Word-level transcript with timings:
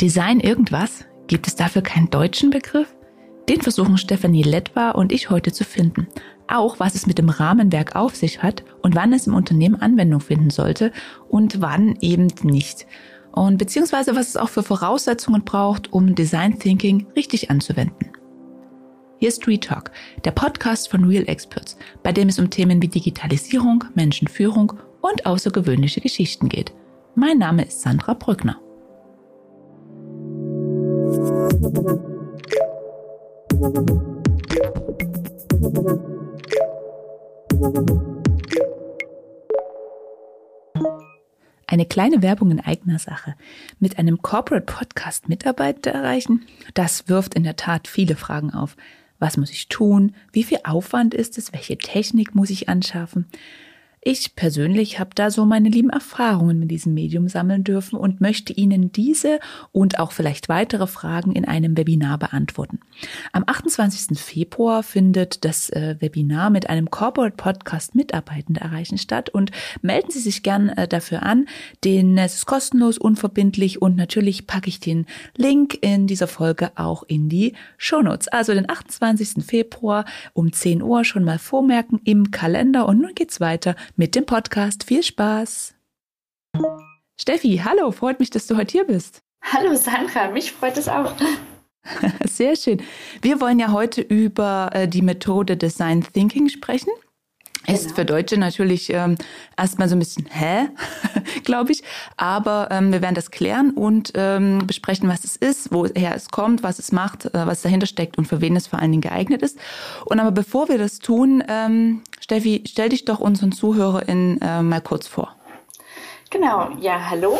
Design 0.00 0.40
irgendwas? 0.40 1.04
Gibt 1.28 1.46
es 1.46 1.54
dafür 1.54 1.82
keinen 1.82 2.10
deutschen 2.10 2.50
Begriff? 2.50 2.95
Den 3.48 3.60
versuchen 3.60 3.96
Stefanie 3.96 4.42
Lettwa 4.42 4.90
und 4.90 5.12
ich 5.12 5.30
heute 5.30 5.52
zu 5.52 5.62
finden. 5.62 6.08
Auch 6.48 6.80
was 6.80 6.96
es 6.96 7.06
mit 7.06 7.18
dem 7.18 7.28
Rahmenwerk 7.28 7.94
auf 7.94 8.16
sich 8.16 8.42
hat 8.42 8.64
und 8.82 8.96
wann 8.96 9.12
es 9.12 9.26
im 9.28 9.34
Unternehmen 9.34 9.80
Anwendung 9.80 10.20
finden 10.20 10.50
sollte 10.50 10.92
und 11.28 11.60
wann 11.60 11.96
eben 12.00 12.28
nicht. 12.42 12.86
Und 13.32 13.58
beziehungsweise 13.58 14.16
was 14.16 14.28
es 14.28 14.36
auch 14.36 14.48
für 14.48 14.62
Voraussetzungen 14.62 15.44
braucht, 15.44 15.92
um 15.92 16.14
Design 16.14 16.58
Thinking 16.58 17.06
richtig 17.14 17.50
anzuwenden. 17.50 18.10
Hier 19.18 19.28
ist 19.28 19.42
Street 19.42 19.64
Talk, 19.64 19.92
der 20.24 20.32
Podcast 20.32 20.90
von 20.90 21.04
Real 21.04 21.28
Experts, 21.28 21.76
bei 22.02 22.12
dem 22.12 22.28
es 22.28 22.38
um 22.38 22.50
Themen 22.50 22.82
wie 22.82 22.88
Digitalisierung, 22.88 23.84
Menschenführung 23.94 24.72
und 25.00 25.24
außergewöhnliche 25.24 26.00
Geschichten 26.00 26.48
geht. 26.48 26.72
Mein 27.14 27.38
Name 27.38 27.64
ist 27.64 27.80
Sandra 27.80 28.14
Brückner. 28.14 28.58
Eine 41.66 41.86
kleine 41.88 42.20
Werbung 42.20 42.50
in 42.50 42.60
eigener 42.60 42.98
Sache. 42.98 43.34
Mit 43.80 43.98
einem 43.98 44.20
Corporate 44.20 44.66
Podcast 44.66 45.30
Mitarbeiter 45.30 45.90
erreichen, 45.90 46.44
das 46.74 47.08
wirft 47.08 47.34
in 47.34 47.44
der 47.44 47.56
Tat 47.56 47.88
viele 47.88 48.16
Fragen 48.16 48.52
auf. 48.52 48.76
Was 49.18 49.38
muss 49.38 49.50
ich 49.50 49.68
tun? 49.68 50.14
Wie 50.32 50.44
viel 50.44 50.58
Aufwand 50.64 51.14
ist 51.14 51.38
es? 51.38 51.54
Welche 51.54 51.78
Technik 51.78 52.34
muss 52.34 52.50
ich 52.50 52.68
anschaffen? 52.68 53.26
Ich 54.08 54.36
persönlich 54.36 55.00
habe 55.00 55.10
da 55.16 55.32
so 55.32 55.44
meine 55.44 55.68
lieben 55.68 55.90
Erfahrungen 55.90 56.60
mit 56.60 56.70
diesem 56.70 56.94
Medium 56.94 57.26
sammeln 57.26 57.64
dürfen 57.64 57.96
und 57.96 58.20
möchte 58.20 58.52
Ihnen 58.52 58.92
diese 58.92 59.40
und 59.72 59.98
auch 59.98 60.12
vielleicht 60.12 60.48
weitere 60.48 60.86
Fragen 60.86 61.32
in 61.32 61.44
einem 61.44 61.76
Webinar 61.76 62.16
beantworten. 62.16 62.78
Am 63.32 63.42
28. 63.44 64.16
Februar 64.16 64.84
findet 64.84 65.44
das 65.44 65.70
äh, 65.70 65.96
Webinar 65.98 66.50
mit 66.50 66.70
einem 66.70 66.88
Corporate 66.88 67.36
Podcast 67.36 67.96
Mitarbeitende 67.96 68.60
erreichen 68.60 68.96
statt 68.96 69.28
und 69.28 69.50
melden 69.82 70.12
Sie 70.12 70.20
sich 70.20 70.44
gern 70.44 70.68
äh, 70.68 70.86
dafür 70.86 71.24
an. 71.24 71.48
Den, 71.82 72.16
es 72.16 72.34
ist 72.34 72.46
kostenlos, 72.46 72.98
unverbindlich 72.98 73.82
und 73.82 73.96
natürlich 73.96 74.46
packe 74.46 74.68
ich 74.68 74.78
den 74.78 75.06
Link 75.36 75.78
in 75.80 76.06
dieser 76.06 76.28
Folge 76.28 76.70
auch 76.76 77.02
in 77.02 77.28
die 77.28 77.54
Shownotes. 77.76 78.28
Also 78.28 78.54
den 78.54 78.70
28. 78.70 79.44
Februar 79.44 80.04
um 80.32 80.52
10 80.52 80.80
Uhr 80.80 81.04
schon 81.04 81.24
mal 81.24 81.40
vormerken 81.40 82.00
im 82.04 82.30
Kalender 82.30 82.86
und 82.86 83.00
nun 83.00 83.14
geht's 83.16 83.40
weiter 83.40 83.74
mit 83.96 84.14
dem 84.14 84.26
Podcast. 84.26 84.84
Viel 84.84 85.02
Spaß! 85.02 85.74
Steffi, 87.18 87.62
hallo, 87.64 87.90
freut 87.90 88.20
mich, 88.20 88.30
dass 88.30 88.46
du 88.46 88.56
heute 88.56 88.72
hier 88.72 88.84
bist. 88.84 89.22
Hallo 89.42 89.74
Sandra, 89.74 90.30
mich 90.30 90.52
freut 90.52 90.76
es 90.76 90.88
auch. 90.88 91.14
Sehr 92.26 92.56
schön. 92.56 92.82
Wir 93.22 93.40
wollen 93.40 93.58
ja 93.58 93.72
heute 93.72 94.02
über 94.02 94.70
äh, 94.72 94.86
die 94.86 95.02
Methode 95.02 95.56
Design 95.56 96.02
Thinking 96.02 96.48
sprechen. 96.48 96.90
Ist 97.66 97.84
genau. 97.84 97.94
für 97.96 98.04
Deutsche 98.04 98.36
natürlich 98.38 98.92
ähm, 98.92 99.16
erstmal 99.56 99.88
so 99.88 99.96
ein 99.96 99.98
bisschen 99.98 100.26
hä, 100.30 100.68
glaube 101.44 101.72
ich. 101.72 101.82
Aber 102.16 102.68
ähm, 102.70 102.92
wir 102.92 103.02
werden 103.02 103.14
das 103.14 103.30
klären 103.30 103.72
und 103.72 104.12
ähm, 104.14 104.66
besprechen, 104.66 105.08
was 105.08 105.24
es 105.24 105.36
ist, 105.36 105.72
woher 105.72 106.14
es 106.14 106.28
kommt, 106.30 106.62
was 106.62 106.78
es 106.78 106.92
macht, 106.92 107.26
äh, 107.26 107.46
was 107.46 107.62
dahinter 107.62 107.86
steckt 107.86 108.18
und 108.18 108.26
für 108.26 108.40
wen 108.40 108.56
es 108.56 108.68
vor 108.68 108.78
allen 108.78 108.92
Dingen 108.92 109.02
geeignet 109.02 109.42
ist. 109.42 109.58
Und 110.04 110.20
aber 110.20 110.30
bevor 110.30 110.68
wir 110.68 110.78
das 110.78 111.00
tun, 111.00 111.42
ähm, 111.48 112.02
Steffi, 112.20 112.62
stell 112.66 112.90
dich 112.90 113.04
doch 113.04 113.20
unseren 113.20 113.52
ZuhörerInnen 113.52 114.40
äh, 114.40 114.62
mal 114.62 114.80
kurz 114.80 115.06
vor. 115.06 115.34
Genau, 116.30 116.70
ja, 116.80 117.10
hallo. 117.10 117.38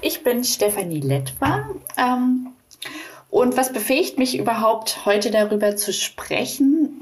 Ich 0.00 0.22
bin 0.22 0.44
Stefanie 0.44 1.00
Lettwer. 1.00 1.68
Ähm, 1.96 2.48
und 3.28 3.56
was 3.56 3.72
befähigt 3.72 4.18
mich 4.18 4.38
überhaupt, 4.38 5.04
heute 5.04 5.30
darüber 5.30 5.76
zu 5.76 5.92
sprechen? 5.92 6.99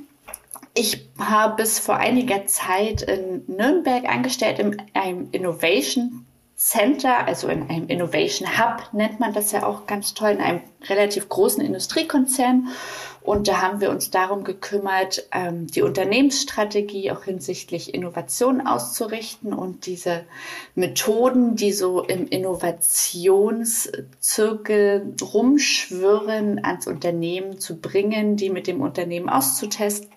Ich 0.80 1.08
habe 1.18 1.56
bis 1.56 1.80
vor 1.80 1.96
einiger 1.96 2.46
Zeit 2.46 3.02
in 3.02 3.42
Nürnberg 3.48 4.08
angestellt 4.08 4.60
in 4.60 4.80
einem 4.94 5.26
Innovation 5.32 6.24
Center, 6.54 7.26
also 7.26 7.48
in 7.48 7.68
einem 7.68 7.88
Innovation 7.88 8.56
Hub 8.56 8.84
nennt 8.92 9.18
man 9.18 9.32
das 9.32 9.50
ja 9.50 9.66
auch 9.66 9.88
ganz 9.88 10.14
toll, 10.14 10.30
in 10.30 10.40
einem 10.40 10.60
relativ 10.88 11.28
großen 11.28 11.64
Industriekonzern. 11.64 12.68
Und 13.22 13.48
da 13.48 13.60
haben 13.60 13.80
wir 13.80 13.90
uns 13.90 14.12
darum 14.12 14.44
gekümmert, 14.44 15.26
ähm, 15.32 15.66
die 15.66 15.82
Unternehmensstrategie 15.82 17.10
auch 17.10 17.24
hinsichtlich 17.24 17.92
Innovation 17.92 18.64
auszurichten 18.64 19.52
und 19.52 19.86
diese 19.86 20.26
Methoden, 20.76 21.56
die 21.56 21.72
so 21.72 22.04
im 22.04 22.28
Innovationszirkel 22.28 25.16
rumschwirren, 25.20 26.64
ans 26.64 26.86
Unternehmen 26.86 27.58
zu 27.58 27.80
bringen, 27.80 28.36
die 28.36 28.50
mit 28.50 28.68
dem 28.68 28.80
Unternehmen 28.80 29.28
auszutesten 29.28 30.12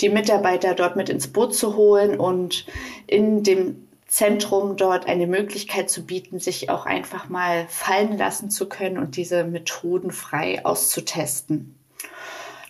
die 0.00 0.08
Mitarbeiter 0.08 0.74
dort 0.74 0.96
mit 0.96 1.08
ins 1.08 1.28
Boot 1.28 1.54
zu 1.54 1.76
holen 1.76 2.18
und 2.18 2.66
in 3.06 3.42
dem 3.42 3.88
Zentrum 4.06 4.76
dort 4.76 5.06
eine 5.06 5.26
Möglichkeit 5.26 5.90
zu 5.90 6.06
bieten, 6.06 6.38
sich 6.38 6.70
auch 6.70 6.86
einfach 6.86 7.28
mal 7.28 7.66
fallen 7.68 8.16
lassen 8.16 8.50
zu 8.50 8.68
können 8.68 8.98
und 8.98 9.16
diese 9.16 9.44
Methoden 9.44 10.12
frei 10.12 10.64
auszutesten. 10.64 11.74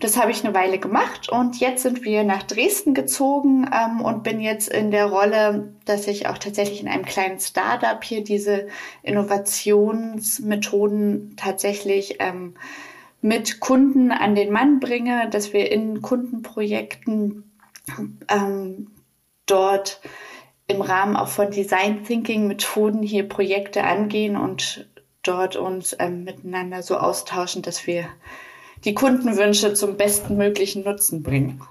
Das 0.01 0.17
habe 0.17 0.31
ich 0.31 0.45
eine 0.45 0.55
Weile 0.55 0.79
gemacht 0.79 1.29
und 1.29 1.59
jetzt 1.59 1.83
sind 1.83 2.05
wir 2.05 2.23
nach 2.23 2.45
Dresden 2.45 2.95
gezogen 2.95 3.69
ähm, 3.73 4.01
und 4.01 4.23
bin 4.23 4.39
jetzt 4.41 4.69
in 4.69 4.93
der 4.93 5.07
Rolle, 5.07 5.73
dass 5.87 6.07
ich 6.07 6.29
auch 6.29 6.39
tatsächlich 6.39 6.81
in 6.81 6.87
einem 6.89 7.05
kleinen 7.05 7.41
Startup 7.41 8.01
hier 8.03 8.23
diese 8.23 8.69
Innovationsmethoden 9.03 11.35
tatsächlich 11.37 12.19
ähm, 12.21 12.55
mit 13.21 13.61
Kunden 13.61 14.13
an 14.13 14.35
den 14.35 14.53
Mann 14.53 14.81
bringe, 14.81 15.29
dass 15.31 15.53
wir 15.53 15.71
in 15.73 16.03
Kundenprojekten 16.03 17.51
ähm, 18.29 18.91
dort 19.47 20.01
im 20.67 20.83
Rahmen 20.83 21.17
auch 21.17 21.29
von 21.29 21.51
Design 21.51 22.05
Thinking 22.05 22.47
Methoden 22.47 23.03
hier 23.03 23.29
Projekte 23.29 23.85
angehen 23.85 24.37
und 24.37 24.89
dort 25.23 25.57
uns 25.57 25.97
ähm, 25.99 26.25
miteinander 26.25 26.83
so 26.83 26.97
austauschen, 26.97 27.63
dass 27.63 27.87
wir 27.87 28.07
die 28.85 28.95
Kundenwünsche 28.95 29.75
zum 29.75 29.97
besten 29.97 30.37
möglichen 30.37 30.85
Nutzen 30.85 31.23
bringen. 31.23 31.63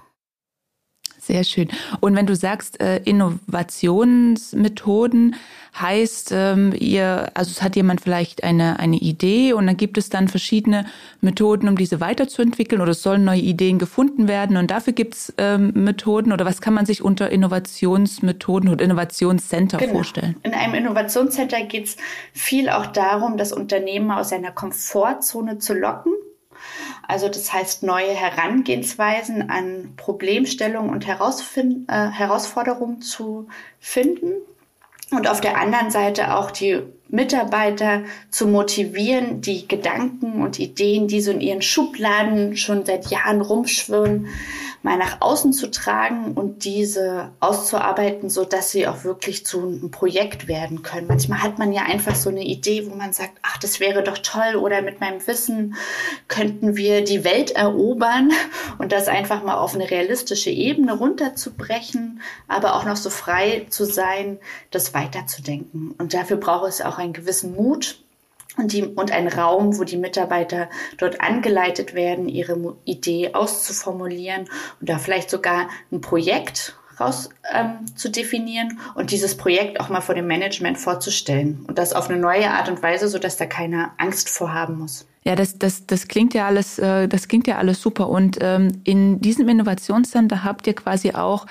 Sehr 1.28 1.44
schön. 1.44 1.68
Und 2.00 2.16
wenn 2.16 2.24
du 2.24 2.34
sagst 2.34 2.80
äh, 2.80 3.02
Innovationsmethoden, 3.04 5.36
heißt 5.78 6.30
ähm, 6.32 6.74
ihr, 6.78 7.30
also 7.34 7.50
es 7.50 7.60
hat 7.60 7.76
jemand 7.76 8.00
vielleicht 8.00 8.44
eine 8.44 8.78
eine 8.78 8.96
Idee 8.96 9.52
und 9.52 9.66
dann 9.66 9.76
gibt 9.76 9.98
es 9.98 10.08
dann 10.08 10.28
verschiedene 10.28 10.86
Methoden, 11.20 11.68
um 11.68 11.76
diese 11.76 12.00
weiterzuentwickeln 12.00 12.80
oder 12.80 12.92
es 12.92 13.02
sollen 13.02 13.24
neue 13.24 13.42
Ideen 13.42 13.78
gefunden 13.78 14.26
werden 14.26 14.56
und 14.56 14.70
dafür 14.70 14.94
gibt 14.94 15.16
es 15.16 15.34
ähm, 15.36 15.72
Methoden 15.74 16.32
oder 16.32 16.46
was 16.46 16.62
kann 16.62 16.72
man 16.72 16.86
sich 16.86 17.02
unter 17.02 17.28
Innovationsmethoden 17.28 18.70
oder 18.70 18.82
Innovationscenter 18.82 19.76
genau. 19.76 19.92
vorstellen? 19.92 20.36
In 20.44 20.54
einem 20.54 20.76
Innovationscenter 20.76 21.60
geht 21.64 21.88
es 21.88 21.98
viel 22.32 22.70
auch 22.70 22.86
darum, 22.86 23.36
das 23.36 23.52
Unternehmen 23.52 24.10
aus 24.12 24.30
seiner 24.30 24.52
Komfortzone 24.52 25.58
zu 25.58 25.74
locken 25.74 26.14
also 27.06 27.28
das 27.28 27.52
heißt 27.52 27.82
neue 27.82 28.10
Herangehensweisen 28.10 29.50
an 29.50 29.94
Problemstellungen 29.96 30.90
und 30.90 31.06
Herausfind 31.06 31.88
äh, 31.88 32.08
Herausforderungen 32.10 33.00
zu 33.02 33.48
finden. 33.80 34.32
Und 35.10 35.26
auf 35.26 35.40
der 35.40 35.58
anderen 35.58 35.90
Seite 35.90 36.36
auch 36.36 36.50
die 36.50 36.82
Mitarbeiter 37.08 38.02
zu 38.30 38.46
motivieren, 38.46 39.40
die 39.40 39.66
Gedanken 39.66 40.42
und 40.42 40.58
Ideen, 40.58 41.08
die 41.08 41.22
so 41.22 41.30
in 41.30 41.40
ihren 41.40 41.62
Schubladen 41.62 42.56
schon 42.58 42.84
seit 42.84 43.06
Jahren 43.06 43.40
rumschwirren, 43.40 44.26
mal 44.82 44.96
nach 44.96 45.20
außen 45.20 45.52
zu 45.52 45.70
tragen 45.70 46.34
und 46.34 46.64
diese 46.64 47.30
auszuarbeiten, 47.40 48.30
so 48.30 48.44
dass 48.44 48.70
sie 48.70 48.86
auch 48.86 49.04
wirklich 49.04 49.44
zu 49.44 49.60
einem 49.60 49.90
Projekt 49.90 50.46
werden 50.46 50.82
können. 50.82 51.08
Manchmal 51.08 51.42
hat 51.42 51.58
man 51.58 51.72
ja 51.72 51.82
einfach 51.82 52.14
so 52.14 52.30
eine 52.30 52.44
Idee, 52.44 52.88
wo 52.88 52.94
man 52.94 53.12
sagt, 53.12 53.32
ach, 53.42 53.58
das 53.58 53.80
wäre 53.80 54.02
doch 54.02 54.18
toll 54.18 54.56
oder 54.56 54.82
mit 54.82 55.00
meinem 55.00 55.26
Wissen 55.26 55.74
könnten 56.28 56.76
wir 56.76 57.02
die 57.02 57.24
Welt 57.24 57.50
erobern 57.50 58.30
und 58.78 58.92
das 58.92 59.08
einfach 59.08 59.42
mal 59.42 59.56
auf 59.56 59.74
eine 59.74 59.90
realistische 59.90 60.50
Ebene 60.50 60.92
runterzubrechen, 60.92 62.20
aber 62.46 62.76
auch 62.76 62.84
noch 62.84 62.96
so 62.96 63.10
frei 63.10 63.66
zu 63.70 63.84
sein, 63.84 64.38
das 64.70 64.94
weiterzudenken. 64.94 65.94
Und 65.98 66.14
dafür 66.14 66.36
braucht 66.36 66.68
es 66.68 66.80
auch 66.80 66.98
einen 66.98 67.12
gewissen 67.12 67.54
Mut 67.54 67.98
und, 68.58 68.72
die, 68.72 68.84
und 68.84 69.12
ein 69.12 69.28
Raum, 69.28 69.78
wo 69.78 69.84
die 69.84 69.96
Mitarbeiter 69.96 70.68
dort 70.98 71.20
angeleitet 71.20 71.94
werden, 71.94 72.28
ihre 72.28 72.76
Idee 72.84 73.34
auszuformulieren 73.34 74.42
und 74.80 74.88
da 74.88 74.98
vielleicht 74.98 75.30
sogar 75.30 75.68
ein 75.90 76.00
Projekt 76.00 76.76
raus 77.00 77.30
ähm, 77.52 77.86
zu 77.94 78.10
definieren 78.10 78.78
und 78.94 79.12
dieses 79.12 79.36
Projekt 79.36 79.80
auch 79.80 79.88
mal 79.88 80.00
vor 80.00 80.14
dem 80.14 80.26
Management 80.26 80.78
vorzustellen 80.78 81.64
und 81.68 81.78
das 81.78 81.92
auf 81.92 82.10
eine 82.10 82.18
neue 82.18 82.50
Art 82.50 82.68
und 82.68 82.82
Weise, 82.82 83.08
so 83.08 83.18
dass 83.18 83.36
da 83.36 83.46
keiner 83.46 83.92
Angst 83.98 84.28
vorhaben 84.28 84.78
muss. 84.78 85.06
Ja, 85.24 85.36
das, 85.36 85.58
das, 85.58 85.86
das 85.86 86.08
klingt 86.08 86.34
ja 86.34 86.46
alles, 86.46 86.78
äh, 86.78 87.06
das 87.06 87.28
klingt 87.28 87.46
ja 87.46 87.58
alles 87.58 87.82
super. 87.82 88.08
Und 88.08 88.38
ähm, 88.40 88.80
in 88.84 89.20
diesem 89.20 89.48
Innovationscenter 89.48 90.42
habt 90.42 90.66
ihr 90.66 90.74
quasi 90.74 91.12
auch 91.12 91.46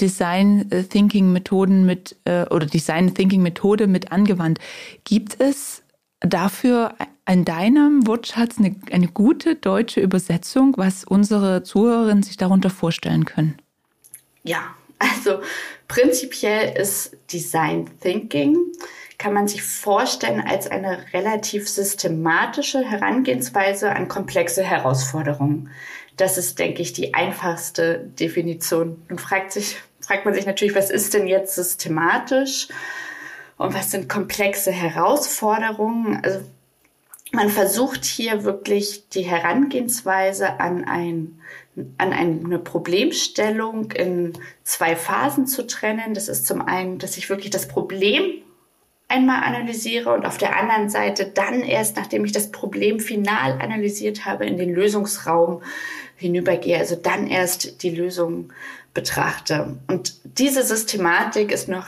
Design 0.00 0.68
Thinking 0.90 1.32
Methoden 1.32 1.86
mit 1.86 2.16
äh, 2.24 2.46
oder 2.46 2.66
Design 2.66 3.14
Thinking 3.14 3.42
Methode 3.42 3.86
mit 3.86 4.10
angewandt. 4.10 4.58
Gibt 5.04 5.40
es 5.40 5.82
dafür 6.20 6.94
in 7.26 7.44
deinem 7.44 8.06
Wortschatz 8.06 8.58
eine, 8.58 8.76
eine 8.90 9.08
gute 9.08 9.54
deutsche 9.56 10.00
Übersetzung, 10.00 10.74
was 10.76 11.04
unsere 11.04 11.62
Zuhörerinnen 11.62 12.22
sich 12.22 12.36
darunter 12.36 12.70
vorstellen 12.70 13.24
können? 13.24 13.56
Ja, 14.42 14.74
also 14.98 15.40
prinzipiell 15.88 16.76
ist 16.78 17.16
Design 17.32 17.88
Thinking, 18.00 18.56
kann 19.18 19.34
man 19.34 19.48
sich 19.48 19.62
vorstellen 19.62 20.40
als 20.40 20.66
eine 20.66 21.04
relativ 21.12 21.68
systematische 21.68 22.82
Herangehensweise 22.82 23.94
an 23.94 24.08
komplexe 24.08 24.62
Herausforderungen. 24.62 25.70
Das 26.16 26.38
ist, 26.38 26.58
denke 26.58 26.82
ich, 26.82 26.92
die 26.92 27.14
einfachste 27.14 27.98
Definition. 28.18 29.02
Nun 29.08 29.18
fragt, 29.18 29.52
sich, 29.52 29.76
fragt 30.00 30.24
man 30.24 30.34
sich 30.34 30.46
natürlich, 30.46 30.74
was 30.74 30.90
ist 30.90 31.14
denn 31.14 31.26
jetzt 31.26 31.54
systematisch 31.54 32.68
und 33.60 33.74
was 33.74 33.90
sind 33.90 34.08
komplexe 34.08 34.72
Herausforderungen? 34.72 36.18
Also 36.24 36.40
man 37.30 37.50
versucht 37.50 38.06
hier 38.06 38.44
wirklich 38.44 39.10
die 39.10 39.20
Herangehensweise 39.20 40.58
an, 40.60 40.84
ein, 40.84 41.38
an 41.98 42.14
eine 42.14 42.58
Problemstellung 42.58 43.92
in 43.92 44.32
zwei 44.64 44.96
Phasen 44.96 45.46
zu 45.46 45.66
trennen. 45.66 46.14
Das 46.14 46.28
ist 46.28 46.46
zum 46.46 46.62
einen, 46.62 46.98
dass 46.98 47.18
ich 47.18 47.28
wirklich 47.28 47.50
das 47.50 47.68
Problem 47.68 48.22
einmal 49.08 49.42
analysiere 49.42 50.14
und 50.14 50.24
auf 50.24 50.38
der 50.38 50.58
anderen 50.58 50.88
Seite 50.88 51.26
dann 51.26 51.60
erst, 51.60 51.96
nachdem 51.96 52.24
ich 52.24 52.32
das 52.32 52.50
Problem 52.50 52.98
final 52.98 53.60
analysiert 53.60 54.24
habe, 54.24 54.46
in 54.46 54.56
den 54.56 54.72
Lösungsraum 54.72 55.62
hinübergehe, 56.16 56.78
also 56.78 56.96
dann 56.96 57.26
erst 57.26 57.82
die 57.82 57.90
Lösung 57.90 58.54
betrachte. 58.94 59.76
Und 59.86 60.14
diese 60.24 60.62
Systematik 60.62 61.52
ist 61.52 61.68
noch 61.68 61.86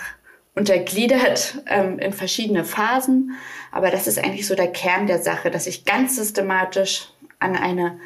untergliedert 0.55 1.63
ähm, 1.67 1.99
in 1.99 2.13
verschiedene 2.13 2.65
Phasen. 2.65 3.33
Aber 3.71 3.91
das 3.91 4.07
ist 4.07 4.19
eigentlich 4.19 4.47
so 4.47 4.55
der 4.55 4.71
Kern 4.71 5.07
der 5.07 5.23
Sache, 5.23 5.51
dass 5.51 5.67
ich 5.67 5.85
ganz 5.85 6.17
systematisch 6.17 7.09
an 7.39 7.57
eine 7.57 7.99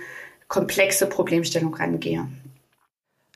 komplexe 0.48 1.06
Problemstellung 1.06 1.75
rangehe. 1.75 2.26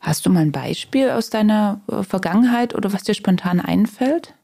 Hast 0.01 0.25
du 0.25 0.31
mal 0.31 0.41
ein 0.41 0.53
Beispiel 0.53 1.11
aus 1.11 1.29
deiner 1.29 1.81
äh, 1.91 2.03
Vergangenheit 2.03 2.75
oder 2.75 2.93
was 2.93 3.03
dir 3.03 3.15
spontan 3.15 3.61
einfällt? 3.61 4.35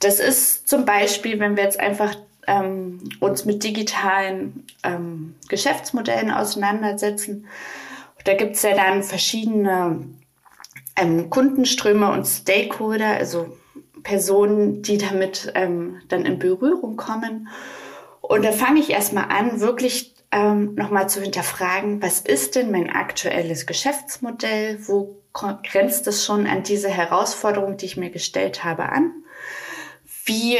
Das 0.00 0.20
ist 0.20 0.68
zum 0.68 0.84
Beispiel, 0.84 1.38
wenn 1.38 1.56
wir 1.56 1.62
jetzt 1.64 1.80
einfach 1.80 2.14
ähm, 2.46 2.98
uns 3.20 3.44
mit 3.44 3.62
digitalen 3.62 4.66
ähm, 4.82 5.36
Geschäftsmodellen 5.48 6.30
auseinandersetzen. 6.30 7.46
Da 8.24 8.34
gibt 8.34 8.56
es 8.56 8.62
ja 8.62 8.74
dann 8.74 9.02
verschiedene 9.02 10.04
ähm, 10.96 11.30
Kundenströme 11.30 12.10
und 12.10 12.26
Stakeholder, 12.26 13.14
also 13.14 13.56
Personen, 14.02 14.82
die 14.82 14.98
damit 14.98 15.52
ähm, 15.54 16.00
dann 16.08 16.24
in 16.24 16.38
Berührung 16.38 16.96
kommen. 16.96 17.48
Und 18.20 18.44
da 18.44 18.52
fange 18.52 18.80
ich 18.80 18.90
erstmal 18.90 19.26
an, 19.26 19.60
wirklich 19.60 20.14
ähm, 20.30 20.74
nochmal 20.74 21.08
zu 21.08 21.20
hinterfragen, 21.20 22.02
was 22.02 22.20
ist 22.20 22.56
denn 22.56 22.70
mein 22.70 22.90
aktuelles 22.90 23.66
Geschäftsmodell? 23.66 24.78
Wo 24.86 25.16
grenzt 25.62 26.06
es 26.06 26.24
schon 26.24 26.46
an 26.46 26.62
diese 26.62 26.88
Herausforderung, 26.88 27.76
die 27.76 27.86
ich 27.86 27.96
mir 27.96 28.10
gestellt 28.10 28.64
habe, 28.64 28.88
an? 28.88 29.12
Wie, 30.24 30.58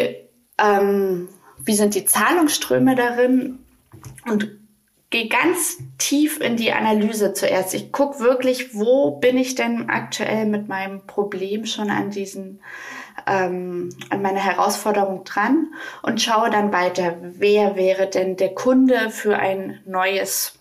ähm, 0.59 1.29
wie 1.65 1.75
sind 1.75 1.95
die 1.95 2.05
Zahlungsströme 2.05 2.95
darin? 2.95 3.61
Und 4.27 4.51
gehe 5.13 5.29
ganz 5.29 5.79
tief 5.99 6.41
in 6.41 6.57
die 6.57 6.73
Analyse 6.73 7.33
zuerst. 7.35 7.75
Ich 7.75 7.93
gucke 7.93 8.19
wirklich, 8.19 8.75
wo 8.75 9.13
bin 9.13 9.37
ich 9.37 9.55
denn 9.55 9.89
aktuell 9.89 10.47
mit 10.47 10.69
meinem 10.69 11.07
Problem 11.07 11.67
schon 11.67 11.91
an 11.91 12.11
diesen 12.11 12.61
ähm, 13.27 13.91
an 14.11 14.23
meine 14.23 14.41
Herausforderung 14.41 15.25
dran 15.25 15.73
und 16.03 16.21
schaue 16.21 16.51
dann 16.51 16.73
weiter, 16.73 17.17
wer 17.23 17.77
wäre 17.77 18.09
denn 18.09 18.37
der 18.37 18.55
Kunde 18.55 19.11
für 19.11 19.37
ein 19.37 19.81
neues 19.85 20.59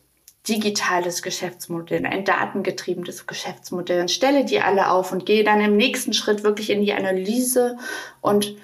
digitales 0.47 1.21
Geschäftsmodell, 1.21 2.05
ein 2.05 2.25
datengetriebenes 2.25 3.27
Geschäftsmodell 3.27 4.01
und 4.01 4.11
stelle 4.11 4.43
die 4.43 4.59
alle 4.59 4.89
auf 4.89 5.11
und 5.11 5.25
gehe 5.25 5.43
dann 5.43 5.61
im 5.61 5.77
nächsten 5.77 6.13
Schritt 6.13 6.43
wirklich 6.43 6.71
in 6.71 6.81
die 6.81 6.93
Analyse 6.93 7.77
und 8.21 8.55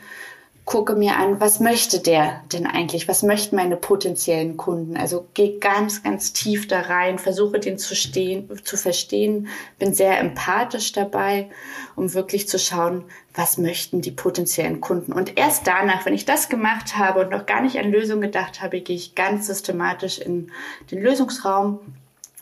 gucke 0.68 0.96
mir 0.96 1.16
an, 1.16 1.40
was 1.40 1.62
möchte 1.62 2.00
der 2.00 2.44
denn 2.52 2.68
eigentlich? 2.68 3.08
Was 3.08 3.24
möchten 3.24 3.56
meine 3.56 3.78
potenziellen 3.78 4.58
Kunden? 4.58 4.98
Also 4.98 5.26
gehe 5.34 5.60
ganz, 5.60 6.04
ganz 6.04 6.34
tief 6.34 6.68
da 6.68 6.82
rein, 6.82 7.20
versuche 7.20 7.62
den 7.62 7.78
zu, 7.78 7.96
stehen, 7.96 8.50
zu 8.66 8.76
verstehen, 8.76 9.48
bin 9.80 9.94
sehr 9.94 10.20
empathisch 10.20 10.92
dabei, 10.92 11.50
um 11.96 12.14
wirklich 12.14 12.50
zu 12.50 12.60
schauen, 12.60 13.06
was 13.34 13.58
möchten 13.58 14.02
die 14.02 14.12
potenziellen 14.12 14.82
Kunden. 14.82 15.14
Und 15.14 15.38
erst 15.38 15.66
danach, 15.68 16.06
wenn 16.06 16.14
ich 16.14 16.26
das 16.26 16.50
gemacht 16.50 16.98
habe 16.98 17.22
und 17.22 17.32
noch 17.32 17.46
gar 17.46 17.62
nicht 17.62 17.80
an 17.80 17.90
Lösungen 17.90 18.24
gedacht 18.24 18.62
habe, 18.62 18.82
gehe 18.82 18.98
ich 18.98 19.16
ganz 19.16 19.48
systematisch 19.48 20.20
in 20.20 20.52
den 20.92 21.02
Lösungsraum 21.02 21.80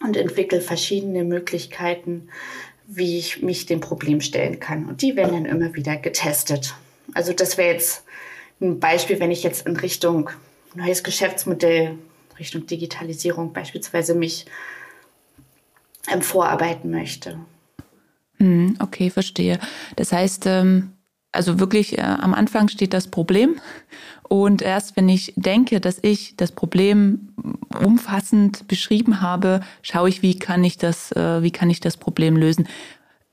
und 0.01 0.17
entwickle 0.17 0.61
verschiedene 0.61 1.23
Möglichkeiten, 1.23 2.29
wie 2.87 3.19
ich 3.19 3.43
mich 3.43 3.67
dem 3.67 3.81
Problem 3.81 4.19
stellen 4.19 4.59
kann. 4.59 4.87
Und 4.89 5.03
die 5.03 5.15
werden 5.15 5.33
dann 5.33 5.45
immer 5.45 5.75
wieder 5.75 5.95
getestet. 5.95 6.73
Also 7.13 7.33
das 7.33 7.59
wäre 7.59 7.73
jetzt 7.73 8.04
ein 8.61 8.79
Beispiel, 8.79 9.19
wenn 9.19 9.31
ich 9.31 9.43
jetzt 9.43 9.67
in 9.67 9.75
Richtung 9.77 10.29
neues 10.75 11.03
Geschäftsmodell, 11.03 11.97
Richtung 12.39 12.65
Digitalisierung 12.65 13.53
beispielsweise 13.53 14.13
mich 14.13 14.45
ähm, 16.11 16.21
vorarbeiten 16.21 16.91
möchte. 16.91 17.39
Hm, 18.37 18.75
okay, 18.79 19.09
verstehe. 19.09 19.59
Das 19.95 20.11
heißt, 20.11 20.45
ähm, 20.45 20.91
also 21.31 21.59
wirklich 21.59 21.97
äh, 21.97 22.01
am 22.01 22.33
Anfang 22.33 22.67
steht 22.67 22.93
das 22.93 23.07
Problem 23.07 23.59
und 24.27 24.61
erst 24.61 24.97
wenn 24.97 25.07
ich 25.09 25.33
denke, 25.35 25.79
dass 25.79 25.99
ich 26.01 26.35
das 26.35 26.51
Problem 26.51 27.33
umfassend 27.83 28.67
beschrieben 28.67 29.21
habe, 29.21 29.61
schaue 29.81 30.09
ich, 30.09 30.21
wie 30.21 30.39
kann 30.39 30.63
ich 30.63 30.77
das, 30.77 31.11
äh, 31.11 31.43
wie 31.43 31.51
kann 31.51 31.69
ich 31.69 31.79
das 31.79 31.97
Problem 31.97 32.35
lösen. 32.35 32.67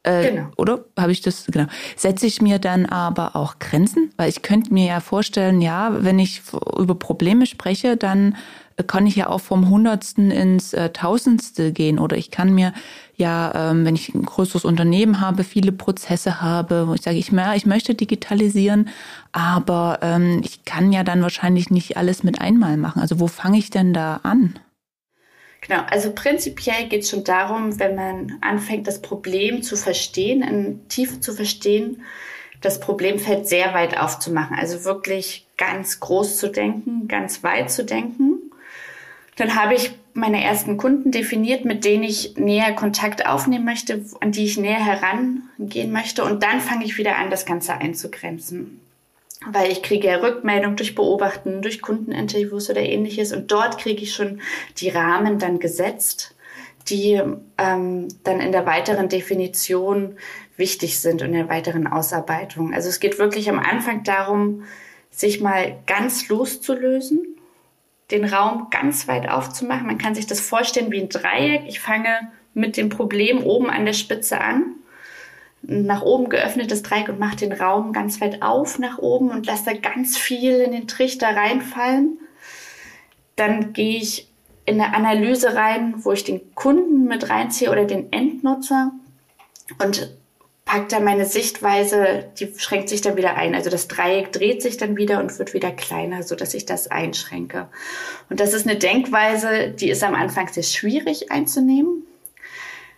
Äh, 0.05 0.31
genau. 0.31 0.49
Oder 0.57 0.85
habe 0.99 1.13
ich 1.13 1.21
das, 1.21 1.47
genau. 1.47 1.67
Setze 1.97 2.27
ich 2.27 2.43
mir 2.43 2.59
dann 2.59 2.87
aber 2.87 3.37
auch 3.37 3.59
Grenzen? 3.59 4.13
Weil 4.17 4.29
ich 4.29 4.43
könnte 4.43 4.73
mir 4.75 4.87
ja 4.87 5.01
vorstellen, 5.01 5.61
ja, 5.61 6.03
wenn 6.05 6.19
ich 6.19 6.43
über 6.77 6.95
Probleme 6.95 7.47
spreche, 7.47 7.97
dann 7.97 8.37
kann 8.87 9.07
ich 9.07 9.17
ja 9.17 9.29
auch 9.29 9.41
vom 9.41 9.69
Hundertsten 9.69 10.31
ins 10.31 10.73
äh, 10.73 10.91
Tausendste 10.91 11.73
gehen. 11.73 11.99
Oder 11.99 12.17
ich 12.17 12.31
kann 12.31 12.53
mir 12.55 12.73
ja, 13.17 13.71
ähm, 13.71 13.85
wenn 13.85 13.95
ich 13.95 14.15
ein 14.15 14.25
größeres 14.25 14.65
Unternehmen 14.65 15.21
habe, 15.21 15.45
viele 15.45 15.71
Prozesse 15.71 16.41
habe, 16.41 16.89
wo 16.89 16.95
ich 16.95 17.03
sage, 17.03 17.17
ich, 17.17 17.31
ich 17.33 17.67
möchte 17.67 17.95
digitalisieren, 17.95 18.89
aber 19.31 20.01
ähm, 20.03 20.41
ich 20.43 20.65
kann 20.65 20.93
ja 20.93 21.05
dann 21.05 21.23
wahrscheinlich 21.23 21.71
nicht 21.71 21.97
alles 21.97 22.25
mit 22.25 22.41
einmal 22.41 22.77
machen. 22.77 23.01
Also 23.01 23.21
wo 23.21 23.29
fange 23.29 23.59
ich 23.59 23.71
denn 23.71 23.93
da 23.93 24.21
an? 24.23 24.59
Genau, 25.63 25.83
also 25.89 26.13
prinzipiell 26.13 26.89
geht 26.89 27.03
es 27.03 27.11
schon 27.11 27.23
darum, 27.23 27.79
wenn 27.79 27.95
man 27.95 28.39
anfängt, 28.41 28.89
das 28.89 29.01
Problem 29.01 29.63
zu 29.63 29.77
verstehen, 29.77 30.43
in 30.43 30.89
Tiefe 30.89 31.21
zu 31.21 31.33
verstehen, 31.33 32.03
das 32.61 32.81
Problemfeld 32.81 33.49
sehr 33.49 33.73
weit 33.73 33.97
aufzumachen. 33.97 34.57
Also 34.59 34.85
wirklich 34.85 35.47
ganz 35.57 36.01
groß 36.01 36.37
zu 36.37 36.51
denken, 36.51 37.07
ganz 37.07 37.45
weit 37.45 37.71
zu 37.71 37.85
denken. 37.85 38.51
Dann 39.37 39.55
habe 39.55 39.75
ich 39.75 39.93
meine 40.15 40.43
ersten 40.43 40.79
Kunden 40.79 41.13
definiert, 41.13 41.65
mit 41.65 41.85
denen 41.85 42.03
ich 42.03 42.37
näher 42.37 42.75
Kontakt 42.75 43.27
aufnehmen 43.27 43.65
möchte, 43.65 44.05
an 44.21 44.33
die 44.33 44.45
ich 44.45 44.59
näher 44.59 44.85
herangehen 44.85 45.93
möchte. 45.93 46.25
Und 46.25 46.43
dann 46.43 46.61
fange 46.61 46.85
ich 46.85 46.99
wieder 46.99 47.17
an, 47.19 47.31
das 47.31 47.47
Ganze 47.47 47.75
einzugrenzen 47.75 48.82
weil 49.51 49.71
ich 49.71 49.83
kriege 49.83 50.09
ja 50.09 50.17
Rückmeldung 50.17 50.77
durch 50.77 50.95
Beobachten, 50.95 51.63
durch 51.63 51.83
Kundeninterviews 51.83 52.71
oder 52.71 52.81
ähnliches 52.81 53.33
und 53.33 53.51
dort 53.51 53.79
kriege 53.79 54.03
ich 54.03 54.15
schon 54.15 54.41
die 54.79 54.89
Rahmen 54.89 55.39
dann 55.39 55.59
gesetzt, 55.59 56.35
die 56.89 57.21
ähm, 57.59 58.09
dann 58.25 58.41
in 58.41 58.53
der 58.53 58.67
weiteren 58.67 59.09
Definition 59.09 60.17
wichtig 60.57 61.01
sind 61.01 61.23
und 61.23 61.29
in 61.29 61.35
der 61.35 61.49
weiteren 61.49 61.87
Ausarbeitung. 61.87 62.75
Also 62.75 62.89
es 62.89 63.01
geht 63.01 63.19
wirklich 63.19 63.49
am 63.49 63.59
Anfang 63.59 64.05
darum, 64.05 64.65
sich 65.11 65.41
mal 65.41 65.79
ganz 65.87 66.29
loszulösen, 66.29 67.37
den 68.11 68.25
Raum 68.25 68.69
ganz 68.71 69.09
weit 69.09 69.29
aufzumachen. 69.29 69.87
Man 69.87 69.99
kann 69.99 70.15
sich 70.15 70.27
das 70.27 70.41
vorstellen 70.41 70.91
wie 70.91 71.01
ein 71.01 71.09
Dreieck. 71.09 71.63
Ich 71.67 71.81
fange 71.81 72.33
mit 72.55 72.77
dem 72.77 72.89
Problem 72.89 73.43
oben 73.43 73.71
an 73.71 73.87
der 73.87 73.93
Spitze 73.93 74.41
an 74.41 74.77
nach 75.63 76.03
oben 76.03 76.29
geöffnetes 76.29 76.83
Dreieck 76.83 77.09
und 77.09 77.21
mache 77.21 77.37
den 77.37 77.53
Raum 77.53 77.93
ganz 77.93 78.21
weit 78.21 78.43
auf 78.43 78.79
nach 78.79 78.99
oben 78.99 79.31
und 79.31 79.47
lasse 79.47 79.65
da 79.67 79.73
ganz 79.75 80.17
viel 80.17 80.61
in 80.61 80.73
den 80.73 80.89
Trichter 80.89 81.29
reinfallen. 81.29 82.19
Dann 83.37 83.73
gehe 83.73 83.99
ich 83.99 84.29
in 84.65 84.81
eine 84.81 84.95
Analyse 84.95 85.55
rein, 85.55 85.95
wo 85.99 86.13
ich 86.13 86.25
den 86.25 86.55
Kunden 86.55 87.05
mit 87.05 87.31
reinziehe 87.31 87.71
oder 87.71 87.85
den 87.85 88.13
Endnutzer 88.13 88.93
und 89.83 90.17
packt 90.65 90.93
dann 90.93 91.05
meine 91.05 91.27
Sichtweise, 91.27 92.25
die 92.39 92.53
schränkt 92.57 92.89
sich 92.89 93.01
dann 93.01 93.17
wieder 93.17 93.37
ein. 93.37 93.55
Also 93.55 93.69
das 93.69 93.89
Dreieck 93.89 94.33
dreht 94.33 94.63
sich 94.63 94.77
dann 94.77 94.97
wieder 94.97 95.21
und 95.21 95.37
wird 95.39 95.55
wieder 95.55 95.71
kleiner, 95.71 96.23
so 96.23 96.35
dass 96.35 96.55
ich 96.55 96.67
das 96.67 96.91
einschränke. 96.91 97.69
Und 98.31 98.41
das 98.41 98.55
ist 98.55 98.67
eine 98.67 98.79
Denkweise, 98.79 99.71
die 99.71 99.91
ist 99.91 100.03
am 100.03 100.15
Anfang 100.15 100.49
sehr 100.49 100.63
schwierig 100.63 101.31
einzunehmen. 101.31 102.05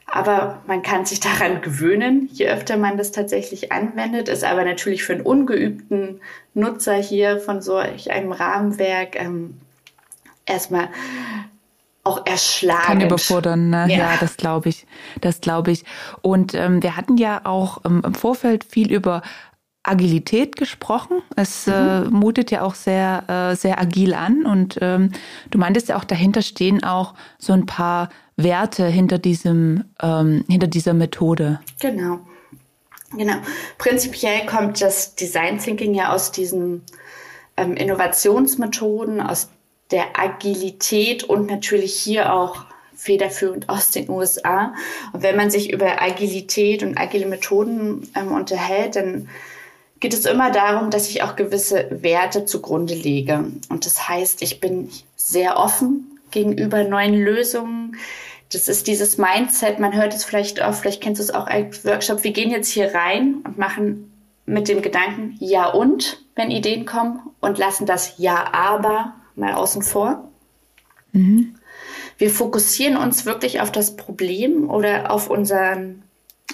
Aber 0.06 0.62
man 0.66 0.82
kann 0.82 1.06
sich 1.06 1.20
daran 1.20 1.60
gewöhnen, 1.62 2.28
je 2.32 2.48
öfter 2.48 2.76
man 2.76 2.96
das 2.96 3.10
tatsächlich 3.10 3.72
anwendet, 3.72 4.28
ist 4.28 4.44
aber 4.44 4.64
natürlich 4.64 5.02
für 5.02 5.14
einen 5.14 5.22
ungeübten 5.22 6.20
Nutzer 6.52 6.94
hier 6.94 7.40
von 7.40 7.62
so 7.62 7.76
einem 7.76 8.32
Rahmenwerk 8.32 9.20
ähm, 9.20 9.60
erstmal 10.46 10.88
auch 12.04 12.26
erschlagen. 12.26 12.82
Kann 12.84 13.00
überfordern, 13.00 13.70
ne? 13.70 13.86
ja. 13.88 13.96
ja 13.96 14.16
das 14.20 14.36
glaube 14.36 14.68
ich. 14.68 14.86
Das 15.20 15.40
glaube 15.40 15.70
ich. 15.70 15.84
Und 16.20 16.54
ähm, 16.54 16.82
wir 16.82 16.96
hatten 16.96 17.16
ja 17.16 17.40
auch 17.44 17.78
ähm, 17.84 18.02
im 18.04 18.14
Vorfeld 18.14 18.64
viel 18.64 18.92
über 18.92 19.22
Agilität 19.84 20.56
gesprochen. 20.56 21.22
Es 21.36 21.66
mhm. 21.66 21.72
äh, 21.72 22.00
mutet 22.06 22.50
ja 22.50 22.62
auch 22.62 22.74
sehr, 22.74 23.52
äh, 23.52 23.54
sehr 23.54 23.80
agil 23.80 24.14
an. 24.14 24.44
Und 24.44 24.78
ähm, 24.80 25.12
du 25.50 25.58
meintest 25.58 25.88
ja 25.88 25.96
auch, 25.96 26.04
dahinter 26.04 26.42
stehen 26.42 26.82
auch 26.82 27.14
so 27.38 27.52
ein 27.52 27.66
paar 27.66 28.08
Werte 28.36 28.86
hinter 28.86 29.18
diesem, 29.18 29.84
ähm, 30.02 30.44
hinter 30.48 30.66
dieser 30.66 30.94
Methode. 30.94 31.60
Genau. 31.80 32.20
Genau. 33.16 33.36
Prinzipiell 33.78 34.46
kommt 34.46 34.80
das 34.80 35.14
Design 35.14 35.58
Thinking 35.58 35.94
ja 35.94 36.12
aus 36.12 36.32
diesen 36.32 36.82
ähm, 37.56 37.76
Innovationsmethoden, 37.76 39.20
aus 39.20 39.50
der 39.90 40.18
Agilität 40.18 41.22
und 41.24 41.46
natürlich 41.48 41.94
hier 41.94 42.32
auch 42.32 42.64
federführend 42.94 43.68
aus 43.68 43.90
den 43.90 44.08
USA. 44.08 44.74
Und 45.12 45.22
wenn 45.22 45.36
man 45.36 45.50
sich 45.50 45.72
über 45.72 46.02
Agilität 46.02 46.82
und 46.82 46.98
agile 46.98 47.26
Methoden 47.26 48.10
ähm, 48.16 48.32
unterhält, 48.32 48.96
dann 48.96 49.28
geht 50.00 50.14
es 50.14 50.26
immer 50.26 50.50
darum, 50.50 50.90
dass 50.90 51.08
ich 51.08 51.22
auch 51.22 51.36
gewisse 51.36 51.88
Werte 51.90 52.44
zugrunde 52.44 52.94
lege. 52.94 53.44
Und 53.68 53.86
das 53.86 54.08
heißt, 54.08 54.42
ich 54.42 54.60
bin 54.60 54.90
sehr 55.16 55.58
offen 55.58 56.18
gegenüber 56.30 56.84
neuen 56.84 57.14
Lösungen. 57.14 57.96
Das 58.52 58.68
ist 58.68 58.86
dieses 58.86 59.18
Mindset, 59.18 59.78
man 59.80 59.94
hört 59.94 60.14
es 60.14 60.24
vielleicht 60.24 60.60
oft, 60.60 60.80
vielleicht 60.80 61.02
kennst 61.02 61.20
du 61.20 61.24
es 61.24 61.34
auch 61.34 61.46
als 61.46 61.84
Workshop, 61.84 62.22
wir 62.22 62.32
gehen 62.32 62.50
jetzt 62.50 62.68
hier 62.68 62.94
rein 62.94 63.36
und 63.44 63.58
machen 63.58 64.12
mit 64.46 64.68
dem 64.68 64.82
Gedanken 64.82 65.36
Ja 65.40 65.70
und, 65.70 66.22
wenn 66.36 66.50
Ideen 66.50 66.84
kommen 66.84 67.20
und 67.40 67.58
lassen 67.58 67.86
das 67.86 68.14
Ja 68.18 68.52
aber 68.52 69.14
mal 69.34 69.54
außen 69.54 69.82
vor. 69.82 70.28
Mhm. 71.12 71.54
Wir 72.18 72.30
fokussieren 72.30 72.96
uns 72.96 73.26
wirklich 73.26 73.60
auf 73.60 73.72
das 73.72 73.96
Problem 73.96 74.70
oder 74.70 75.10
auf 75.10 75.30
unseren 75.30 76.03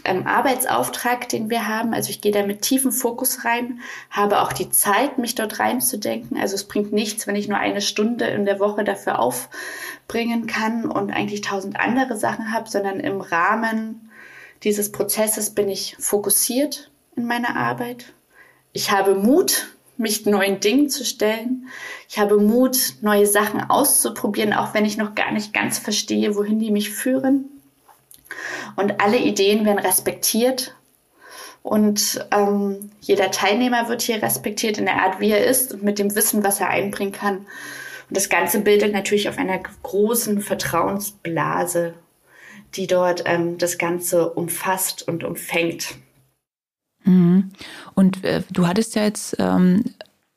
ähm, 0.04 0.26
Arbeitsauftrag, 0.26 1.28
den 1.28 1.50
wir 1.50 1.68
haben. 1.68 1.94
Also 1.94 2.10
ich 2.10 2.20
gehe 2.20 2.32
da 2.32 2.44
mit 2.44 2.62
tiefem 2.62 2.92
Fokus 2.92 3.44
rein, 3.44 3.80
habe 4.10 4.40
auch 4.42 4.52
die 4.52 4.70
Zeit, 4.70 5.18
mich 5.18 5.34
dort 5.34 5.58
reinzudenken. 5.58 6.38
Also 6.38 6.54
es 6.54 6.64
bringt 6.64 6.92
nichts, 6.92 7.26
wenn 7.26 7.36
ich 7.36 7.48
nur 7.48 7.58
eine 7.58 7.80
Stunde 7.80 8.26
in 8.26 8.44
der 8.44 8.60
Woche 8.60 8.84
dafür 8.84 9.18
aufbringen 9.18 10.46
kann 10.46 10.86
und 10.86 11.10
eigentlich 11.10 11.40
tausend 11.40 11.78
andere 11.78 12.16
Sachen 12.16 12.52
habe, 12.52 12.68
sondern 12.68 13.00
im 13.00 13.20
Rahmen 13.20 14.10
dieses 14.62 14.92
Prozesses 14.92 15.50
bin 15.50 15.68
ich 15.68 15.96
fokussiert 15.98 16.90
in 17.16 17.26
meiner 17.26 17.56
Arbeit. 17.56 18.12
Ich 18.72 18.90
habe 18.90 19.14
Mut, 19.14 19.68
mich 19.96 20.24
neuen 20.26 20.60
Dingen 20.60 20.88
zu 20.88 21.04
stellen. 21.04 21.68
Ich 22.08 22.18
habe 22.18 22.38
Mut, 22.38 22.94
neue 23.02 23.26
Sachen 23.26 23.60
auszuprobieren, 23.68 24.52
auch 24.52 24.74
wenn 24.74 24.84
ich 24.84 24.96
noch 24.96 25.14
gar 25.14 25.32
nicht 25.32 25.52
ganz 25.52 25.78
verstehe, 25.78 26.36
wohin 26.36 26.58
die 26.58 26.70
mich 26.70 26.90
führen. 26.90 27.59
Und 28.76 29.00
alle 29.00 29.18
Ideen 29.18 29.64
werden 29.64 29.78
respektiert. 29.78 30.74
Und 31.62 32.26
ähm, 32.30 32.90
jeder 33.00 33.30
Teilnehmer 33.30 33.88
wird 33.88 34.02
hier 34.02 34.22
respektiert 34.22 34.78
in 34.78 34.86
der 34.86 35.02
Art, 35.02 35.20
wie 35.20 35.30
er 35.30 35.46
ist 35.46 35.74
und 35.74 35.82
mit 35.82 35.98
dem 35.98 36.14
Wissen, 36.14 36.42
was 36.42 36.60
er 36.60 36.68
einbringen 36.68 37.12
kann. 37.12 37.38
Und 37.38 38.16
das 38.16 38.28
Ganze 38.28 38.60
bildet 38.60 38.92
natürlich 38.92 39.28
auf 39.28 39.38
einer 39.38 39.58
großen 39.58 40.40
Vertrauensblase, 40.40 41.94
die 42.74 42.86
dort 42.86 43.24
ähm, 43.26 43.58
das 43.58 43.78
Ganze 43.78 44.30
umfasst 44.30 45.06
und 45.06 45.22
umfängt. 45.22 45.96
Mhm. 47.04 47.52
Und 47.94 48.24
äh, 48.24 48.42
du 48.50 48.66
hattest 48.66 48.94
ja 48.94 49.04
jetzt 49.04 49.36
ähm, 49.38 49.84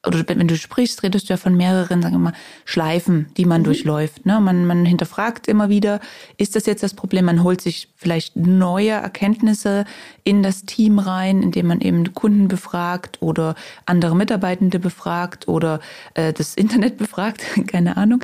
oder 0.05 0.24
wenn 0.27 0.48
du 0.48 0.57
sprichst, 0.57 1.01
redest 1.03 1.29
du 1.29 1.33
ja 1.33 1.38
von 1.38 1.55
mehreren, 1.55 2.01
sagen 2.01 2.15
wir 2.15 2.19
mal, 2.19 2.33
Schleifen, 2.65 3.27
die 3.38 3.45
man 3.45 3.62
mhm. 3.62 3.65
durchläuft. 3.65 4.25
Ne? 4.25 4.39
Man, 4.41 4.65
man 4.65 4.86
hinterfragt 4.86 5.48
immer 5.48 5.69
wieder, 5.69 6.01
ist 6.38 6.55
das 6.55 6.65
jetzt 6.65 6.83
das 6.83 6.93
Problem? 6.93 7.25
Man 7.25 7.43
holt 7.43 7.62
sich 7.62 7.88
vielleicht 7.95 8.36
neue 8.36 8.91
Erkenntnisse 8.91 9.86
in 10.25 10.43
das 10.43 10.65
Team 10.65 11.00
rein, 11.00 11.41
indem 11.41 11.67
man 11.67 11.79
eben 11.79 12.13
Kunden 12.13 12.50
befragt 12.50 13.22
oder 13.22 13.55
andere 13.86 14.15
Mitarbeitende 14.15 14.79
befragt 14.79 15.48
oder 15.48 15.79
äh, 16.15 16.33
das 16.33 16.55
Internet 16.55 16.98
befragt, 17.03 17.43
keine 17.67 17.95
Ahnung. 17.95 18.22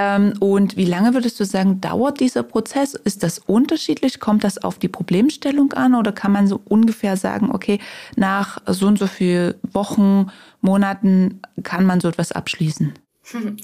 Ähm, 0.00 0.32
und 0.40 0.78
wie 0.78 0.86
lange 0.86 1.12
würdest 1.12 1.38
du 1.40 1.44
sagen, 1.44 1.80
dauert 1.82 2.20
dieser 2.20 2.42
Prozess? 2.42 2.94
Ist 2.94 3.22
das 3.22 3.38
unterschiedlich? 3.38 4.18
Kommt 4.18 4.44
das 4.44 4.56
auf 4.56 4.78
die 4.78 4.88
Problemstellung 4.88 5.74
an 5.74 5.94
oder 5.94 6.12
kann 6.12 6.32
man 6.32 6.46
so 6.46 6.60
ungefähr 6.64 7.18
sagen, 7.18 7.50
okay, 7.52 7.78
nach 8.16 8.58
so 8.66 8.86
und 8.86 8.98
so 8.98 9.06
viel 9.06 9.56
Wochen 9.62 10.30
Monaten 10.62 11.42
kann 11.62 11.84
man 11.84 12.00
so 12.00 12.08
etwas 12.08 12.32
abschließen? 12.32 12.94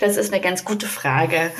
Das 0.00 0.16
ist 0.16 0.32
eine 0.32 0.42
ganz 0.42 0.64
gute 0.64 0.86
Frage. 0.86 1.50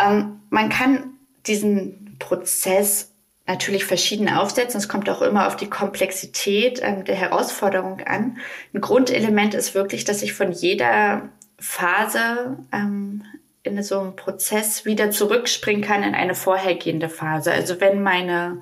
Ähm, 0.00 0.40
man 0.50 0.68
kann 0.68 1.14
diesen 1.46 2.16
Prozess 2.18 3.10
natürlich 3.46 3.84
verschieden 3.84 4.28
aufsetzen. 4.28 4.78
Es 4.78 4.88
kommt 4.88 5.08
auch 5.08 5.22
immer 5.22 5.48
auf 5.48 5.56
die 5.56 5.70
Komplexität 5.70 6.80
ähm, 6.82 7.04
der 7.04 7.16
Herausforderung 7.16 8.00
an. 8.02 8.36
Ein 8.72 8.80
Grundelement 8.80 9.54
ist 9.54 9.74
wirklich, 9.74 10.04
dass 10.04 10.22
ich 10.22 10.34
von 10.34 10.52
jeder 10.52 11.30
Phase 11.58 12.58
ähm, 12.72 13.24
in 13.68 13.82
so 13.82 14.00
einem 14.00 14.16
Prozess 14.16 14.84
wieder 14.84 15.10
zurückspringen 15.10 15.82
kann 15.82 16.02
in 16.02 16.14
eine 16.14 16.34
vorhergehende 16.34 17.08
Phase. 17.08 17.52
Also 17.52 17.80
wenn 17.80 18.02
meine 18.02 18.60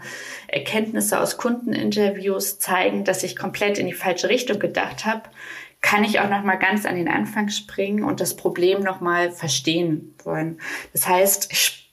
Erkenntnisse 0.49 1.21
aus 1.21 1.39
Kundeninterviews 1.39 2.59
zeigen, 2.59 3.05
dass 3.05 3.23
ich 3.23 3.37
komplett 3.37 3.79
in 3.79 3.87
die 3.87 3.93
falsche 3.93 4.29
Richtung 4.29 4.59
gedacht 4.59 5.07
habe, 5.07 5.23
kann 5.81 6.05
ich 6.05 6.21
auch 6.21 6.29
noch 6.29 6.43
mal 6.43 6.57
ganz 6.57 6.85
an 6.85 6.97
den 6.97 7.09
Anfang 7.09 7.49
springen 7.49 8.03
und 8.03 8.21
das 8.21 8.37
Problem 8.37 8.81
noch 8.81 9.01
mal 9.01 9.31
verstehen 9.31 10.15
wollen. 10.25 10.61
Das 10.93 11.07
heißt, 11.07 11.53
ich 11.53 11.93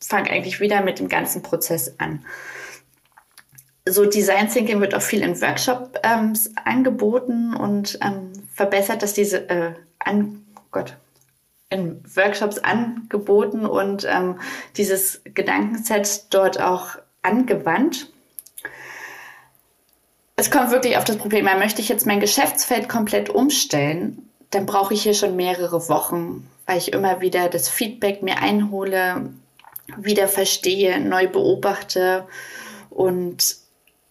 fange 0.00 0.30
eigentlich 0.30 0.60
wieder 0.60 0.82
mit 0.82 0.98
dem 0.98 1.08
ganzen 1.08 1.42
Prozess 1.42 1.94
an. 1.98 2.24
So 3.86 4.06
Design 4.06 4.48
Thinking 4.48 4.80
wird 4.80 4.94
auch 4.94 5.02
viel 5.02 5.22
in 5.22 5.40
Workshops 5.40 5.90
ähm, 6.02 6.32
angeboten 6.64 7.54
und 7.54 7.98
ähm, 8.02 8.32
verbessert, 8.54 9.02
dass 9.02 9.12
diese 9.12 9.48
äh, 9.50 9.74
an 9.98 10.46
Gott 10.70 10.96
in 11.74 12.02
Workshops 12.14 12.58
angeboten 12.58 13.66
und 13.66 14.06
ähm, 14.08 14.40
dieses 14.76 15.20
Gedankenset 15.24 16.32
dort 16.32 16.60
auch 16.60 16.96
angewandt. 17.22 18.10
Es 20.36 20.50
kommt 20.50 20.70
wirklich 20.70 20.96
auf 20.96 21.04
das 21.04 21.16
Problem 21.16 21.46
an, 21.46 21.58
möchte 21.58 21.80
ich 21.80 21.88
jetzt 21.88 22.06
mein 22.06 22.20
Geschäftsfeld 22.20 22.88
komplett 22.88 23.30
umstellen, 23.30 24.28
dann 24.50 24.66
brauche 24.66 24.94
ich 24.94 25.02
hier 25.02 25.14
schon 25.14 25.36
mehrere 25.36 25.88
Wochen, 25.88 26.48
weil 26.66 26.78
ich 26.78 26.92
immer 26.92 27.20
wieder 27.20 27.48
das 27.48 27.68
Feedback 27.68 28.22
mir 28.22 28.38
einhole, 28.38 29.30
wieder 29.96 30.28
verstehe, 30.28 31.00
neu 31.00 31.28
beobachte 31.28 32.26
und 32.90 33.56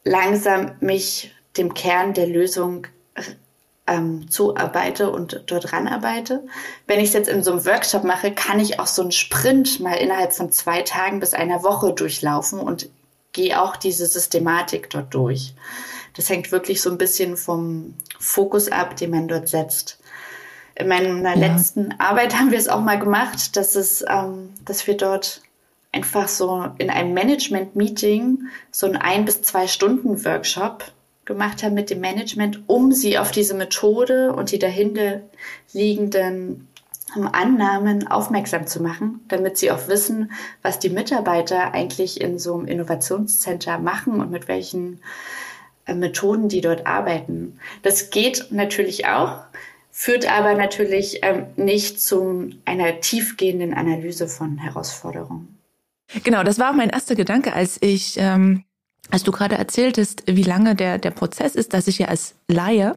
langsam 0.04 0.76
mich 0.80 1.34
dem 1.58 1.74
Kern 1.74 2.14
der 2.14 2.28
Lösung 2.28 2.88
ähm, 3.88 4.30
zuarbeite 4.30 5.12
und 5.12 5.44
dort 5.48 5.74
ranarbeite. 5.74 6.44
Wenn 6.88 7.00
ich 7.00 7.10
es 7.10 7.14
jetzt 7.14 7.30
in 7.30 7.44
so 7.44 7.52
einem 7.52 7.66
Workshop 7.66 8.04
mache, 8.04 8.32
kann 8.32 8.60
ich 8.60 8.80
auch 8.80 8.88
so 8.88 9.02
einen 9.02 9.12
Sprint 9.12 9.80
mal 9.80 9.96
innerhalb 9.96 10.34
von 10.34 10.52
zwei 10.52 10.82
Tagen 10.82 11.20
bis 11.20 11.34
einer 11.34 11.64
Woche 11.64 11.94
durchlaufen 11.94 12.60
und 12.60 12.90
gehe 13.34 13.62
auch 13.62 13.76
diese 13.76 14.06
Systematik 14.06 14.90
dort 14.90 15.14
durch. 15.14 15.54
Das 16.16 16.30
hängt 16.30 16.52
wirklich 16.52 16.82
so 16.82 16.92
ein 16.92 16.98
bisschen 16.98 17.36
vom 17.36 17.96
Fokus 18.20 18.72
ab, 18.72 18.96
den 18.96 19.10
man 19.10 19.28
dort 19.28 19.50
setzt. 19.50 20.00
In 20.76 20.88
meiner 20.88 21.22
ja. 21.22 21.34
letzten 21.34 21.94
Arbeit 22.00 22.38
haben 22.38 22.52
wir 22.52 22.58
es 22.58 22.70
auch 22.70 22.82
mal 22.82 23.00
gemacht, 23.00 23.56
dass 23.58 23.76
es, 23.76 24.04
ähm, 24.08 24.50
dass 24.66 24.88
wir 24.88 24.96
dort 24.96 25.42
einfach 25.92 26.28
so 26.28 26.68
in 26.78 26.90
einem 26.90 27.14
Management-Meeting 27.14 28.48
so 28.72 28.88
ein 28.88 28.96
ein 28.96 29.26
bis 29.26 29.42
zwei 29.44 29.68
Stunden 29.68 30.24
Workshop 30.26 30.86
gemacht 31.26 31.64
haben 31.64 31.74
mit 31.74 31.90
dem 31.90 32.02
Management, 32.02 32.64
um 32.68 32.92
sie 32.92 33.18
auf 33.18 33.32
diese 33.32 33.54
Methode 33.54 34.34
und 34.34 34.52
die 34.52 34.60
dahinter 34.60 35.22
liegenden 35.72 36.68
ähm, 37.16 37.30
Annahmen 37.32 38.08
aufmerksam 38.08 38.68
zu 38.68 38.82
machen, 38.82 39.22
damit 39.28 39.58
sie 39.58 39.72
auch 39.72 39.88
wissen, 39.88 40.32
was 40.62 40.80
die 40.80 40.90
Mitarbeiter 40.90 41.74
eigentlich 41.74 42.20
in 42.20 42.40
so 42.40 42.56
einem 42.56 42.68
Innovationscenter 42.68 43.78
machen 43.80 44.20
und 44.20 44.32
mit 44.32 44.48
welchen 44.48 45.00
äh, 45.86 45.94
Methoden, 45.94 46.50
die 46.50 46.62
dort 46.62 46.88
arbeiten. 46.88 47.60
Das 47.84 48.10
geht 48.10 48.48
natürlich 48.52 49.08
auch, 49.08 49.44
führt 49.92 50.30
aber 50.30 50.56
natürlich 50.56 51.20
ähm, 51.22 51.46
nicht 51.56 52.02
zu 52.02 52.50
einer 52.66 53.00
tiefgehenden 53.00 53.74
Analyse 53.74 54.28
von 54.28 54.58
Herausforderungen. 54.58 55.60
Genau, 56.24 56.44
das 56.44 56.60
war 56.60 56.72
auch 56.72 56.76
mein 56.76 56.90
erster 56.90 57.16
Gedanke, 57.16 57.54
als 57.54 57.78
ich 57.82 58.16
ähm, 58.18 58.64
als 59.10 59.24
du 59.24 59.32
gerade 59.32 59.56
erzähltest, 59.56 60.24
wie 60.28 60.44
lange 60.44 60.76
der, 60.76 60.98
der 60.98 61.12
Prozess 61.12 61.56
ist, 61.56 61.74
dass 61.74 61.88
ich 61.88 62.00
ja 62.00 62.08
als 62.08 62.36
Laie 62.48 62.96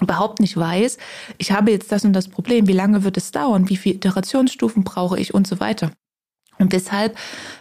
überhaupt 0.00 0.40
nicht 0.40 0.56
weiß, 0.56 0.98
ich 1.38 1.52
habe 1.52 1.70
jetzt 1.70 1.90
das 1.90 2.04
und 2.04 2.12
das 2.12 2.28
Problem, 2.28 2.68
wie 2.68 2.72
lange 2.72 3.04
wird 3.04 3.16
es 3.16 3.30
dauern, 3.30 3.68
wie 3.68 3.76
viele 3.76 3.96
Iterationsstufen 3.96 4.84
brauche 4.84 5.18
ich 5.18 5.34
und 5.34 5.46
so 5.46 5.60
weiter. 5.60 5.90
Und 6.58 6.72
deshalb, 6.72 7.16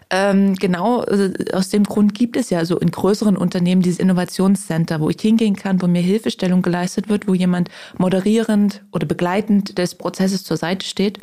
ähm, 0.09 0.55
genau 0.55 1.03
äh, 1.03 1.31
aus 1.53 1.69
dem 1.69 1.83
Grund 1.83 2.15
gibt 2.15 2.35
es 2.35 2.49
ja 2.49 2.65
so 2.65 2.79
in 2.79 2.89
größeren 2.89 3.37
Unternehmen 3.37 3.83
dieses 3.83 3.99
Innovationscenter, 3.99 4.99
wo 4.99 5.09
ich 5.09 5.21
hingehen 5.21 5.55
kann, 5.55 5.81
wo 5.81 5.87
mir 5.87 6.01
Hilfestellung 6.01 6.63
geleistet 6.63 7.07
wird, 7.07 7.27
wo 7.27 7.35
jemand 7.35 7.69
moderierend 7.97 8.83
oder 8.91 9.05
begleitend 9.05 9.77
des 9.77 9.95
Prozesses 9.95 10.43
zur 10.43 10.57
Seite 10.57 10.85
steht 10.85 11.19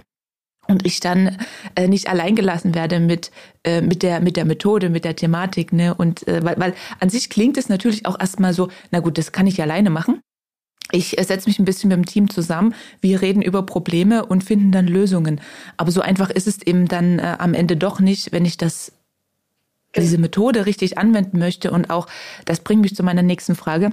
und 0.69 0.87
ich 0.87 1.01
dann 1.01 1.39
äh, 1.75 1.89
nicht 1.89 2.09
allein 2.09 2.35
gelassen 2.35 2.75
werde 2.75 3.01
mit 3.01 3.31
äh, 3.65 3.81
mit 3.81 4.03
der 4.03 4.21
mit 4.21 4.37
der 4.37 4.45
Methode 4.45 4.91
mit 4.91 5.05
der 5.05 5.17
Thematik 5.17 5.73
ne? 5.73 5.95
Und 5.95 6.27
äh, 6.29 6.45
weil, 6.45 6.59
weil 6.59 6.75
an 7.01 7.11
sich 7.11 7.31
klingt 7.31 7.57
es 7.57 7.69
natürlich 7.69 8.07
auch 8.07 8.19
erstmal 8.19 8.55
so 8.55 8.69
na 8.91 9.01
gut 9.01 9.19
das 9.19 9.33
kann 9.33 9.47
ich 9.47 9.61
alleine 9.61 9.91
machen. 9.91 10.21
Ich 10.93 11.19
äh, 11.19 11.25
setze 11.25 11.49
mich 11.49 11.59
ein 11.59 11.65
bisschen 11.65 11.89
mit 11.89 11.97
dem 11.97 12.07
Team 12.07 12.31
zusammen 12.31 12.75
wir 13.01 13.23
reden 13.23 13.43
über 13.43 13.65
Probleme 13.65 14.27
und 14.27 14.45
finden 14.45 14.73
dann 14.73 14.87
Lösungen. 14.87 15.41
Aber 15.77 15.91
so 15.91 16.01
einfach 16.01 16.31
ist 16.31 16.47
es 16.47 16.63
eben 16.63 16.89
dann 16.89 17.19
äh, 17.19 17.37
am 17.39 17.55
Ende 17.55 17.77
doch 17.77 18.01
nicht 18.01 18.33
wenn 18.33 18.45
ich 18.45 18.57
das 18.57 18.93
diese 19.97 20.19
Methode 20.19 20.67
richtig 20.67 20.99
anwenden 20.99 21.39
möchte. 21.39 21.71
Und 21.71 21.89
auch 21.89 22.09
das 22.47 22.61
bringt 22.61 22.83
mich 22.83 22.97
zu 22.97 23.05
meiner 23.05 23.23
nächsten 23.23 23.55
Frage 23.55 23.93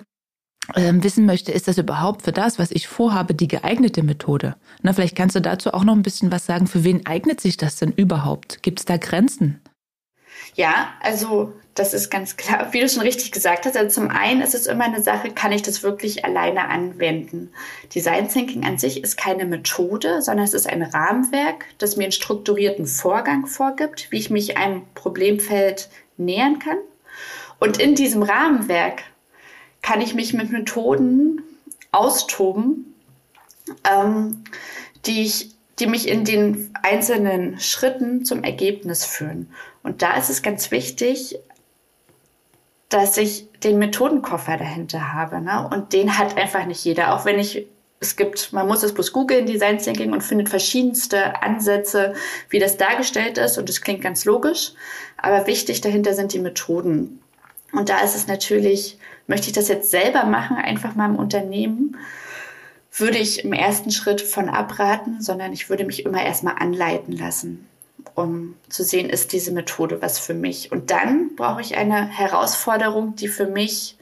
wissen 0.76 1.26
möchte, 1.26 1.52
ist 1.52 1.68
das 1.68 1.78
überhaupt 1.78 2.22
für 2.22 2.32
das, 2.32 2.60
was 2.60 2.72
ich 2.72 2.88
vorhabe, 2.88 3.34
die 3.34 3.48
geeignete 3.48 4.04
Methode? 4.04 4.56
Na, 4.82 4.94
vielleicht 4.94 5.18
kannst 5.18 5.36
du 5.36 5.42
dazu 5.42 5.74
auch 5.74 5.84
noch 5.84 5.96
ein 5.96 6.04
bisschen 6.04 6.32
was 6.32 6.46
sagen. 6.46 6.68
Für 6.68 6.84
wen 6.84 7.06
eignet 7.06 7.42
sich 7.42 7.58
das 7.58 7.78
denn 7.78 7.92
überhaupt? 7.92 8.64
Gibt 8.64 8.80
es 8.80 8.86
da 8.86 8.98
Grenzen? 8.98 9.60
Ja, 10.56 10.90
also 11.02 11.54
das 11.76 11.94
ist 11.94 12.10
ganz 12.10 12.36
klar, 12.36 12.74
wie 12.74 12.82
du 12.82 12.90
schon 12.90 13.04
richtig 13.04 13.32
gesagt 13.32 13.66
hast. 13.66 13.78
Also 13.78 14.02
zum 14.02 14.10
einen 14.10 14.42
ist 14.42 14.56
es 14.56 14.68
immer 14.68 14.84
eine 14.84 15.02
Sache, 15.02 15.32
kann 15.32 15.52
ich 15.52 15.62
das 15.62 15.84
wirklich 15.84 16.26
alleine 16.26 16.68
anwenden? 16.68 17.52
Design 17.94 18.28
Thinking 18.28 18.66
an 18.66 18.78
sich 18.78 19.04
ist 19.04 19.18
keine 19.18 19.46
Methode, 19.46 20.22
sondern 20.22 20.46
es 20.46 20.54
ist 20.54 20.68
ein 20.68 20.84
Rahmenwerk, 20.84 21.66
das 21.78 21.96
mir 21.96 22.04
einen 22.04 22.12
strukturierten 22.12 22.86
Vorgang 22.86 23.46
vorgibt, 23.46 24.12
wie 24.12 24.18
ich 24.18 24.30
mich 24.30 24.58
einem 24.58 24.84
Problemfeld 24.94 25.90
nähern 26.18 26.60
kann. 26.60 26.78
Und 27.60 27.80
in 27.80 27.96
diesem 27.96 28.24
Rahmenwerk 28.24 29.04
kann 29.82 30.02
ich 30.02 30.14
mich 30.14 30.34
mit 30.34 30.52
Methoden 30.52 31.42
austoben, 31.92 32.94
ähm, 33.84 34.44
die, 35.06 35.24
ich, 35.24 35.56
die 35.80 35.88
mich 35.88 36.08
in 36.08 36.26
den 36.26 36.74
einzelnen 36.84 37.60
Schritten 37.60 38.26
zum 38.26 38.44
Ergebnis 38.44 39.06
führen. 39.06 39.52
Und 39.84 40.02
da 40.02 40.16
ist 40.16 40.30
es 40.30 40.42
ganz 40.42 40.72
wichtig, 40.72 41.40
dass 42.90 43.18
ich 43.18 43.48
den 43.64 43.80
Methodenkoffer 43.80 44.58
dahinter 44.58 45.14
habe. 45.14 45.42
Ne? 45.42 45.68
Und 45.72 45.94
den 45.94 46.18
hat 46.18 46.38
einfach 46.38 46.66
nicht 46.66 46.84
jeder. 46.84 47.16
Auch 47.16 47.26
wenn 47.26 47.40
ich, 47.40 47.66
es 48.00 48.16
gibt, 48.16 48.52
man 48.52 48.68
muss 48.68 48.84
es 48.84 48.94
bloß 48.94 49.14
googeln, 49.14 49.46
Design 49.46 49.78
Thinking, 49.78 50.12
und 50.12 50.22
findet 50.22 50.50
verschiedenste 50.50 51.42
Ansätze, 51.42 52.14
wie 52.50 52.60
das 52.60 52.78
dargestellt 52.78 53.38
ist. 53.38 53.58
Und 53.58 53.70
das 53.70 53.82
klingt 53.82 54.02
ganz 54.02 54.26
logisch. 54.26 54.74
Aber 55.18 55.48
wichtig 55.48 55.82
dahinter 55.82 56.14
sind 56.14 56.34
die 56.34 56.40
Methoden. 56.40 57.22
Und 57.72 57.90
da 57.90 58.02
ist 58.02 58.16
es 58.16 58.28
natürlich 58.28 58.98
Möchte 59.28 59.48
ich 59.48 59.54
das 59.54 59.68
jetzt 59.68 59.92
selber 59.92 60.26
machen, 60.26 60.58
einfach 60.58 60.96
mal 60.96 61.10
im 61.10 61.16
Unternehmen, 61.16 61.98
würde 62.94 63.18
ich 63.18 63.46
im 63.46 63.54
ersten 63.54 63.92
Schritt 63.92 64.22
von 64.22 64.50
abraten, 64.50 65.22
sondern 65.22 65.54
ich 65.54 65.70
würde 65.70 65.86
mich 65.86 66.06
immer 66.06 66.24
erstmal 66.24 66.56
anleiten 66.60 67.16
lassen, 67.16 67.68
um 68.16 68.56
zu 68.68 68.84
sehen, 68.84 69.10
ist 69.10 69.32
diese 69.32 69.52
Methode 69.52 70.02
was 70.02 70.20
für 70.20 70.34
mich. 70.34 70.72
Und 70.72 70.92
dann 70.92 71.36
brauche 71.36 71.62
ich 71.62 71.78
eine 71.78 72.08
Herausforderung, 72.08 73.16
die 73.16 73.30
für 73.30 73.48
mich 73.48 73.98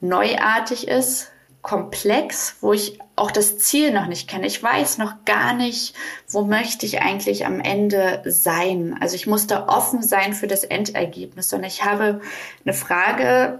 neuartig 0.00 0.86
ist, 0.86 1.32
komplex, 1.62 2.58
wo 2.60 2.72
ich 2.72 3.00
auch 3.16 3.32
das 3.32 3.58
Ziel 3.58 3.92
noch 3.92 4.06
nicht 4.06 4.28
kenne. 4.28 4.46
Ich 4.46 4.62
weiß 4.62 4.98
noch 4.98 5.24
gar 5.24 5.52
nicht, 5.52 5.94
wo 6.28 6.42
möchte 6.42 6.86
ich 6.86 7.02
eigentlich 7.02 7.44
am 7.44 7.58
Ende 7.58 8.22
sein. 8.24 8.96
Also 9.00 9.16
ich 9.16 9.26
muss 9.26 9.48
da 9.48 9.66
offen 9.66 10.00
sein 10.00 10.32
für 10.32 10.46
das 10.46 10.62
Endergebnis, 10.62 11.48
sondern 11.48 11.68
ich 11.68 11.84
habe 11.84 12.20
eine 12.64 12.72
Frage, 12.72 13.58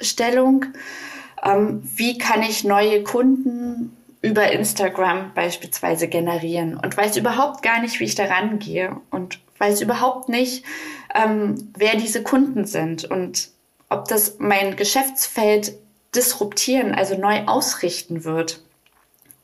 Stellung. 0.00 0.66
Ähm, 1.42 1.82
wie 1.94 2.18
kann 2.18 2.42
ich 2.42 2.64
neue 2.64 3.02
Kunden 3.04 3.96
über 4.22 4.50
Instagram 4.50 5.32
beispielsweise 5.34 6.08
generieren 6.08 6.76
und 6.76 6.96
weiß 6.96 7.16
überhaupt 7.16 7.62
gar 7.62 7.80
nicht, 7.80 8.00
wie 8.00 8.04
ich 8.04 8.14
daran 8.14 8.58
gehe 8.58 8.96
und 9.10 9.38
weiß 9.58 9.80
überhaupt 9.80 10.28
nicht, 10.28 10.64
ähm, 11.14 11.72
wer 11.76 11.96
diese 11.96 12.22
Kunden 12.22 12.64
sind 12.64 13.04
und 13.04 13.50
ob 13.88 14.08
das 14.08 14.36
mein 14.38 14.76
Geschäftsfeld 14.76 15.74
disruptieren, 16.14 16.94
also 16.94 17.16
neu 17.16 17.44
ausrichten 17.46 18.24
wird. 18.24 18.60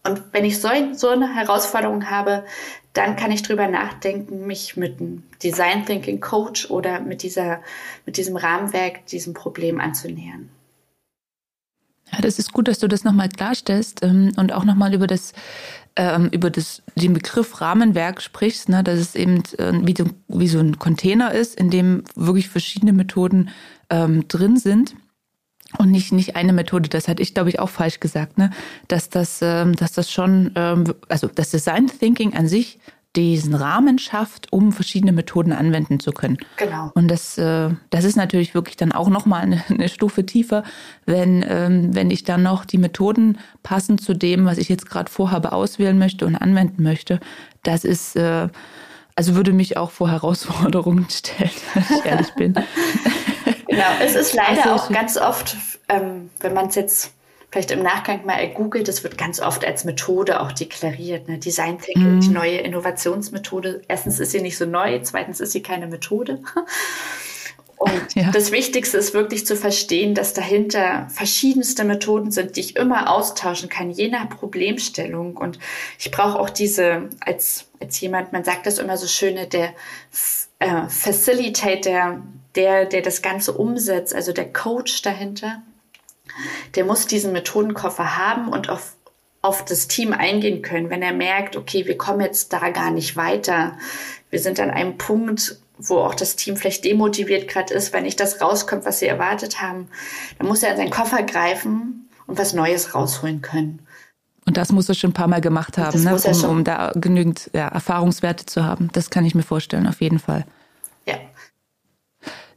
Und 0.05 0.23
wenn 0.33 0.45
ich 0.45 0.61
so, 0.61 0.69
so 0.93 1.09
eine 1.09 1.35
Herausforderung 1.35 2.11
habe, 2.11 2.45
dann 2.93 3.17
kann 3.17 3.31
ich 3.31 3.43
drüber 3.43 3.69
nachdenken, 3.69 4.47
mich 4.47 4.77
mit 4.77 5.01
einem 5.01 5.23
Design 5.43 5.87
Thinking 5.87 6.21
Coach 6.21 6.71
oder 6.71 7.01
mit 7.01 7.23
dieser, 7.23 7.61
mit 8.05 8.17
diesem 8.17 8.37
Rahmenwerk 8.37 9.07
diesem 9.07 9.33
Problem 9.33 9.81
anzunähern. 9.81 10.51
Ja, 12.13 12.21
das 12.21 12.39
ist 12.39 12.53
gut, 12.53 12.69
dass 12.69 12.79
du 12.79 12.89
das 12.89 13.05
nochmal 13.05 13.31
klarstellst 13.31 14.03
ähm, 14.03 14.33
und 14.37 14.53
auch 14.53 14.65
nochmal 14.65 14.93
über 14.93 15.07
das 15.07 15.33
ähm, 15.95 16.29
über 16.33 16.51
das, 16.51 16.83
den 16.95 17.13
Begriff 17.13 17.61
Rahmenwerk 17.61 18.23
sprichst, 18.23 18.71
ne, 18.71 18.83
dass 18.83 18.99
es 18.99 19.15
eben 19.15 19.43
äh, 19.59 19.73
wie, 19.83 19.95
so, 19.97 20.07
wie 20.29 20.49
so 20.49 20.59
ein 20.59 20.79
Container 20.79 21.33
ist, 21.33 21.55
in 21.59 21.71
dem 21.71 22.05
wirklich 22.15 22.49
verschiedene 22.49 22.95
Methoden 22.95 23.51
ähm, 23.91 24.27
drin 24.27 24.57
sind 24.57 24.95
und 25.79 25.91
nicht 25.91 26.13
nicht 26.13 26.37
eine 26.37 26.53
Methode. 26.53 26.89
Das 26.89 27.09
hatte 27.09 27.23
ich 27.23 27.35
glaube 27.35 27.51
ich 27.51 27.59
auch 27.59 27.69
falsch 27.69 28.01
gesagt, 28.01 28.39
ne, 28.39 28.51
dass 28.89 29.09
das 29.09 29.41
ähm, 29.43 29.75
dass 29.77 29.93
das 29.93 30.11
schon 30.11 30.53
ähm, 30.55 30.95
also 31.09 31.29
das 31.29 31.51
Design 31.51 31.87
Thinking 31.87 32.35
an 32.35 32.49
sich 32.49 32.79
diesen 33.17 33.55
Rahmen 33.55 33.99
schafft, 33.99 34.53
um 34.53 34.73
verschiedene 34.73 35.13
Methoden 35.13 35.53
anwenden 35.53 36.01
zu 36.01 36.13
können. 36.13 36.39
Genau. 36.57 36.91
Und 36.95 37.09
das, 37.09 37.37
äh, 37.37 37.71
das 37.91 38.05
ist 38.05 38.17
natürlich 38.17 38.55
wirklich 38.55 38.77
dann 38.77 38.93
auch 38.93 39.09
nochmal 39.09 39.43
eine, 39.43 39.63
eine 39.69 39.89
Stufe 39.89 40.25
tiefer, 40.25 40.65
wenn, 41.05 41.45
ähm, 41.47 41.95
wenn 41.95 42.11
ich 42.11 42.25
dann 42.25 42.43
noch 42.43 42.65
die 42.65 42.79
Methoden 42.79 43.39
passend 43.63 44.01
zu 44.01 44.15
dem, 44.15 44.47
was 44.47 44.59
ich 44.59 44.69
jetzt 44.69 44.89
gerade 44.89 45.11
vorhabe, 45.11 45.53
auswählen 45.53 45.99
möchte 45.99 46.25
und 46.27 46.37
anwenden 46.37 46.83
möchte. 46.83 47.21
Das 47.63 47.85
ist, 47.85 48.17
äh, 48.17 48.49
also 49.15 49.35
würde 49.35 49.53
mich 49.53 49.77
auch 49.77 49.91
vor 49.91 50.11
Herausforderungen 50.11 51.07
stellen, 51.11 51.51
wenn 51.75 51.99
ich 51.99 52.05
ehrlich 52.05 52.35
bin. 52.35 52.55
Genau, 53.73 53.87
es 54.03 54.15
ist 54.15 54.35
leider 54.35 54.71
also, 54.71 54.85
auch 54.85 54.93
ganz 54.93 55.17
oft, 55.17 55.57
ähm, 55.89 56.31
wenn 56.41 56.53
man 56.53 56.67
es 56.67 56.75
jetzt 56.75 57.13
vielleicht 57.51 57.71
im 57.71 57.83
Nachgang 57.83 58.27
mal 58.27 58.47
googelt, 58.49 58.87
das 58.87 59.03
wird 59.03 59.17
ganz 59.17 59.41
oft 59.41 59.65
als 59.65 59.85
Methode 59.85 60.41
auch 60.41 60.53
deklariert. 60.53 61.29
Ne? 61.29 61.39
Design 61.39 61.79
Thinking, 61.79 62.19
mm. 62.19 62.21
die 62.21 62.29
neue 62.29 62.59
Innovationsmethode. 62.59 63.83
Erstens 63.89 64.21
ist 64.21 64.33
sie 64.33 64.41
nicht 64.41 64.59
so 64.59 64.67
neu, 64.67 65.01
zweitens 65.03 65.41
ist 65.41 65.53
sie 65.53 65.63
keine 65.63 65.87
Methode. 65.87 66.41
Und 67.77 68.15
ja. 68.15 68.31
das 68.31 68.53
Wichtigste 68.53 68.97
ist 68.97 69.13
wirklich 69.13 69.45
zu 69.45 69.57
verstehen, 69.57 70.15
dass 70.15 70.35
dahinter 70.35 71.09
verschiedenste 71.11 71.83
Methoden 71.83 72.31
sind, 72.31 72.55
die 72.55 72.61
ich 72.61 72.77
immer 72.77 73.11
austauschen 73.11 73.69
kann, 73.69 73.91
je 73.91 74.09
nach 74.09 74.29
Problemstellung. 74.29 75.37
Und 75.37 75.59
ich 75.99 76.13
brauche 76.13 76.39
auch 76.39 76.49
diese, 76.49 77.09
als, 77.21 77.67
als 77.81 78.01
jemand, 78.01 78.33
man 78.33 78.45
sagt 78.45 78.67
das 78.67 78.79
immer 78.79 78.97
so 78.97 79.09
schöne, 79.09 79.49
der 79.49 79.75
äh, 80.61 80.89
Facilitator, 80.89 82.23
der, 82.55 82.85
der 82.87 83.03
das 83.03 83.23
Ganze 83.23 83.53
umsetzt, 83.53 84.15
also 84.15 84.33
der 84.33 84.53
Coach 84.53 85.03
dahinter 85.03 85.63
der 86.75 86.85
muss 86.85 87.07
diesen 87.07 87.33
Methodenkoffer 87.33 88.17
haben 88.17 88.49
und 88.49 88.69
auf, 88.69 88.95
auf 89.41 89.65
das 89.65 89.89
Team 89.89 90.13
eingehen 90.13 90.63
können, 90.63 90.91
wenn 90.91 91.03
er 91.03 91.13
merkt, 91.13 91.57
okay, 91.57 91.87
wir 91.87 91.99
kommen 91.99 92.21
jetzt 92.21 92.53
da 92.53 92.71
gar 92.71 92.91
nicht 92.91 93.17
weiter. 93.17 93.77
Wir 94.31 94.39
sind 94.39 94.61
an 94.61 94.71
einem 94.71 94.99
Punkt, 94.99 95.59
wo 95.79 95.99
auch 95.99 96.15
das 96.15 96.37
Team 96.37 96.57
vielleicht 96.57 96.85
demotiviert 96.85 97.49
gerade 97.49 97.75
ist, 97.75 97.93
wenn 97.93 98.05
nicht 98.05 98.21
das 98.21 98.41
rauskommt, 98.41 98.85
was 98.85 99.01
sie 99.01 99.07
erwartet 99.07 99.61
haben. 99.61 99.89
Dann 100.39 100.47
muss 100.47 100.63
er 100.63 100.73
in 100.73 100.77
seinen 100.77 100.91
Koffer 100.91 101.23
greifen 101.23 102.09
und 102.27 102.39
was 102.39 102.53
Neues 102.53 102.95
rausholen 102.95 103.43
können. 103.43 103.81
Und 104.45 104.57
das 104.57 104.73
muss 104.73 104.89
er 104.89 104.97
schon 104.97 105.11
ein 105.11 105.15
paar 105.15 105.29
Mal 105.29 105.41
gemacht 105.41 105.79
haben, 105.79 106.03
ne? 106.03 106.17
um, 106.17 106.45
um 106.45 106.65
da 106.65 106.93
genügend 106.97 107.49
ja, 107.53 107.69
Erfahrungswerte 107.69 108.45
zu 108.45 108.65
haben. 108.65 108.91
Das 108.93 109.11
kann 109.11 109.25
ich 109.25 109.37
mir 109.37 109.45
vorstellen, 109.45 109.87
auf 109.87 110.01
jeden 110.01 110.19
Fall. 110.19 110.45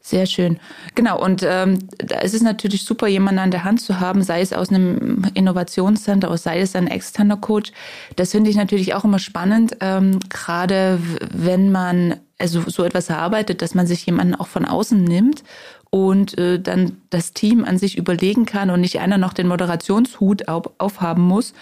Sehr 0.07 0.27
schön. 0.27 0.59
Genau, 0.93 1.19
und 1.19 1.41
ähm, 1.41 1.79
da 1.97 2.19
ist 2.19 2.35
es 2.35 2.43
natürlich 2.43 2.85
super, 2.85 3.07
jemanden 3.07 3.39
an 3.39 3.49
der 3.49 3.63
Hand 3.63 3.81
zu 3.81 3.99
haben, 3.99 4.21
sei 4.21 4.39
es 4.41 4.53
aus 4.53 4.69
einem 4.69 5.23
Innovationscenter 5.33 6.27
oder 6.27 6.37
sei 6.37 6.59
es 6.59 6.75
ein 6.75 6.85
externer 6.85 7.37
Coach. 7.37 7.71
Das 8.15 8.29
finde 8.29 8.51
ich 8.51 8.55
natürlich 8.55 8.93
auch 8.93 9.03
immer 9.03 9.17
spannend, 9.17 9.77
ähm, 9.81 10.19
gerade 10.29 10.99
wenn 11.33 11.71
man 11.71 12.17
also 12.37 12.61
so 12.67 12.83
etwas 12.83 13.09
erarbeitet, 13.09 13.63
dass 13.63 13.73
man 13.73 13.87
sich 13.87 14.05
jemanden 14.05 14.35
auch 14.35 14.45
von 14.45 14.65
außen 14.65 15.03
nimmt 15.03 15.43
und 15.89 16.37
äh, 16.37 16.59
dann 16.59 16.97
das 17.09 17.33
Team 17.33 17.65
an 17.65 17.79
sich 17.79 17.97
überlegen 17.97 18.45
kann 18.45 18.69
und 18.69 18.81
nicht 18.81 18.99
einer 18.99 19.17
noch 19.17 19.33
den 19.33 19.47
Moderationshut 19.47 20.47
auf, 20.47 20.69
aufhaben 20.77 21.23
muss 21.23 21.55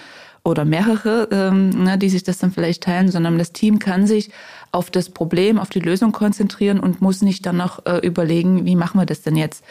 oder 0.44 0.66
mehrere, 0.66 1.30
ähm, 1.32 1.70
ne, 1.70 1.98
die 1.98 2.10
sich 2.10 2.24
das 2.24 2.38
dann 2.38 2.52
vielleicht 2.52 2.84
teilen, 2.84 3.10
sondern 3.10 3.38
das 3.38 3.54
Team 3.54 3.80
kann 3.80 4.08
sich 4.08 4.30
auf 4.72 4.92
das 4.92 5.10
Problem, 5.10 5.58
auf 5.58 5.70
die 5.70 5.80
Lösung 5.80 6.12
konzentrieren 6.12 6.80
und 6.80 7.02
muss 7.02 7.22
nicht 7.22 7.46
dann 7.46 7.58
noch 7.58 7.86
äh, 7.86 7.98
überlegen, 8.00 8.66
wie 8.66 8.76
machen 8.76 9.00
wir 9.00 9.06
das 9.06 9.22
denn 9.22 9.38
jetzt. 9.38 9.64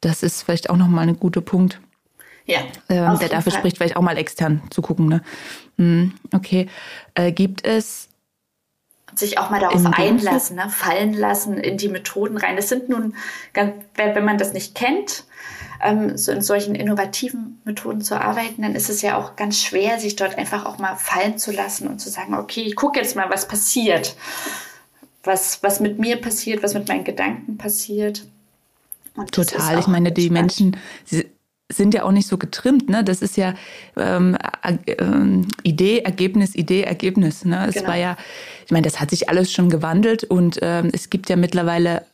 Das 0.00 0.22
ist 0.22 0.42
vielleicht 0.42 0.70
auch 0.70 0.76
nochmal 0.76 1.08
ein 1.08 1.18
guter 1.18 1.40
Punkt. 1.40 1.80
Ja. 2.46 2.60
Ähm, 2.88 3.18
der 3.18 3.28
dafür 3.28 3.52
Fall. 3.52 3.60
spricht, 3.60 3.78
vielleicht 3.78 3.96
auch 3.96 4.02
mal 4.02 4.16
extern 4.16 4.62
zu 4.70 4.82
gucken. 4.82 5.08
Ne? 5.08 5.22
Hm, 5.78 6.12
okay. 6.32 6.68
Äh, 7.14 7.32
gibt 7.32 7.66
es 7.66 8.08
sich 9.14 9.38
auch 9.38 9.50
mal 9.50 9.60
darauf 9.60 9.84
einlassen, 9.84 10.56
ne? 10.56 10.70
fallen 10.70 11.12
lassen 11.12 11.58
in 11.58 11.76
die 11.76 11.88
Methoden 11.88 12.36
rein. 12.36 12.56
Das 12.56 12.68
sind 12.68 12.88
nun, 12.88 13.14
wenn 13.52 14.24
man 14.24 14.38
das 14.38 14.54
nicht 14.54 14.74
kennt, 14.74 15.24
ähm, 15.82 16.16
so 16.16 16.32
in 16.32 16.42
solchen 16.42 16.74
innovativen 16.74 17.60
Methoden 17.64 18.00
zu 18.00 18.20
arbeiten, 18.20 18.62
dann 18.62 18.74
ist 18.74 18.90
es 18.90 19.02
ja 19.02 19.18
auch 19.18 19.36
ganz 19.36 19.60
schwer, 19.60 19.98
sich 19.98 20.16
dort 20.16 20.38
einfach 20.38 20.64
auch 20.64 20.78
mal 20.78 20.96
fallen 20.96 21.38
zu 21.38 21.52
lassen 21.52 21.88
und 21.88 22.00
zu 22.00 22.10
sagen, 22.10 22.34
okay, 22.34 22.62
ich 22.62 22.76
gucke 22.76 23.00
jetzt 23.00 23.16
mal, 23.16 23.30
was 23.30 23.48
passiert. 23.48 24.16
Was, 25.24 25.62
was 25.62 25.78
mit 25.80 25.98
mir 25.98 26.16
passiert, 26.16 26.62
was 26.62 26.74
mit 26.74 26.88
meinen 26.88 27.04
Gedanken 27.04 27.56
passiert. 27.56 28.24
Und 29.14 29.30
Total. 29.30 29.78
Ich 29.78 29.86
meine, 29.86 30.10
die 30.10 30.26
spannend. 30.26 30.60
Menschen, 30.60 30.76
sind 31.72 31.94
ja 31.94 32.04
auch 32.04 32.12
nicht 32.12 32.26
so 32.26 32.38
getrimmt. 32.38 32.88
Ne? 32.88 33.04
Das 33.04 33.22
ist 33.22 33.36
ja 33.36 33.54
ähm, 33.96 34.36
äh, 34.62 34.96
Idee, 35.62 36.00
Ergebnis, 36.00 36.54
Idee, 36.54 36.82
Ergebnis. 36.82 37.44
Ne? 37.44 37.66
Es 37.68 37.74
genau. 37.74 37.88
war 37.88 37.96
ja, 37.96 38.16
ich 38.64 38.72
meine, 38.72 38.84
das 38.84 39.00
hat 39.00 39.10
sich 39.10 39.28
alles 39.28 39.52
schon 39.52 39.70
gewandelt 39.70 40.24
und 40.24 40.58
ähm, 40.62 40.90
es 40.92 41.10
gibt 41.10 41.28
ja 41.28 41.36
mittlerweile 41.36 42.04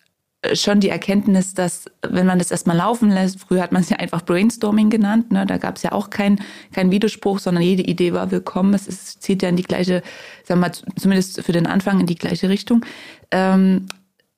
schon 0.55 0.81
die 0.81 0.89
Erkenntnis, 0.89 1.55
dass 1.55 1.87
wenn 2.03 2.27
man 2.27 2.39
das 2.39 2.51
erstmal 2.51 2.77
laufen 2.77 3.11
lässt, 3.11 3.41
früher 3.41 3.63
hat 3.63 3.73
man 3.73 3.83
es 3.83 3.89
ja 3.89 3.97
einfach 3.97 4.25
Brainstorming 4.25 4.89
genannt, 4.89 5.33
ne? 5.33 5.45
da 5.47 5.59
gab 5.59 5.77
es 5.77 5.83
ja 5.83 5.93
auch 5.93 6.11
keinen 6.11 6.41
kein 6.73 6.91
Widerspruch, 6.91 7.41
sondern 7.41 7.65
jede 7.65 7.83
Idee 7.83 8.13
war 8.13 8.31
willkommen. 8.31 8.73
Es, 8.75 8.87
ist, 8.87 9.23
zieht 9.23 9.43
ja 9.43 9.49
in 9.49 9.57
die 9.57 9.65
gleiche, 9.65 10.03
sagen 10.45 10.61
wir 10.61 10.69
mal, 10.69 10.73
zumindest 10.97 11.43
für 11.43 11.53
den 11.53 11.67
Anfang 11.67 11.99
in 12.01 12.07
die 12.07 12.15
gleiche 12.15 12.49
Richtung. 12.49 12.85
Ähm, 13.33 13.87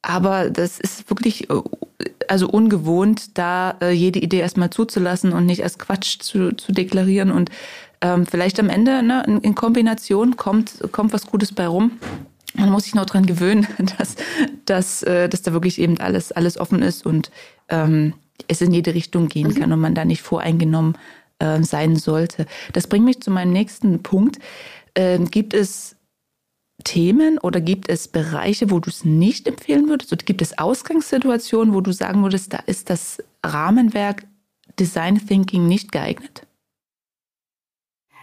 aber 0.02 0.48
das 0.48 0.80
ist 0.80 1.10
wirklich 1.10 1.50
äh, 1.50 1.60
also 2.28 2.48
ungewohnt, 2.48 3.36
da 3.36 3.76
äh, 3.82 3.90
jede 3.90 4.20
Idee 4.20 4.40
erstmal 4.40 4.70
zuzulassen 4.70 5.32
und 5.32 5.44
nicht 5.44 5.62
als 5.62 5.78
Quatsch 5.78 6.20
zu, 6.20 6.52
zu 6.56 6.72
deklarieren. 6.72 7.30
Und 7.30 7.50
ähm, 8.00 8.24
vielleicht 8.26 8.58
am 8.58 8.70
Ende 8.70 9.02
ne, 9.02 9.22
in, 9.26 9.40
in 9.40 9.54
Kombination 9.54 10.36
kommt, 10.36 10.80
kommt 10.92 11.12
was 11.12 11.26
Gutes 11.26 11.52
bei 11.52 11.66
rum. 11.66 11.98
Man 12.54 12.70
muss 12.70 12.84
sich 12.84 12.94
noch 12.94 13.06
dran 13.06 13.26
gewöhnen, 13.26 13.66
dass, 13.98 14.16
dass, 14.64 15.02
äh, 15.02 15.28
dass 15.28 15.42
da 15.42 15.52
wirklich 15.52 15.78
eben 15.78 15.98
alles, 15.98 16.32
alles 16.32 16.58
offen 16.58 16.82
ist 16.82 17.06
und 17.06 17.30
ähm, 17.68 18.14
es 18.48 18.60
in 18.60 18.72
jede 18.72 18.94
Richtung 18.94 19.28
gehen 19.28 19.48
mhm. 19.48 19.54
kann 19.54 19.72
und 19.72 19.80
man 19.80 19.94
da 19.94 20.04
nicht 20.04 20.22
voreingenommen 20.22 20.96
äh, 21.38 21.62
sein 21.62 21.96
sollte. 21.96 22.46
Das 22.72 22.86
bringt 22.86 23.04
mich 23.04 23.20
zu 23.20 23.30
meinem 23.30 23.52
nächsten 23.52 24.02
Punkt. 24.02 24.38
Ähm, 24.94 25.30
gibt 25.30 25.54
es 25.54 25.96
Themen 26.84 27.38
oder 27.38 27.60
gibt 27.60 27.88
es 27.88 28.08
Bereiche, 28.08 28.70
wo 28.70 28.80
du 28.80 28.90
es 28.90 29.04
nicht 29.04 29.46
empfehlen 29.46 29.88
würdest? 29.88 30.12
Oder 30.12 30.24
gibt 30.24 30.42
es 30.42 30.58
Ausgangssituationen, 30.58 31.74
wo 31.74 31.80
du 31.80 31.92
sagen 31.92 32.22
würdest, 32.22 32.52
da 32.52 32.58
ist 32.58 32.90
das 32.90 33.22
Rahmenwerk 33.44 34.24
Design 34.78 35.24
Thinking 35.24 35.66
nicht 35.66 35.92
geeignet? 35.92 36.46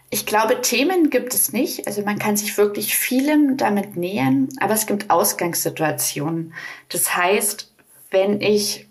Ich 0.10 0.26
glaube, 0.26 0.62
Themen 0.62 1.10
gibt 1.10 1.34
es 1.34 1.52
nicht. 1.52 1.86
Also 1.86 2.02
man 2.02 2.17
kann 2.17 2.38
sich 2.38 2.58
wirklich 2.58 2.96
vielem 2.96 3.58
damit 3.58 3.98
nähern, 3.98 4.48
aber 4.60 4.74
es 4.74 4.86
gibt 4.86 5.10
Ausgangssituationen. 5.10 6.54
Das 6.89 7.15
heißt, 7.15 7.74
wenn 8.10 8.39
ich 8.39 8.88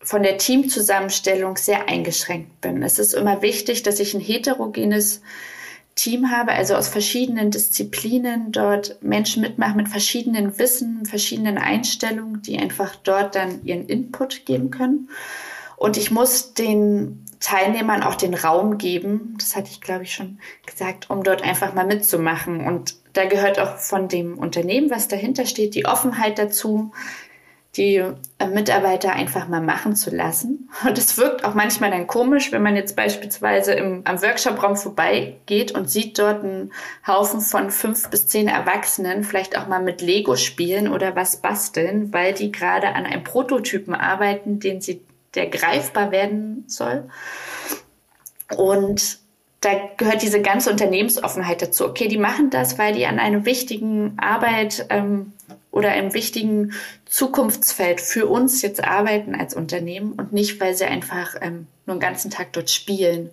von 0.00 0.22
der 0.22 0.38
Teamzusammenstellung 0.38 1.56
sehr 1.56 1.88
eingeschränkt 1.88 2.60
bin, 2.62 2.82
es 2.82 2.98
ist 2.98 3.12
immer 3.12 3.42
wichtig, 3.42 3.82
dass 3.82 4.00
ich 4.00 4.14
ein 4.14 4.20
heterogenes 4.20 5.20
Team 5.96 6.30
habe, 6.30 6.52
also 6.52 6.76
aus 6.76 6.88
verschiedenen 6.88 7.50
Disziplinen 7.50 8.52
dort 8.52 9.02
Menschen 9.02 9.42
mitmachen 9.42 9.76
mit 9.76 9.88
verschiedenen 9.88 10.56
Wissen, 10.58 11.04
verschiedenen 11.04 11.58
Einstellungen, 11.58 12.40
die 12.40 12.56
einfach 12.56 12.94
dort 12.96 13.34
dann 13.34 13.64
ihren 13.64 13.86
Input 13.86 14.46
geben 14.46 14.70
können. 14.70 15.10
Und 15.76 15.96
ich 15.96 16.10
muss 16.10 16.54
den 16.54 17.24
Teilnehmern 17.40 18.02
auch 18.02 18.14
den 18.14 18.34
Raum 18.34 18.78
geben, 18.78 19.34
das 19.38 19.56
hatte 19.56 19.70
ich 19.70 19.80
glaube 19.80 20.04
ich 20.04 20.14
schon 20.14 20.38
gesagt, 20.66 21.10
um 21.10 21.22
dort 21.22 21.42
einfach 21.42 21.74
mal 21.74 21.86
mitzumachen. 21.86 22.66
Und 22.66 22.96
da 23.12 23.26
gehört 23.26 23.58
auch 23.58 23.76
von 23.76 24.08
dem 24.08 24.38
Unternehmen, 24.38 24.90
was 24.90 25.08
dahinter 25.08 25.46
steht, 25.46 25.74
die 25.74 25.86
Offenheit 25.86 26.38
dazu, 26.38 26.92
die 27.76 27.96
äh, 27.96 28.46
Mitarbeiter 28.48 29.12
einfach 29.12 29.48
mal 29.48 29.60
machen 29.60 29.94
zu 29.94 30.14
lassen. 30.14 30.68
Und 30.86 30.98
es 30.98 31.16
wirkt 31.16 31.44
auch 31.44 31.54
manchmal 31.54 31.90
dann 31.90 32.06
komisch, 32.06 32.50
wenn 32.50 32.62
man 32.62 32.76
jetzt 32.76 32.96
beispielsweise 32.96 33.72
im, 33.72 34.02
am 34.04 34.20
Workshopraum 34.20 34.76
vorbeigeht 34.76 35.72
und 35.72 35.88
sieht 35.88 36.18
dort 36.18 36.42
einen 36.42 36.72
Haufen 37.06 37.40
von 37.40 37.70
fünf 37.70 38.10
bis 38.10 38.26
zehn 38.26 38.48
Erwachsenen 38.48 39.22
vielleicht 39.22 39.56
auch 39.56 39.68
mal 39.68 39.82
mit 39.82 40.00
Lego 40.00 40.36
spielen 40.36 40.88
oder 40.88 41.14
was 41.14 41.36
basteln, 41.36 42.12
weil 42.12 42.32
die 42.32 42.50
gerade 42.50 42.88
an 42.88 43.06
einem 43.06 43.22
Prototypen 43.22 43.94
arbeiten, 43.94 44.60
den 44.60 44.80
sie, 44.80 45.02
der 45.34 45.48
greifbar 45.48 46.10
werden 46.10 46.64
soll. 46.66 47.08
Und 48.56 49.18
da 49.60 49.70
gehört 49.96 50.22
diese 50.22 50.40
ganze 50.40 50.70
Unternehmensoffenheit 50.70 51.62
dazu. 51.62 51.86
Okay, 51.86 52.08
die 52.08 52.18
machen 52.18 52.50
das, 52.50 52.78
weil 52.78 52.94
die 52.94 53.06
an 53.06 53.18
einer 53.18 53.44
wichtigen 53.44 54.16
Arbeit 54.18 54.86
ähm, 54.90 55.32
oder 55.70 55.90
einem 55.90 56.14
wichtigen 56.14 56.72
Zukunftsfeld 57.06 58.00
für 58.00 58.26
uns 58.26 58.62
jetzt 58.62 58.82
arbeiten 58.82 59.34
als 59.34 59.54
Unternehmen 59.54 60.12
und 60.12 60.32
nicht, 60.32 60.60
weil 60.60 60.74
sie 60.74 60.84
einfach 60.84 61.34
ähm, 61.40 61.66
nur 61.86 61.96
den 61.96 62.00
ganzen 62.00 62.30
Tag 62.30 62.52
dort 62.52 62.70
spielen. 62.70 63.30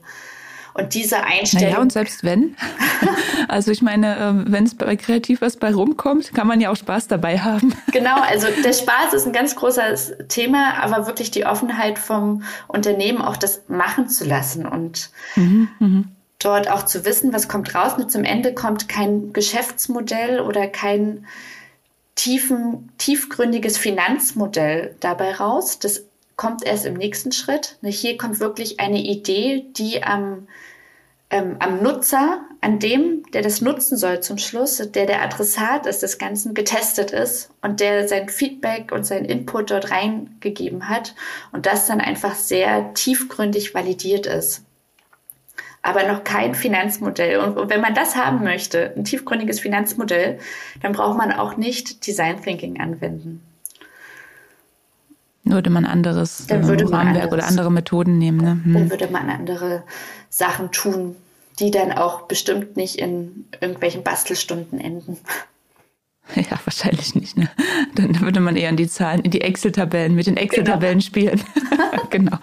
Und 0.76 0.94
diese 0.94 1.24
Einstellung. 1.24 1.64
Ja, 1.64 1.70
naja, 1.70 1.82
und 1.82 1.94
selbst 1.94 2.26
wenn. 2.26 2.58
also 3.48 3.72
ich 3.72 3.82
meine, 3.82 4.18
ähm, 4.20 4.46
wenn 4.50 4.66
es 4.66 4.76
bei 4.76 4.98
kreativ 4.98 5.40
was 5.40 5.56
bei 5.56 5.74
rumkommt, 5.74 6.34
kann 6.34 6.48
man 6.48 6.60
ja 6.60 6.70
auch 6.70 6.76
Spaß 6.76 7.08
dabei 7.08 7.40
haben. 7.40 7.74
Genau, 7.94 8.20
also 8.20 8.48
der 8.62 8.74
Spaß 8.74 9.14
ist 9.14 9.26
ein 9.26 9.32
ganz 9.32 9.56
großes 9.56 10.16
Thema, 10.28 10.84
aber 10.84 11.08
wirklich 11.08 11.32
die 11.32 11.46
Offenheit 11.46 11.98
vom 11.98 12.44
Unternehmen 12.68 13.22
auch 13.22 13.38
das 13.38 13.62
machen 13.70 14.10
zu 14.10 14.26
lassen 14.26 14.66
und 14.66 15.12
mhm, 15.38 15.70
mh. 15.80 16.04
dort 16.40 16.70
auch 16.70 16.84
zu 16.84 17.06
wissen, 17.06 17.32
was 17.32 17.48
kommt 17.48 17.74
raus. 17.74 17.94
Und 17.98 18.12
zum 18.12 18.26
Ende 18.26 18.54
kommt 18.54 18.90
kein 18.90 19.32
Geschäftsmodell 19.32 20.42
oder 20.42 20.68
kein 20.68 21.26
tiefen, 22.16 22.92
tiefgründiges 22.98 23.78
Finanzmodell 23.78 24.96
dabei 25.00 25.36
raus. 25.36 25.80
Das 25.80 26.04
kommt 26.36 26.66
erst 26.66 26.86
im 26.86 26.96
nächsten 26.96 27.32
Schritt. 27.32 27.78
Hier 27.82 28.18
kommt 28.18 28.40
wirklich 28.40 28.80
eine 28.80 29.00
Idee, 29.00 29.66
die 29.78 30.04
am, 30.04 30.48
ähm, 31.30 31.58
am 31.60 31.82
Nutzer, 31.82 32.42
an 32.62 32.80
dem, 32.80 33.24
der 33.34 33.42
das 33.42 33.62
nutzen 33.62 33.98
soll 33.98 34.22
zum 34.22 34.38
Schluss, 34.38 34.78
der 34.78 35.06
der 35.06 35.22
Adressat 35.22 35.86
ist 35.86 36.04
des 36.04 36.18
Ganzen, 36.18 36.54
getestet 36.54 37.12
ist 37.12 37.50
und 37.62 37.80
der 37.80 38.08
sein 38.08 38.30
Feedback 38.30 38.92
und 38.92 39.06
sein 39.06 39.26
Input 39.26 39.72
dort 39.72 39.92
reingegeben 39.92 40.90
hat 40.90 41.16
und 41.52 41.66
das 41.66 41.88
dann 41.88 42.02
einfach 42.02 42.36
sehr 42.36 42.94
tiefgründig 42.94 43.74
validiert 43.74 44.26
ist 44.26 44.66
aber 45.86 46.08
noch 46.08 46.24
kein 46.24 46.56
Finanzmodell. 46.56 47.38
Und, 47.38 47.70
wenn 47.70 47.80
man 47.80 47.94
das 47.94 48.16
haben 48.16 48.44
möchte, 48.44 48.92
ein 48.98 49.04
tiefgründiges 49.04 49.60
Finanzmodell, 49.60 50.40
dann 50.82 50.94
braucht 50.94 51.16
man 51.16 51.32
auch 51.32 51.58
nicht 51.58 52.08
Design 52.08 52.42
Thinking 52.42 52.82
anwenden. 52.82 53.45
Würde 55.46 55.70
man 55.70 55.86
anderes 55.86 56.48
dann 56.48 56.68
würde 56.68 56.86
man 56.86 56.94
Rahmenwerk 56.94 57.26
anderes, 57.26 57.34
oder 57.34 57.48
andere 57.48 57.72
Methoden 57.72 58.18
nehmen. 58.18 58.38
Ne? 58.38 58.60
Hm. 58.64 58.74
Dann 58.74 58.90
würde 58.90 59.08
man 59.08 59.30
andere 59.30 59.84
Sachen 60.30 60.72
tun, 60.72 61.16
die 61.60 61.72
dann 61.72 61.92
auch 61.92 62.24
bestimmt 62.24 62.76
nicht 62.76 62.98
in 62.98 63.46
irgendwelchen 63.62 64.04
Bastelstunden 64.04 64.80
enden. 64.80 65.18
Ja, 66.34 66.60
wahrscheinlich 66.64 67.14
nicht. 67.14 67.38
Ne? 67.38 67.48
Dann 67.94 68.20
würde 68.22 68.40
man 68.40 68.56
eher 68.56 68.70
in 68.70 68.78
die 68.78 68.88
Zahlen, 68.88 69.22
in 69.22 69.30
die 69.30 69.42
Excel-Tabellen, 69.42 70.16
mit 70.16 70.26
den 70.26 70.38
Excel-Tabellen 70.38 70.98
genau. 70.98 71.06
spielen. 71.06 71.44
genau. 72.10 72.40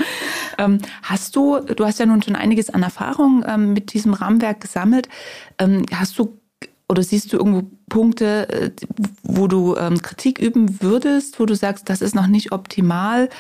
Ähm, 0.57 0.79
hast 1.03 1.35
du, 1.35 1.59
du 1.59 1.85
hast 1.85 1.99
ja 1.99 2.07
nun 2.07 2.23
schon 2.23 2.37
einiges 2.37 2.71
an 2.71 2.85
Erfahrung 2.85 3.45
ähm, 3.45 3.73
mit 3.73 3.93
diesem 3.93 4.15
Rahmenwerk 4.15 4.61
gesammelt. 4.61 5.09
Ähm, 5.59 5.85
hast 5.93 6.17
du 6.17 6.39
oder 6.93 7.03
siehst 7.03 7.33
du 7.33 7.39
irgendwo 7.39 7.63
Punkte, 7.89 8.49
äh, 8.51 8.71
wo 9.23 9.47
du 9.47 9.77
ähm, 9.77 10.03
Kritik 10.03 10.39
üben 10.39 10.83
würdest, 10.83 11.41
wo 11.41 11.47
du 11.47 11.57
sagst, 11.57 11.89
das 11.89 12.03
ist 12.03 12.15
noch 12.15 12.27
nicht 12.27 12.53
optimal? 12.53 13.31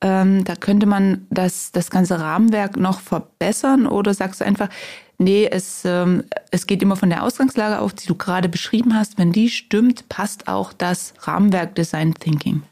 Ähm, 0.00 0.44
da 0.44 0.56
könnte 0.56 0.86
man 0.86 1.26
das, 1.28 1.72
das 1.72 1.90
ganze 1.90 2.18
Rahmenwerk 2.18 2.78
noch 2.78 3.00
verbessern? 3.00 3.86
Oder 3.86 4.14
sagst 4.14 4.40
du 4.40 4.46
einfach, 4.46 4.70
nee, 5.18 5.46
es, 5.46 5.82
ähm, 5.84 6.24
es 6.50 6.66
geht 6.66 6.80
immer 6.80 6.96
von 6.96 7.10
der 7.10 7.22
Ausgangslage 7.22 7.80
auf, 7.80 7.92
die 7.92 8.06
du 8.06 8.14
gerade 8.14 8.48
beschrieben 8.48 8.96
hast. 8.98 9.18
Wenn 9.18 9.30
die 9.30 9.50
stimmt, 9.50 10.08
passt 10.08 10.48
auch 10.48 10.72
das 10.72 11.12
Rahmenwerk 11.20 11.74
Design 11.74 12.14
Thinking. 12.14 12.62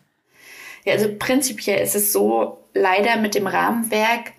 Ja, 0.87 0.94
also 0.94 1.09
prinzipiell 1.18 1.85
ist 1.85 1.94
es 1.94 2.14
so, 2.14 2.64
leider 2.72 3.18
mit 3.18 3.35
dem 3.35 3.46
Rahmenwerk, 3.46 4.33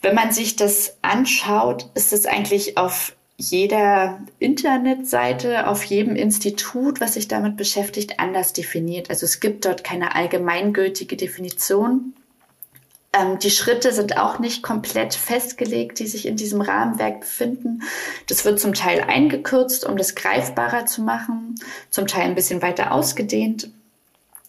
wenn 0.00 0.14
man 0.14 0.32
sich 0.32 0.56
das 0.56 0.96
anschaut, 1.02 1.90
ist 1.92 2.14
es 2.14 2.24
eigentlich 2.24 2.78
auf 2.78 3.12
jeder 3.40 4.20
Internetseite, 4.38 5.66
auf 5.66 5.82
jedem 5.84 6.14
Institut, 6.14 7.00
was 7.00 7.14
sich 7.14 7.26
damit 7.26 7.56
beschäftigt, 7.56 8.20
anders 8.20 8.52
definiert. 8.52 9.08
Also 9.08 9.24
es 9.24 9.40
gibt 9.40 9.64
dort 9.64 9.82
keine 9.82 10.14
allgemeingültige 10.14 11.16
Definition. 11.16 12.12
Ähm, 13.14 13.38
die 13.38 13.50
Schritte 13.50 13.92
sind 13.92 14.18
auch 14.18 14.38
nicht 14.40 14.62
komplett 14.62 15.14
festgelegt, 15.14 16.00
die 16.00 16.06
sich 16.06 16.26
in 16.26 16.36
diesem 16.36 16.60
Rahmenwerk 16.60 17.20
befinden. 17.20 17.82
Das 18.28 18.44
wird 18.44 18.60
zum 18.60 18.74
Teil 18.74 19.00
eingekürzt, 19.00 19.86
um 19.86 19.96
das 19.96 20.14
greifbarer 20.14 20.84
zu 20.84 21.00
machen, 21.00 21.54
zum 21.88 22.06
Teil 22.06 22.24
ein 22.24 22.34
bisschen 22.34 22.60
weiter 22.60 22.92
ausgedehnt. 22.92 23.70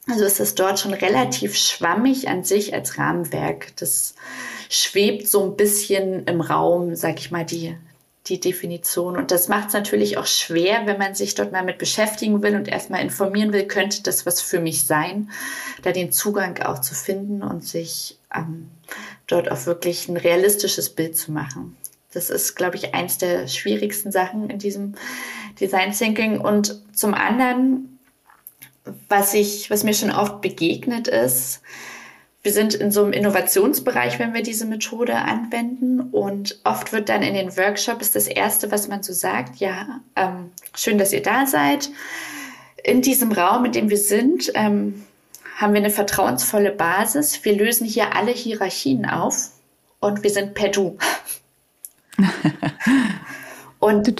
Also 0.09 0.25
ist 0.25 0.41
es 0.41 0.53
dort 0.55 0.79
schon 0.79 0.93
relativ 0.93 1.55
schwammig 1.55 2.27
an 2.27 2.43
sich 2.43 2.73
als 2.73 2.97
Rahmenwerk. 2.97 3.73
Das 3.77 4.15
schwebt 4.69 5.29
so 5.29 5.45
ein 5.45 5.55
bisschen 5.55 6.25
im 6.25 6.41
Raum, 6.41 6.95
sag 6.95 7.19
ich 7.19 7.31
mal, 7.31 7.45
die, 7.45 7.77
die 8.27 8.39
Definition. 8.39 9.17
Und 9.17 9.31
das 9.31 9.47
macht 9.47 9.69
es 9.69 9.73
natürlich 9.73 10.17
auch 10.17 10.27
schwer, 10.27 10.85
wenn 10.85 10.99
man 10.99 11.15
sich 11.15 11.33
dort 11.33 11.51
mal 11.51 11.63
mit 11.63 11.79
beschäftigen 11.79 12.43
will 12.43 12.55
und 12.55 12.67
erstmal 12.67 13.01
informieren 13.01 13.51
will, 13.51 13.65
könnte 13.65 14.03
das 14.03 14.25
was 14.25 14.41
für 14.41 14.59
mich 14.59 14.83
sein, 14.83 15.31
da 15.81 15.91
den 15.91 16.11
Zugang 16.11 16.61
auch 16.61 16.79
zu 16.79 16.93
finden 16.93 17.41
und 17.41 17.65
sich 17.65 18.19
ähm, 18.33 18.69
dort 19.27 19.51
auch 19.51 19.65
wirklich 19.65 20.07
ein 20.07 20.17
realistisches 20.17 20.89
Bild 20.89 21.17
zu 21.17 21.31
machen. 21.31 21.75
Das 22.13 22.29
ist, 22.29 22.55
glaube 22.55 22.75
ich, 22.75 22.93
eins 22.93 23.17
der 23.17 23.47
schwierigsten 23.47 24.11
Sachen 24.11 24.49
in 24.49 24.59
diesem 24.59 24.95
Design 25.59 25.93
Thinking. 25.93 26.39
Und 26.39 26.81
zum 26.93 27.13
anderen, 27.13 27.99
was 29.07 29.33
ich, 29.33 29.69
was 29.71 29.83
mir 29.83 29.93
schon 29.93 30.11
oft 30.11 30.41
begegnet 30.41 31.07
ist, 31.07 31.61
wir 32.43 32.51
sind 32.51 32.73
in 32.73 32.91
so 32.91 33.03
einem 33.03 33.13
Innovationsbereich, 33.13 34.17
wenn 34.17 34.33
wir 34.33 34.41
diese 34.41 34.65
Methode 34.65 35.15
anwenden. 35.15 35.99
Und 35.99 36.59
oft 36.63 36.91
wird 36.91 37.09
dann 37.09 37.21
in 37.21 37.35
den 37.35 37.55
Workshops 37.55 38.11
das 38.11 38.27
Erste, 38.27 38.71
was 38.71 38.87
man 38.87 39.03
so 39.03 39.13
sagt, 39.13 39.57
ja, 39.57 40.01
ähm, 40.15 40.51
schön, 40.75 40.97
dass 40.97 41.13
ihr 41.13 41.21
da 41.21 41.45
seid. 41.45 41.89
In 42.83 43.03
diesem 43.03 43.31
Raum, 43.31 43.65
in 43.65 43.71
dem 43.73 43.89
wir 43.91 43.97
sind, 43.97 44.51
ähm, 44.55 45.05
haben 45.57 45.73
wir 45.73 45.81
eine 45.81 45.91
vertrauensvolle 45.91 46.71
Basis. 46.71 47.45
Wir 47.45 47.55
lösen 47.55 47.85
hier 47.85 48.15
alle 48.15 48.31
Hierarchien 48.31 49.05
auf 49.05 49.51
und 49.99 50.23
wir 50.23 50.31
sind 50.31 50.55
per 50.55 50.69
Du. 50.69 50.97
und, 53.79 54.19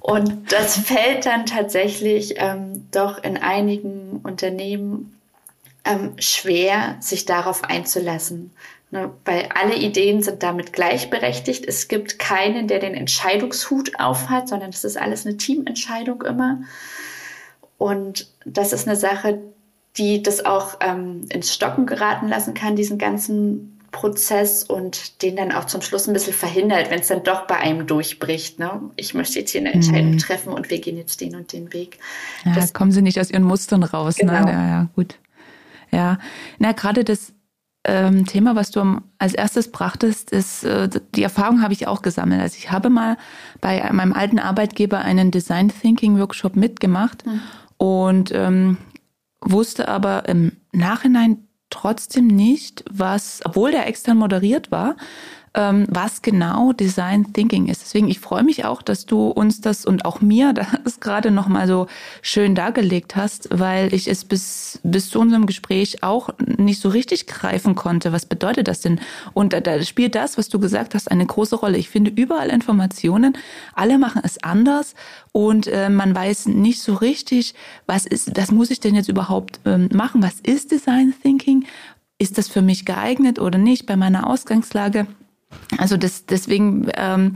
und 0.00 0.52
das 0.52 0.76
fällt 0.76 1.24
dann 1.24 1.46
tatsächlich 1.46 2.34
ähm, 2.36 2.88
doch 2.90 3.24
in 3.24 3.38
einigen 3.38 4.20
Unternehmen 4.22 5.13
ähm, 5.84 6.12
schwer, 6.18 6.96
sich 7.00 7.24
darauf 7.24 7.64
einzulassen. 7.64 8.52
Ne, 8.90 9.10
weil 9.24 9.48
alle 9.52 9.74
Ideen 9.74 10.22
sind 10.22 10.44
damit 10.44 10.72
gleichberechtigt. 10.72 11.66
Es 11.66 11.88
gibt 11.88 12.20
keinen, 12.20 12.68
der 12.68 12.78
den 12.78 12.94
Entscheidungshut 12.94 13.98
aufhat, 13.98 14.48
sondern 14.48 14.70
das 14.70 14.84
ist 14.84 14.96
alles 14.96 15.26
eine 15.26 15.36
Teamentscheidung 15.36 16.22
immer. 16.22 16.60
Und 17.76 18.28
das 18.44 18.72
ist 18.72 18.86
eine 18.86 18.96
Sache, 18.96 19.40
die 19.96 20.22
das 20.22 20.44
auch 20.44 20.76
ähm, 20.80 21.26
ins 21.28 21.52
Stocken 21.52 21.86
geraten 21.86 22.28
lassen 22.28 22.54
kann, 22.54 22.76
diesen 22.76 22.98
ganzen 22.98 23.80
Prozess 23.90 24.64
und 24.64 25.22
den 25.22 25.36
dann 25.36 25.52
auch 25.52 25.64
zum 25.64 25.80
Schluss 25.80 26.08
ein 26.08 26.12
bisschen 26.12 26.32
verhindert, 26.32 26.90
wenn 26.90 26.98
es 26.98 27.08
dann 27.08 27.22
doch 27.22 27.46
bei 27.46 27.56
einem 27.56 27.86
durchbricht. 27.86 28.58
Ne? 28.58 28.80
Ich 28.96 29.14
möchte 29.14 29.38
jetzt 29.38 29.52
hier 29.52 29.60
eine 29.60 29.72
Entscheidung 29.72 30.12
mhm. 30.12 30.18
treffen 30.18 30.52
und 30.52 30.68
wir 30.68 30.80
gehen 30.80 30.96
jetzt 30.96 31.20
den 31.20 31.36
und 31.36 31.52
den 31.52 31.72
Weg. 31.72 31.98
Ja, 32.44 32.54
das, 32.54 32.72
kommen 32.72 32.90
sie 32.90 33.02
nicht 33.02 33.20
aus 33.20 33.30
ihren 33.30 33.44
Mustern 33.44 33.84
raus. 33.84 34.18
Ne? 34.18 34.26
Genau. 34.26 34.44
Ne? 34.44 34.52
Ja, 34.52 34.66
ja, 34.68 34.88
gut. 34.94 35.16
Ja, 35.94 36.18
na 36.58 36.72
gerade 36.72 37.04
das 37.04 37.32
ähm, 37.84 38.26
Thema, 38.26 38.56
was 38.56 38.70
du 38.70 39.00
als 39.18 39.34
erstes 39.34 39.70
brachtest, 39.70 40.32
ist, 40.32 40.64
äh, 40.64 40.88
die 41.14 41.22
Erfahrung 41.22 41.62
habe 41.62 41.72
ich 41.72 41.86
auch 41.86 42.02
gesammelt. 42.02 42.40
Also 42.40 42.56
ich 42.58 42.72
habe 42.72 42.90
mal 42.90 43.16
bei 43.60 43.90
meinem 43.92 44.12
alten 44.12 44.38
Arbeitgeber 44.38 44.98
einen 44.98 45.30
Design 45.30 45.68
Thinking 45.68 46.18
Workshop 46.18 46.56
mitgemacht 46.56 47.24
mhm. 47.24 47.40
und 47.76 48.32
ähm, 48.34 48.78
wusste 49.40 49.88
aber 49.88 50.28
im 50.28 50.52
Nachhinein 50.72 51.46
trotzdem 51.70 52.26
nicht, 52.26 52.84
was, 52.90 53.40
obwohl 53.44 53.70
der 53.70 53.86
extern 53.86 54.16
moderiert 54.16 54.70
war, 54.70 54.96
was 55.54 56.20
genau 56.20 56.72
Design 56.72 57.32
Thinking 57.32 57.68
ist. 57.68 57.82
Deswegen, 57.82 58.08
ich 58.08 58.18
freue 58.18 58.42
mich 58.42 58.64
auch, 58.64 58.82
dass 58.82 59.06
du 59.06 59.28
uns 59.28 59.60
das 59.60 59.86
und 59.86 60.04
auch 60.04 60.20
mir 60.20 60.52
das 60.84 60.98
gerade 60.98 61.30
nochmal 61.30 61.68
so 61.68 61.86
schön 62.22 62.56
dargelegt 62.56 63.14
hast, 63.14 63.48
weil 63.52 63.94
ich 63.94 64.08
es 64.08 64.24
bis, 64.24 64.80
bis 64.82 65.10
zu 65.10 65.20
unserem 65.20 65.46
Gespräch 65.46 66.02
auch 66.02 66.30
nicht 66.44 66.80
so 66.80 66.88
richtig 66.88 67.28
greifen 67.28 67.76
konnte. 67.76 68.12
Was 68.12 68.26
bedeutet 68.26 68.66
das 68.66 68.80
denn? 68.80 69.00
Und 69.32 69.52
da, 69.52 69.60
da 69.60 69.80
spielt 69.82 70.16
das, 70.16 70.36
was 70.38 70.48
du 70.48 70.58
gesagt 70.58 70.94
hast, 70.94 71.10
eine 71.10 71.24
große 71.24 71.54
Rolle. 71.54 71.78
Ich 71.78 71.88
finde 71.88 72.10
überall 72.10 72.50
Informationen, 72.50 73.36
alle 73.74 73.98
machen 73.98 74.22
es 74.24 74.42
anders 74.42 74.94
und 75.30 75.68
äh, 75.68 75.88
man 75.88 76.14
weiß 76.14 76.46
nicht 76.46 76.82
so 76.82 76.94
richtig, 76.94 77.54
was 77.86 78.06
ist, 78.06 78.36
was 78.36 78.50
muss 78.50 78.70
ich 78.70 78.80
denn 78.80 78.96
jetzt 78.96 79.08
überhaupt 79.08 79.60
ähm, 79.64 79.88
machen? 79.92 80.20
Was 80.20 80.40
ist 80.40 80.72
Design 80.72 81.14
Thinking? 81.22 81.64
Ist 82.18 82.38
das 82.38 82.48
für 82.48 82.62
mich 82.62 82.84
geeignet 82.84 83.38
oder 83.38 83.58
nicht 83.58 83.86
bei 83.86 83.96
meiner 83.96 84.28
Ausgangslage? 84.28 85.06
Also 85.78 85.96
das, 85.96 86.26
deswegen 86.26 86.88
ähm, 86.96 87.34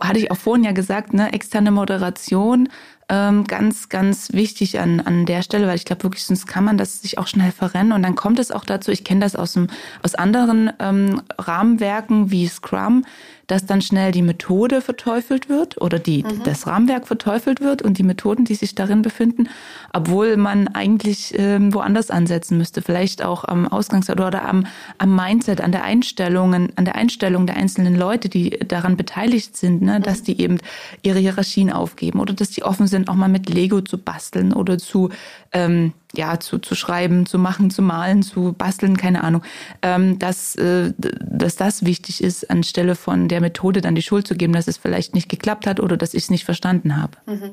hatte 0.00 0.18
ich 0.18 0.30
auch 0.30 0.36
vorhin 0.36 0.64
ja 0.64 0.72
gesagt, 0.72 1.12
ne, 1.14 1.32
externe 1.32 1.70
Moderation 1.70 2.68
ähm, 3.08 3.44
ganz, 3.44 3.88
ganz 3.88 4.32
wichtig 4.32 4.80
an, 4.80 5.00
an 5.00 5.24
der 5.24 5.42
Stelle, 5.42 5.66
weil 5.66 5.76
ich 5.76 5.84
glaube 5.84 6.02
wirklich, 6.02 6.24
sonst 6.24 6.46
kann 6.46 6.64
man 6.64 6.76
das 6.76 7.00
sich 7.00 7.18
auch 7.18 7.26
schnell 7.26 7.52
verrennen. 7.52 7.92
Und 7.92 8.02
dann 8.02 8.14
kommt 8.14 8.38
es 8.38 8.50
auch 8.50 8.64
dazu, 8.64 8.90
ich 8.90 9.04
kenne 9.04 9.20
das 9.20 9.36
aus, 9.36 9.54
dem, 9.54 9.68
aus 10.02 10.14
anderen 10.14 10.70
ähm, 10.78 11.22
Rahmenwerken 11.38 12.30
wie 12.30 12.46
Scrum, 12.48 13.04
dass 13.48 13.64
dann 13.64 13.80
schnell 13.80 14.12
die 14.12 14.22
Methode 14.22 14.82
verteufelt 14.82 15.48
wird 15.48 15.80
oder 15.80 15.98
die, 15.98 16.22
mhm. 16.22 16.42
das 16.44 16.66
Rahmenwerk 16.66 17.06
verteufelt 17.06 17.60
wird 17.60 17.80
und 17.80 17.96
die 17.98 18.02
Methoden, 18.02 18.44
die 18.44 18.54
sich 18.54 18.74
darin 18.74 19.00
befinden, 19.00 19.48
obwohl 19.92 20.36
man 20.36 20.68
eigentlich 20.68 21.34
ähm, 21.36 21.72
woanders 21.72 22.10
ansetzen 22.10 22.58
müsste, 22.58 22.82
vielleicht 22.82 23.24
auch 23.24 23.44
am 23.44 23.66
Ausgangsort 23.66 24.20
oder 24.20 24.46
am, 24.46 24.66
am 24.98 25.16
Mindset, 25.16 25.62
an 25.62 25.72
der 25.72 25.82
Einstellungen, 25.82 26.72
an 26.76 26.84
der 26.84 26.94
Einstellung 26.94 27.46
der 27.46 27.56
einzelnen 27.56 27.96
Leute, 27.96 28.28
die 28.28 28.50
daran 28.50 28.98
beteiligt 28.98 29.56
sind, 29.56 29.80
ne, 29.80 29.98
mhm. 29.98 30.02
dass 30.02 30.22
die 30.22 30.38
eben 30.40 30.58
ihre 31.02 31.18
Hierarchien 31.18 31.72
aufgeben 31.72 32.20
oder 32.20 32.34
dass 32.34 32.50
die 32.50 32.64
offen 32.64 32.86
sind, 32.86 32.97
auch 33.06 33.14
mal 33.14 33.28
mit 33.28 33.48
Lego 33.48 33.80
zu 33.80 33.98
basteln 33.98 34.52
oder 34.52 34.78
zu 34.78 35.10
ähm, 35.52 35.92
ja, 36.14 36.40
zu, 36.40 36.58
zu 36.58 36.74
schreiben, 36.74 37.26
zu 37.26 37.38
machen, 37.38 37.70
zu 37.70 37.82
malen, 37.82 38.22
zu 38.22 38.52
basteln, 38.52 38.96
keine 38.96 39.22
Ahnung, 39.24 39.42
ähm, 39.82 40.18
dass, 40.18 40.54
äh, 40.56 40.92
dass 40.96 41.56
das 41.56 41.84
wichtig 41.84 42.22
ist, 42.22 42.50
anstelle 42.50 42.94
von 42.94 43.28
der 43.28 43.40
Methode 43.40 43.80
dann 43.80 43.94
die 43.94 44.02
Schuld 44.02 44.26
zu 44.26 44.34
geben, 44.34 44.52
dass 44.52 44.68
es 44.68 44.78
vielleicht 44.78 45.14
nicht 45.14 45.28
geklappt 45.28 45.66
hat 45.66 45.80
oder 45.80 45.96
dass 45.96 46.14
ich 46.14 46.24
es 46.24 46.30
nicht 46.30 46.44
verstanden 46.44 46.96
habe. 46.96 47.18
Mhm. 47.26 47.52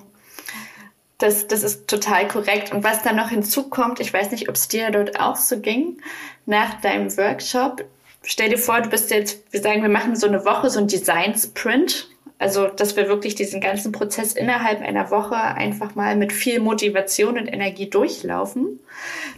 Das, 1.17 1.47
das 1.47 1.63
ist 1.63 1.88
total 1.88 2.27
korrekt. 2.27 2.73
Und 2.73 2.84
was 2.84 3.01
dann 3.01 3.15
noch 3.15 3.29
hinzukommt, 3.29 3.99
ich 3.99 4.13
weiß 4.13 4.31
nicht, 4.31 4.49
ob 4.49 4.55
es 4.55 4.67
dir 4.67 4.91
dort 4.91 5.19
auch 5.19 5.38
so 5.38 5.60
ging, 5.60 5.97
nach 6.45 6.81
deinem 6.81 7.15
Workshop, 7.17 7.86
stell 8.23 8.49
dir 8.49 8.58
vor, 8.58 8.81
du 8.81 8.89
bist 8.89 9.12
jetzt, 9.12 9.39
wir 9.51 9.62
sagen, 9.62 9.81
wir 9.81 9.89
machen 9.89 10.15
so 10.15 10.27
eine 10.27 10.43
Woche, 10.43 10.69
so 10.69 10.79
ein 10.79 10.88
Design-Sprint 10.88 12.10
also, 12.37 12.67
dass 12.67 12.97
wir 12.97 13.07
wirklich 13.07 13.35
diesen 13.35 13.61
ganzen 13.61 13.91
Prozess 13.91 14.33
innerhalb 14.33 14.81
einer 14.81 15.09
Woche 15.09 15.35
einfach 15.35 15.95
mal 15.95 16.15
mit 16.17 16.33
viel 16.33 16.59
Motivation 16.59 17.37
und 17.37 17.47
Energie 17.47 17.89
durchlaufen. 17.89 18.79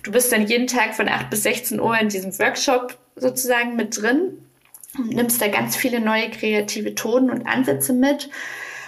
Du 0.03 0.11
bist 0.11 0.31
dann 0.31 0.47
jeden 0.47 0.67
Tag 0.67 0.95
von 0.95 1.07
8 1.07 1.29
bis 1.29 1.43
16 1.43 1.79
Uhr 1.79 1.97
in 1.99 2.09
diesem 2.09 2.37
Workshop 2.39 2.97
sozusagen 3.15 3.75
mit 3.75 4.01
drin, 4.01 4.39
nimmst 4.97 5.41
da 5.41 5.47
ganz 5.47 5.75
viele 5.75 5.99
neue 5.99 6.31
kreative 6.31 6.95
Tonen 6.95 7.29
und 7.29 7.45
Ansätze 7.45 7.93
mit 7.93 8.29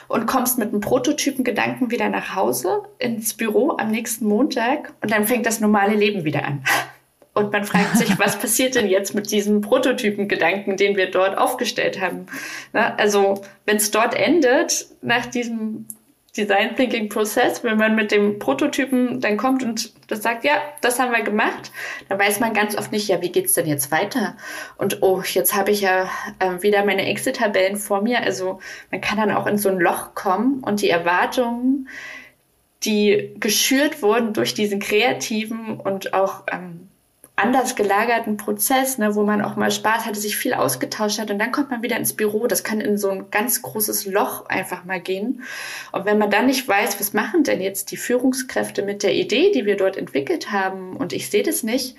und 0.08 0.26
kommst 0.26 0.58
mit 0.58 0.70
einem 0.70 0.82
Prototypen-Gedanken 0.82 1.92
wieder 1.92 2.10
nach 2.10 2.36
Hause 2.36 2.82
ins 2.98 3.36
Büro 3.36 3.78
am 3.78 3.92
nächsten 3.92 4.28
Montag 4.28 4.94
und 5.02 5.12
dann 5.12 5.28
fängt 5.28 5.46
das 5.46 5.60
normale 5.60 5.96
Leben 5.96 6.24
wieder 6.24 6.46
an. 6.46 6.64
Und 7.40 7.52
man 7.52 7.64
fragt 7.64 7.98
sich, 7.98 8.20
was 8.20 8.38
passiert 8.40 8.76
denn 8.76 8.88
jetzt 8.88 9.16
mit 9.16 9.32
diesem 9.32 9.62
Prototypengedanken, 9.62 10.78
den 10.78 10.98
wir 10.98 11.10
dort 11.10 11.38
aufgestellt 11.38 12.00
haben? 12.02 12.28
Na, 12.74 12.96
also, 12.96 13.42
wenn 13.66 13.78
es 13.78 13.92
dort 13.92 14.14
endet, 14.14 14.88
nach 15.02 15.26
diesem 15.26 15.86
Design 16.38 16.76
Thinking 16.76 17.10
Prozess, 17.10 17.64
wenn 17.64 17.78
man 17.78 17.96
mit 17.96 18.12
dem 18.12 18.38
Prototypen 18.40 19.20
dann 19.20 19.36
kommt 19.38 19.64
und 19.64 19.94
das 20.08 20.22
sagt, 20.22 20.44
ja, 20.44 20.62
das 20.82 21.00
haben 21.00 21.12
wir 21.12 21.24
gemacht, 21.24 21.72
dann 22.08 22.20
weiß 22.20 22.40
man 22.40 22.54
ganz 22.54 22.78
oft 22.78 22.92
nicht, 22.92 23.08
ja, 23.08 23.22
wie 23.22 23.32
geht's 23.32 23.54
denn 23.54 23.66
jetzt 23.66 23.92
weiter? 23.92 24.38
Und 24.78 25.02
oh, 25.02 25.22
jetzt 25.24 25.56
habe 25.56 25.72
ich 25.72 25.82
ja 25.82 26.10
äh, 26.40 26.62
wieder 26.62 26.86
meine 26.86 27.08
Excel-Tabellen 27.08 27.78
vor 27.78 28.02
mir. 28.02 28.22
Also 28.22 28.60
man 28.92 29.02
kann 29.02 29.18
dann 29.18 29.32
auch 29.32 29.48
in 29.48 29.58
so 29.58 29.70
ein 29.70 29.80
Loch 29.80 30.14
kommen 30.14 30.62
und 30.62 30.82
die 30.82 30.90
Erwartungen, 30.90 31.90
die 32.84 33.36
geschürt 33.40 34.02
wurden 34.02 34.34
durch 34.34 34.54
diesen 34.54 34.80
kreativen 34.80 35.80
und 35.80 36.14
auch 36.14 36.44
ähm, 36.52 36.89
anders 37.40 37.76
gelagerten 37.76 38.38
Prozess, 38.38 38.98
ne, 38.98 39.16
wo 39.16 39.24
man 39.24 39.42
auch 39.42 39.56
mal 39.56 39.72
Spaß 39.72 40.06
hatte, 40.06 40.20
sich 40.20 40.36
viel 40.38 40.54
ausgetauscht 40.54 41.20
hat 41.20 41.32
und 41.32 41.40
dann 41.40 41.52
kommt 41.52 41.72
man 41.72 41.82
wieder 41.82 41.98
ins 41.98 42.14
Büro. 42.14 42.48
Das 42.48 42.64
kann 42.64 42.82
in 42.82 42.98
so 42.98 43.10
ein 43.10 43.32
ganz 43.32 43.62
großes 43.62 44.06
Loch 44.06 44.46
einfach 44.48 44.86
mal 44.86 45.00
gehen. 45.00 45.44
Und 45.92 46.06
wenn 46.06 46.18
man 46.18 46.30
dann 46.30 46.46
nicht 46.46 46.68
weiß, 46.68 47.00
was 47.00 47.14
machen 47.14 47.44
denn 47.44 47.62
jetzt 47.62 47.92
die 47.92 47.98
Führungskräfte 47.98 48.84
mit 48.84 49.04
der 49.04 49.14
Idee, 49.14 49.52
die 49.52 49.66
wir 49.66 49.78
dort 49.78 49.98
entwickelt 49.98 50.52
haben 50.52 50.96
und 50.96 51.14
ich 51.14 51.30
sehe 51.30 51.44
das 51.44 51.64
nicht, 51.64 51.96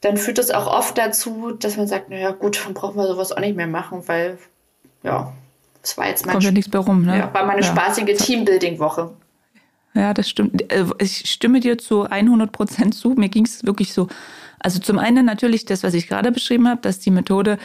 dann 0.00 0.16
führt 0.16 0.38
das 0.38 0.50
auch 0.50 0.66
oft 0.66 0.96
dazu, 0.98 1.52
dass 1.52 1.76
man 1.76 1.86
sagt, 1.88 2.10
naja 2.10 2.30
gut, 2.30 2.60
dann 2.64 2.74
brauchen 2.74 2.96
wir 2.96 3.06
sowas 3.06 3.32
auch 3.32 3.40
nicht 3.40 3.56
mehr 3.56 3.66
machen, 3.66 4.06
weil 4.06 4.38
ja, 5.02 5.32
es 5.82 5.96
war 5.96 6.08
jetzt 6.08 6.26
mal, 6.26 6.32
Kommt 6.32 6.44
ja 6.44 6.50
nichts 6.50 6.72
mehr 6.72 6.80
rum, 6.82 7.04
ne? 7.04 7.18
ja, 7.18 7.34
war 7.34 7.44
mal 7.44 7.52
eine 7.52 7.62
ja. 7.62 7.68
spaßige 7.68 8.16
Teambuilding-Woche. 8.16 9.12
Ja, 9.96 10.12
das 10.14 10.28
stimmt. 10.28 10.70
Äh, 10.70 10.84
ich 10.98 11.28
stimme 11.30 11.60
dir 11.60 11.78
zu 11.78 12.02
100 12.04 12.52
Prozent 12.52 12.94
zu. 12.94 13.10
Mir 13.10 13.28
ging 13.28 13.46
es 13.46 13.64
wirklich 13.64 13.92
so 13.92 14.08
Also 14.60 14.78
zum 14.78 14.98
einen 14.98 15.24
natürlich 15.24 15.64
das, 15.64 15.82
was 15.82 15.94
ich 15.94 16.06
gerade 16.06 16.30
beschrieben 16.30 16.68
habe, 16.68 16.82
dass 16.82 16.98
die 16.98 17.10
Methode 17.10 17.58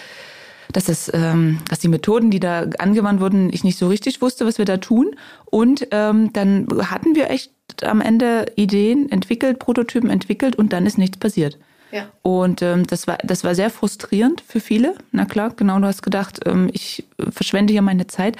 dass 0.71 0.87
es, 0.87 1.11
ähm, 1.13 1.59
dass 1.69 1.79
die 1.79 1.89
Methoden, 1.89 2.31
die 2.31 2.39
da 2.39 2.61
angewandt 2.79 3.19
wurden, 3.19 3.51
ich 3.51 3.65
nicht 3.65 3.77
so 3.77 3.89
richtig 3.89 4.21
wusste, 4.21 4.45
was 4.45 4.57
wir 4.57 4.63
da 4.63 4.77
tun. 4.77 5.15
Und 5.45 5.87
ähm, 5.91 6.31
dann 6.31 6.67
hatten 6.89 7.13
wir 7.13 7.29
echt 7.29 7.51
am 7.83 7.99
Ende 7.99 8.45
Ideen 8.55 9.11
entwickelt, 9.11 9.59
Prototypen 9.59 10.09
entwickelt 10.09 10.55
und 10.55 10.71
dann 10.71 10.85
ist 10.85 10.97
nichts 10.97 11.17
passiert. 11.17 11.57
Ja. 11.91 12.07
Und 12.21 12.61
ähm, 12.61 12.87
das 12.87 13.07
war 13.07 13.17
das 13.23 13.43
war 13.43 13.55
sehr 13.55 13.69
frustrierend 13.69 14.41
für 14.47 14.59
viele. 14.59 14.95
Na 15.11 15.25
klar, 15.25 15.53
genau, 15.55 15.79
du 15.79 15.85
hast 15.85 16.03
gedacht, 16.03 16.39
ähm, 16.45 16.69
ich 16.71 17.05
verschwende 17.29 17.73
hier 17.73 17.81
meine 17.81 18.07
Zeit 18.07 18.37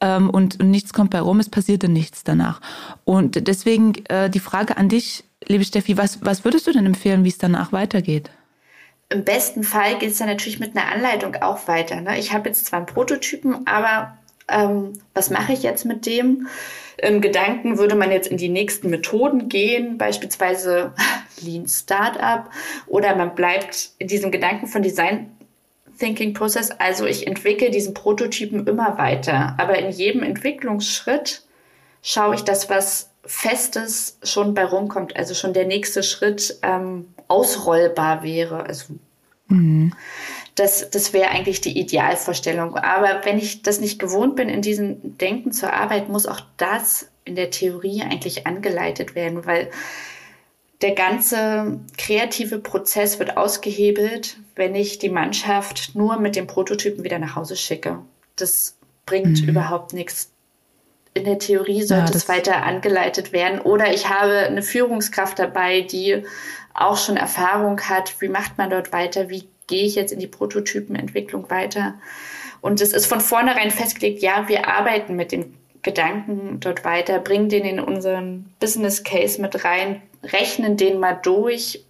ähm, 0.00 0.30
und, 0.30 0.60
und 0.60 0.70
nichts 0.70 0.92
kommt 0.92 1.10
bei 1.10 1.20
rum, 1.20 1.40
es 1.40 1.48
passierte 1.48 1.88
nichts 1.88 2.24
danach. 2.24 2.60
Und 3.04 3.48
deswegen 3.48 3.94
äh, 4.06 4.30
die 4.30 4.40
Frage 4.40 4.76
an 4.76 4.88
dich, 4.88 5.24
liebe 5.46 5.64
Steffi, 5.64 5.96
was, 5.96 6.24
was 6.24 6.44
würdest 6.44 6.66
du 6.66 6.72
denn 6.72 6.86
empfehlen, 6.86 7.24
wie 7.24 7.28
es 7.28 7.38
danach 7.38 7.72
weitergeht? 7.72 8.30
Im 9.10 9.24
besten 9.24 9.62
Fall 9.62 9.98
geht 9.98 10.10
es 10.10 10.18
dann 10.18 10.28
natürlich 10.28 10.60
mit 10.60 10.76
einer 10.76 10.90
Anleitung 10.90 11.36
auch 11.36 11.68
weiter. 11.68 12.00
Ne? 12.00 12.18
Ich 12.18 12.32
habe 12.32 12.48
jetzt 12.48 12.66
zwar 12.66 12.78
einen 12.78 12.86
Prototypen, 12.86 13.66
aber 13.66 14.16
ähm, 14.48 14.94
was 15.14 15.30
mache 15.30 15.52
ich 15.52 15.62
jetzt 15.62 15.84
mit 15.84 16.06
dem? 16.06 16.48
Im 16.96 17.20
Gedanken 17.20 17.78
würde 17.78 17.96
man 17.96 18.10
jetzt 18.10 18.28
in 18.28 18.36
die 18.36 18.48
nächsten 18.48 18.88
Methoden 18.88 19.48
gehen, 19.48 19.98
beispielsweise 19.98 20.92
Lean 21.40 21.66
Startup, 21.68 22.50
oder 22.86 23.16
man 23.16 23.34
bleibt 23.34 23.90
in 23.98 24.08
diesem 24.08 24.30
Gedanken 24.30 24.66
von 24.66 24.82
Design 24.82 25.30
Thinking 25.98 26.34
Process. 26.34 26.70
Also 26.70 27.06
ich 27.06 27.26
entwickle 27.26 27.70
diesen 27.70 27.94
Prototypen 27.94 28.66
immer 28.66 28.98
weiter, 28.98 29.54
aber 29.58 29.78
in 29.78 29.90
jedem 29.90 30.22
Entwicklungsschritt 30.22 31.42
schaue 32.02 32.34
ich, 32.34 32.42
dass 32.42 32.68
was 32.68 33.10
Festes 33.26 34.18
schon 34.22 34.54
bei 34.54 34.64
rumkommt, 34.64 35.16
also 35.16 35.34
schon 35.34 35.54
der 35.54 35.66
nächste 35.66 36.02
Schritt 36.02 36.58
ähm, 36.62 37.08
ausrollbar 37.28 38.22
wäre. 38.22 38.64
Also 38.64 38.94
mhm. 39.48 39.94
das, 40.56 40.90
das 40.90 41.12
wäre 41.12 41.30
eigentlich 41.30 41.60
die 41.60 41.78
Idealvorstellung. 41.78 42.76
Aber 42.76 43.24
wenn 43.24 43.38
ich 43.38 43.62
das 43.62 43.80
nicht 43.80 43.98
gewohnt 43.98 44.36
bin, 44.36 44.48
in 44.48 44.62
diesem 44.62 45.16
Denken 45.16 45.52
zur 45.52 45.72
Arbeit, 45.72 46.08
muss 46.08 46.26
auch 46.26 46.42
das 46.58 47.08
in 47.24 47.34
der 47.36 47.50
Theorie 47.50 48.02
eigentlich 48.02 48.46
angeleitet 48.46 49.14
werden, 49.14 49.46
weil 49.46 49.70
der 50.84 50.94
ganze 50.94 51.80
kreative 51.96 52.58
Prozess 52.58 53.18
wird 53.18 53.38
ausgehebelt, 53.38 54.36
wenn 54.54 54.74
ich 54.74 54.98
die 54.98 55.08
Mannschaft 55.08 55.94
nur 55.94 56.18
mit 56.20 56.36
dem 56.36 56.46
Prototypen 56.46 57.04
wieder 57.04 57.18
nach 57.18 57.36
Hause 57.36 57.56
schicke. 57.56 58.00
Das 58.36 58.76
bringt 59.06 59.40
mhm. 59.40 59.48
überhaupt 59.48 59.94
nichts 59.94 60.30
in 61.14 61.24
der 61.24 61.38
Theorie 61.38 61.82
sollte 61.82 62.10
ja, 62.10 62.16
es 62.16 62.28
weiter 62.28 62.64
angeleitet 62.64 63.32
werden. 63.32 63.60
Oder 63.60 63.94
ich 63.94 64.08
habe 64.08 64.36
eine 64.38 64.62
Führungskraft 64.62 65.38
dabei, 65.38 65.80
die 65.80 66.24
auch 66.74 66.98
schon 66.98 67.16
Erfahrung 67.16 67.80
hat, 67.82 68.20
wie 68.20 68.28
macht 68.28 68.58
man 68.58 68.68
dort 68.68 68.92
weiter, 68.92 69.30
wie 69.30 69.48
gehe 69.68 69.86
ich 69.86 69.94
jetzt 69.94 70.12
in 70.12 70.18
die 70.18 70.26
Prototypenentwicklung 70.26 71.48
weiter. 71.50 71.94
Und 72.60 72.80
es 72.80 72.92
ist 72.92 73.06
von 73.06 73.20
vornherein 73.20 73.70
festgelegt, 73.70 74.22
ja, 74.22 74.48
wir 74.48 74.66
arbeiten 74.66 75.14
mit 75.14 75.30
dem 75.30 75.54
Gedanken 75.84 76.58
dort 76.60 76.84
weiter, 76.84 77.20
bringen 77.20 77.48
den 77.48 77.64
in 77.64 77.78
unseren 77.78 78.52
Business 78.58 79.04
Case 79.04 79.40
mit 79.40 79.64
rein, 79.64 80.02
rechnen 80.24 80.76
den 80.76 80.98
mal 80.98 81.12
durch, 81.12 81.84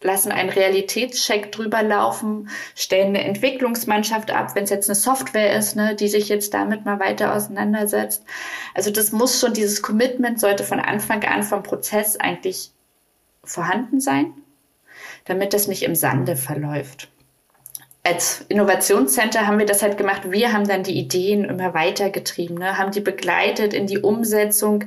lassen 0.00 0.32
einen 0.32 0.48
Realitätscheck 0.48 1.52
drüber 1.52 1.82
laufen, 1.82 2.48
stellen 2.74 3.08
eine 3.08 3.24
Entwicklungsmannschaft 3.24 4.30
ab, 4.30 4.54
wenn 4.54 4.64
es 4.64 4.70
jetzt 4.70 4.88
eine 4.88 4.94
Software 4.94 5.56
ist, 5.56 5.76
ne, 5.76 5.94
die 5.94 6.08
sich 6.08 6.28
jetzt 6.28 6.54
damit 6.54 6.84
mal 6.84 7.00
weiter 7.00 7.34
auseinandersetzt. 7.34 8.24
Also 8.74 8.90
das 8.90 9.12
muss 9.12 9.38
schon, 9.38 9.52
dieses 9.52 9.82
Commitment 9.82 10.40
sollte 10.40 10.64
von 10.64 10.80
Anfang 10.80 11.22
an 11.24 11.42
vom 11.42 11.62
Prozess 11.62 12.16
eigentlich 12.16 12.70
vorhanden 13.44 14.00
sein, 14.00 14.32
damit 15.26 15.52
das 15.52 15.68
nicht 15.68 15.82
im 15.82 15.94
Sande 15.94 16.34
verläuft. 16.34 17.08
Als 18.02 18.44
Innovationscenter 18.48 19.46
haben 19.46 19.58
wir 19.58 19.66
das 19.66 19.82
halt 19.82 19.98
gemacht. 19.98 20.30
Wir 20.30 20.52
haben 20.52 20.66
dann 20.66 20.82
die 20.82 20.98
Ideen 20.98 21.44
immer 21.44 21.74
weitergetrieben, 21.74 22.56
ne? 22.56 22.78
haben 22.78 22.92
die 22.92 23.00
begleitet 23.00 23.74
in 23.74 23.86
die 23.86 23.98
Umsetzung, 23.98 24.84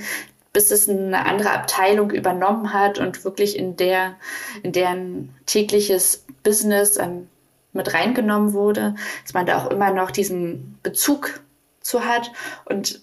bis 0.53 0.71
es 0.71 0.89
eine 0.89 1.25
andere 1.25 1.51
Abteilung 1.51 2.11
übernommen 2.11 2.73
hat 2.73 2.99
und 2.99 3.23
wirklich 3.23 3.57
in 3.57 3.75
der, 3.75 4.15
in 4.63 4.71
deren 4.71 5.33
tägliches 5.45 6.25
Business 6.43 6.97
ähm, 6.97 7.27
mit 7.73 7.93
reingenommen 7.93 8.53
wurde, 8.53 8.95
dass 9.23 9.33
man 9.33 9.45
da 9.45 9.63
auch 9.63 9.71
immer 9.71 9.91
noch 9.91 10.11
diesen 10.11 10.77
Bezug 10.83 11.41
zu 11.79 12.05
hat. 12.05 12.31
Und 12.65 13.01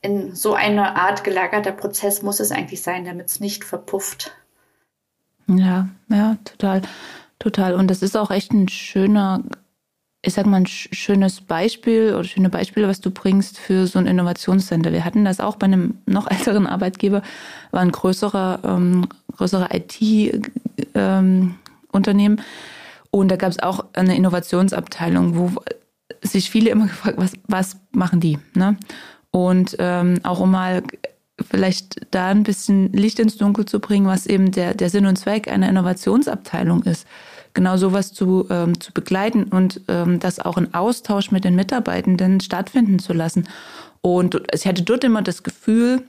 in 0.00 0.34
so 0.34 0.54
einer 0.54 0.96
Art 0.96 1.24
gelagerter 1.24 1.72
Prozess 1.72 2.22
muss 2.22 2.40
es 2.40 2.50
eigentlich 2.50 2.82
sein, 2.82 3.04
damit 3.04 3.26
es 3.26 3.40
nicht 3.40 3.64
verpufft. 3.64 4.32
Ja, 5.46 5.88
ja, 6.08 6.36
total, 6.44 6.82
total. 7.38 7.74
Und 7.74 7.90
das 7.90 8.02
ist 8.02 8.16
auch 8.16 8.30
echt 8.30 8.52
ein 8.52 8.68
schöner 8.68 9.42
ich 10.26 10.34
sag 10.34 10.46
mal, 10.46 10.58
ein 10.58 10.66
schönes 10.66 11.40
Beispiel 11.40 12.14
oder 12.14 12.24
schöne 12.24 12.48
Beispiele, 12.48 12.88
was 12.88 13.00
du 13.00 13.10
bringst 13.10 13.58
für 13.58 13.86
so 13.86 13.98
ein 13.98 14.06
Innovationscenter. 14.06 14.92
Wir 14.92 15.04
hatten 15.04 15.24
das 15.24 15.40
auch 15.40 15.56
bei 15.56 15.66
einem 15.66 15.98
noch 16.06 16.26
älteren 16.30 16.66
Arbeitgeber, 16.66 17.22
war 17.70 17.80
ein 17.80 17.92
größerer, 17.92 18.60
ähm, 18.64 19.06
größerer 19.36 19.68
IT-Unternehmen. 19.72 22.38
Ähm, 22.38 22.44
und 23.10 23.30
da 23.30 23.36
gab 23.36 23.50
es 23.50 23.60
auch 23.60 23.84
eine 23.92 24.16
Innovationsabteilung, 24.16 25.36
wo 25.36 25.52
sich 26.22 26.50
viele 26.50 26.70
immer 26.70 26.86
gefragt, 26.86 27.18
was, 27.18 27.34
was 27.46 27.76
machen 27.92 28.20
die? 28.20 28.38
Ne? 28.54 28.76
Und 29.30 29.76
ähm, 29.78 30.20
auch 30.22 30.40
um 30.40 30.50
mal 30.50 30.82
vielleicht 31.40 32.06
da 32.10 32.28
ein 32.28 32.42
bisschen 32.42 32.92
Licht 32.92 33.18
ins 33.18 33.36
Dunkel 33.36 33.66
zu 33.66 33.80
bringen, 33.80 34.06
was 34.06 34.26
eben 34.26 34.52
der, 34.52 34.74
der 34.74 34.90
Sinn 34.90 35.06
und 35.06 35.16
Zweck 35.16 35.48
einer 35.48 35.68
Innovationsabteilung 35.68 36.82
ist 36.84 37.06
genau 37.54 37.76
sowas 37.76 38.12
zu, 38.12 38.46
ähm, 38.50 38.78
zu 38.80 38.92
begleiten 38.92 39.44
und 39.44 39.80
ähm, 39.88 40.18
das 40.18 40.40
auch 40.40 40.58
in 40.58 40.74
Austausch 40.74 41.30
mit 41.30 41.44
den 41.44 41.54
Mitarbeitenden 41.54 42.40
stattfinden 42.40 42.98
zu 42.98 43.12
lassen. 43.12 43.48
Und 44.02 44.42
ich 44.52 44.66
hatte 44.66 44.82
dort 44.82 45.04
immer 45.04 45.22
das 45.22 45.44
Gefühl, 45.44 46.02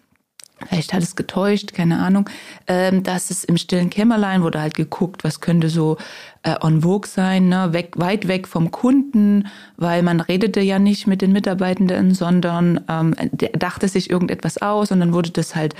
vielleicht 0.67 0.93
hat 0.93 1.03
es 1.03 1.15
getäuscht, 1.15 1.73
keine 1.73 1.99
Ahnung, 1.99 2.29
ähm, 2.67 3.03
dass 3.03 3.29
es 3.29 3.43
im 3.43 3.57
stillen 3.57 3.89
Kämmerlein 3.89 4.41
wurde 4.41 4.59
halt 4.59 4.73
geguckt, 4.73 5.23
was 5.23 5.39
könnte 5.39 5.69
so 5.69 5.97
äh, 6.45 6.55
on 6.61 6.81
vogue 6.81 7.09
sein, 7.09 7.49
ne? 7.49 7.73
weg, 7.73 7.93
weit 7.95 8.27
weg 8.27 8.47
vom 8.47 8.69
Kunden, 8.69 9.47
weil 9.77 10.03
man 10.03 10.21
redete 10.21 10.61
ja 10.61 10.77
nicht 10.77 11.07
mit 11.07 11.21
den 11.21 11.31
Mitarbeitenden, 11.31 12.13
sondern 12.13 12.81
ähm, 12.87 13.15
dachte 13.57 13.87
sich 13.87 14.11
irgendetwas 14.11 14.61
aus 14.61 14.91
und 14.91 14.99
dann 14.99 15.11
wurde 15.11 15.31
das 15.31 15.55
halt 15.55 15.73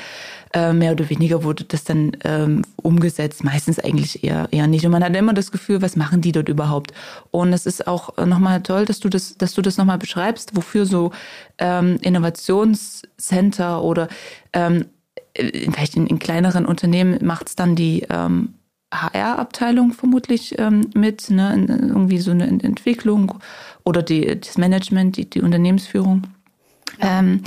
äh, 0.54 0.73
mehr 0.73 0.93
oder 0.93 1.08
weniger 1.10 1.43
wurde 1.43 1.65
das 1.65 1.84
dann 1.84 2.17
ähm, 2.23 2.63
umgesetzt, 2.78 3.43
meistens 3.43 3.78
eigentlich 3.78 4.23
eher 4.23 4.47
eher 4.49 4.65
nicht. 4.65 4.86
Und 4.86 4.91
man 4.91 5.04
hat 5.04 5.15
immer 5.15 5.34
das 5.34 5.51
Gefühl, 5.51 5.84
was 5.84 5.95
machen 5.95 6.21
die 6.21 6.32
dort 6.32 6.49
überhaupt? 6.49 6.93
Und 7.30 7.54
es 7.54 7.67
ist 7.67 7.88
auch 7.88 8.17
nochmal 8.25 8.63
toll, 8.63 8.86
dass 8.86 8.99
du 8.99 9.10
das, 9.10 9.38
dass 9.38 9.54
du 9.54 9.62
das 9.62 9.78
nochmal 9.78 9.99
beschreibst, 9.99 10.56
wofür 10.56 10.88
so 10.88 11.12
ähm, 11.60 11.97
Innovationscenter 12.01 13.84
oder 13.84 14.08
ähm, 14.51 14.86
vielleicht 15.36 15.95
in, 15.95 16.08
in 16.08 16.17
kleineren 16.17 16.65
Unternehmen 16.65 17.23
macht 17.23 17.49
es 17.49 17.56
dann 17.56 17.75
die 17.75 18.08
ähm, 18.10 18.56
HR-Abteilung 19.01 19.93
vermutlich 19.93 20.58
ähm, 20.60 20.89
mit, 20.93 21.29
ne, 21.29 21.65
irgendwie 21.67 22.19
so 22.19 22.31
eine 22.31 22.47
Entwicklung 22.47 23.39
oder 23.84 24.01
die, 24.01 24.39
das 24.39 24.58
Management, 24.58 25.17
die, 25.17 25.29
die 25.29 25.41
Unternehmensführung. 25.41 26.23
Ja. 27.01 27.19
Ähm, 27.19 27.41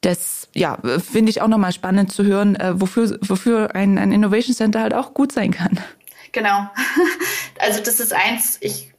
das 0.00 0.48
ja, 0.54 0.78
finde 0.98 1.30
ich 1.30 1.40
auch 1.40 1.48
nochmal 1.48 1.72
spannend 1.72 2.12
zu 2.12 2.24
hören, 2.24 2.56
äh, 2.56 2.78
wofür, 2.80 3.18
wofür 3.22 3.74
ein, 3.74 3.98
ein 3.98 4.12
Innovation 4.12 4.54
Center 4.54 4.80
halt 4.80 4.94
auch 4.94 5.14
gut 5.14 5.32
sein 5.32 5.50
kann. 5.50 5.80
Genau. 6.32 6.68
Also 7.60 7.80
das 7.80 8.00
ist 8.00 8.12
eins, 8.12 8.58
ich, 8.60 8.92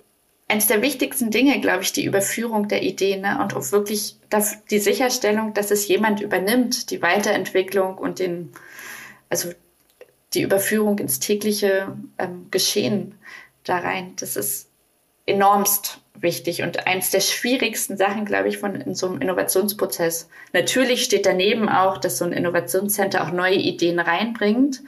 eins 0.48 0.66
der 0.68 0.82
wichtigsten 0.82 1.30
Dinge, 1.30 1.60
glaube 1.60 1.84
ich, 1.84 1.92
die 1.92 2.06
Überführung 2.06 2.70
der 2.70 2.84
Ideen 2.84 3.22
ne? 3.22 3.38
und 3.42 3.54
auch 3.54 3.72
wirklich 3.74 4.18
die 4.72 4.80
Sicherstellung, 4.80 5.54
dass 5.54 5.72
es 5.72 5.88
jemand 5.90 6.22
übernimmt, 6.22 6.90
die 6.90 7.02
Weiterentwicklung 7.02 7.98
und 7.98 8.20
den, 8.20 8.54
also 9.30 9.50
die 10.36 10.42
Überführung 10.42 11.00
ins 11.00 11.20
tägliche 11.20 11.96
ähm, 12.18 12.48
Geschehen 12.52 13.16
da 13.64 13.80
rein. 13.80 14.14
Das 14.20 14.36
ist 14.36 14.70
enormst 15.26 16.00
wichtig 16.14 16.62
und 16.62 16.88
eins 16.88 17.10
der 17.12 17.20
schwierigsten 17.20 17.98
Sachen, 17.98 18.26
glaube 18.26 18.48
ich, 18.48 18.58
von 18.58 18.76
in 18.76 18.96
so 18.96 19.08
einem 19.08 19.22
Innovationsprozess. 19.22 20.30
Natürlich 20.54 21.04
steht 21.04 21.26
daneben 21.26 21.68
auch, 21.68 21.98
dass 21.98 22.18
so 22.18 22.26
ein 22.26 22.32
Innovationscenter 22.32 23.24
auch 23.24 23.32
neue 23.32 23.56
Ideen 23.56 24.00
reinbringt. 24.00 24.82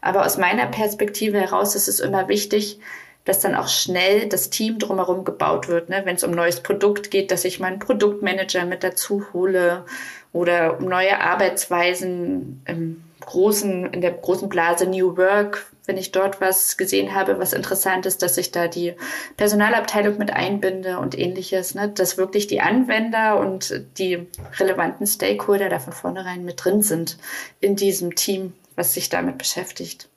Aber 0.00 0.24
aus 0.24 0.38
meiner 0.38 0.66
Perspektive 0.66 1.38
heraus 1.38 1.74
ist 1.74 1.88
es 1.88 2.00
immer 2.00 2.28
wichtig, 2.28 2.78
dass 3.24 3.40
dann 3.40 3.54
auch 3.54 3.68
schnell 3.68 4.28
das 4.28 4.48
Team 4.48 4.78
drumherum 4.78 5.24
gebaut 5.24 5.68
wird. 5.68 5.90
Ne? 5.90 6.02
Wenn 6.04 6.16
es 6.16 6.24
um 6.24 6.30
neues 6.30 6.62
Produkt 6.62 7.10
geht, 7.10 7.30
dass 7.30 7.44
ich 7.44 7.60
meinen 7.60 7.78
Produktmanager 7.78 8.64
mit 8.64 8.82
dazu 8.82 9.26
hole 9.32 9.84
oder 10.32 10.78
um 10.78 10.86
neue 10.86 11.20
Arbeitsweisen 11.20 12.62
im 12.66 13.02
großen, 13.20 13.92
in 13.92 14.00
der 14.00 14.12
großen 14.12 14.48
Blase 14.48 14.86
New 14.86 15.16
Work, 15.16 15.66
wenn 15.86 15.96
ich 15.96 16.12
dort 16.12 16.40
was 16.40 16.76
gesehen 16.76 17.14
habe, 17.14 17.38
was 17.38 17.52
interessant 17.52 18.06
ist, 18.06 18.22
dass 18.22 18.38
ich 18.38 18.52
da 18.52 18.68
die 18.68 18.94
Personalabteilung 19.36 20.18
mit 20.18 20.32
einbinde 20.32 20.98
und 20.98 21.18
ähnliches, 21.18 21.74
ne? 21.74 21.88
dass 21.88 22.16
wirklich 22.16 22.46
die 22.46 22.60
Anwender 22.60 23.38
und 23.40 23.84
die 23.98 24.26
relevanten 24.58 25.06
Stakeholder 25.06 25.68
da 25.68 25.78
von 25.78 25.92
vornherein 25.92 26.44
mit 26.44 26.64
drin 26.64 26.82
sind 26.82 27.18
in 27.60 27.76
diesem 27.76 28.14
Team, 28.14 28.52
was 28.76 28.94
sich 28.94 29.08
damit 29.08 29.38
beschäftigt. 29.38 30.08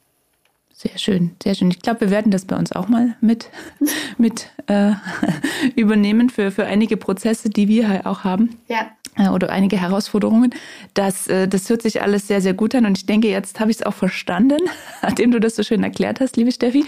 Sehr 0.75 0.97
schön, 0.97 1.35
sehr 1.41 1.53
schön. 1.53 1.69
Ich 1.69 1.81
glaube, 1.81 2.01
wir 2.01 2.09
werden 2.09 2.31
das 2.31 2.45
bei 2.45 2.57
uns 2.57 2.71
auch 2.71 2.87
mal 2.87 3.15
mit, 3.21 3.49
mit 4.17 4.49
äh, 4.67 4.93
übernehmen 5.75 6.29
für, 6.29 6.51
für 6.51 6.65
einige 6.65 6.97
Prozesse, 6.97 7.49
die 7.49 7.67
wir 7.67 7.87
halt 7.87 8.05
auch 8.05 8.23
haben. 8.23 8.57
Ja. 8.67 8.91
Äh, 9.15 9.29
oder 9.29 9.51
einige 9.51 9.79
Herausforderungen. 9.79 10.53
Das, 10.95 11.27
äh, 11.27 11.47
das 11.47 11.69
hört 11.69 11.83
sich 11.83 12.01
alles 12.01 12.27
sehr, 12.27 12.41
sehr 12.41 12.55
gut 12.55 12.73
an. 12.73 12.87
Und 12.87 12.97
ich 12.97 13.05
denke, 13.05 13.29
jetzt 13.29 13.59
habe 13.59 13.69
ich 13.69 13.77
es 13.77 13.83
auch 13.85 13.93
verstanden, 13.93 14.59
nachdem 15.03 15.31
du 15.31 15.39
das 15.39 15.55
so 15.55 15.63
schön 15.63 15.83
erklärt 15.83 16.19
hast, 16.19 16.37
liebe 16.37 16.51
Steffi. 16.51 16.85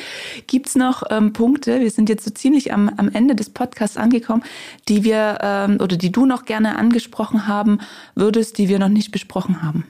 Gibt 0.48 0.68
es 0.68 0.76
noch 0.76 1.04
ähm, 1.12 1.34
Punkte, 1.34 1.80
wir 1.80 1.92
sind 1.92 2.10
jetzt 2.10 2.26
so 2.26 2.32
ziemlich 2.32 2.74
am, 2.74 2.90
am 2.98 3.10
Ende 3.10 3.36
des 3.36 3.52
Podcasts 3.52 3.98
angekommen, 3.98 4.44
die 4.90 5.04
wir 5.04 5.38
ähm, 5.42 5.78
oder 5.80 5.96
die 5.96 6.12
du 6.12 6.26
noch 6.26 6.46
gerne 6.46 6.78
angesprochen 6.78 7.48
haben 7.48 7.80
würdest, 8.16 8.58
die 8.58 8.68
wir 8.68 8.80
noch 8.80 8.90
nicht 8.90 9.12
besprochen 9.12 9.62
haben? 9.62 9.86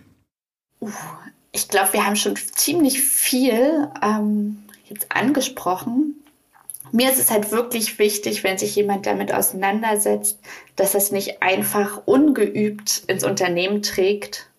Uh, 0.81 0.89
ich 1.55 1.69
glaube, 1.69 1.93
wir 1.93 2.05
haben 2.05 2.17
schon 2.17 2.35
ziemlich 2.35 3.01
viel 3.01 3.89
ähm, 4.03 4.63
jetzt 4.89 5.07
angesprochen. 5.09 6.15
Mir 6.91 7.09
ist 7.09 7.19
es 7.19 7.31
halt 7.31 7.51
wirklich 7.51 7.97
wichtig, 7.97 8.43
wenn 8.43 8.57
sich 8.57 8.75
jemand 8.75 9.05
damit 9.05 9.33
auseinandersetzt, 9.33 10.37
dass 10.75 10.95
es 10.95 11.11
nicht 11.11 11.41
einfach 11.41 12.01
ungeübt 12.05 13.03
ins 13.07 13.23
Unternehmen 13.23 13.81
trägt, 13.81 14.49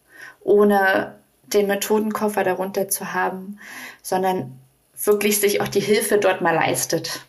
ohne 0.42 1.14
den 1.44 1.66
Methodenkoffer 1.66 2.44
darunter 2.44 2.88
zu 2.88 3.12
haben, 3.12 3.60
sondern 4.02 4.58
wirklich 5.04 5.38
sich 5.38 5.60
auch 5.60 5.68
die 5.68 5.80
Hilfe 5.80 6.16
dort 6.16 6.40
mal 6.40 6.54
leistet. 6.54 7.26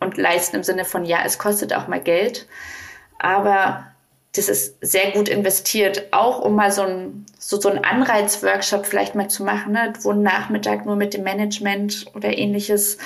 Und 0.00 0.18
leisten 0.18 0.56
im 0.56 0.64
Sinne 0.64 0.84
von, 0.84 1.04
ja, 1.04 1.20
es 1.24 1.38
kostet 1.38 1.72
auch 1.72 1.86
mal 1.86 2.00
Geld, 2.00 2.48
aber 3.18 3.86
das 4.34 4.48
ist 4.48 4.76
sehr 4.80 5.12
gut 5.12 5.28
investiert, 5.28 6.08
auch 6.10 6.40
um 6.40 6.56
mal 6.56 6.72
so 6.72 6.82
ein, 6.82 7.24
so, 7.38 7.60
so 7.60 7.68
ein 7.68 7.84
Anreizworkshop 7.84 8.84
vielleicht 8.84 9.14
mal 9.14 9.28
zu 9.28 9.44
machen, 9.44 9.72
ne, 9.72 9.92
wo 10.02 10.10
ein 10.10 10.22
Nachmittag 10.22 10.86
nur 10.86 10.96
mit 10.96 11.14
dem 11.14 11.22
Management 11.22 12.06
oder 12.14 12.36
ähnliches 12.36 12.98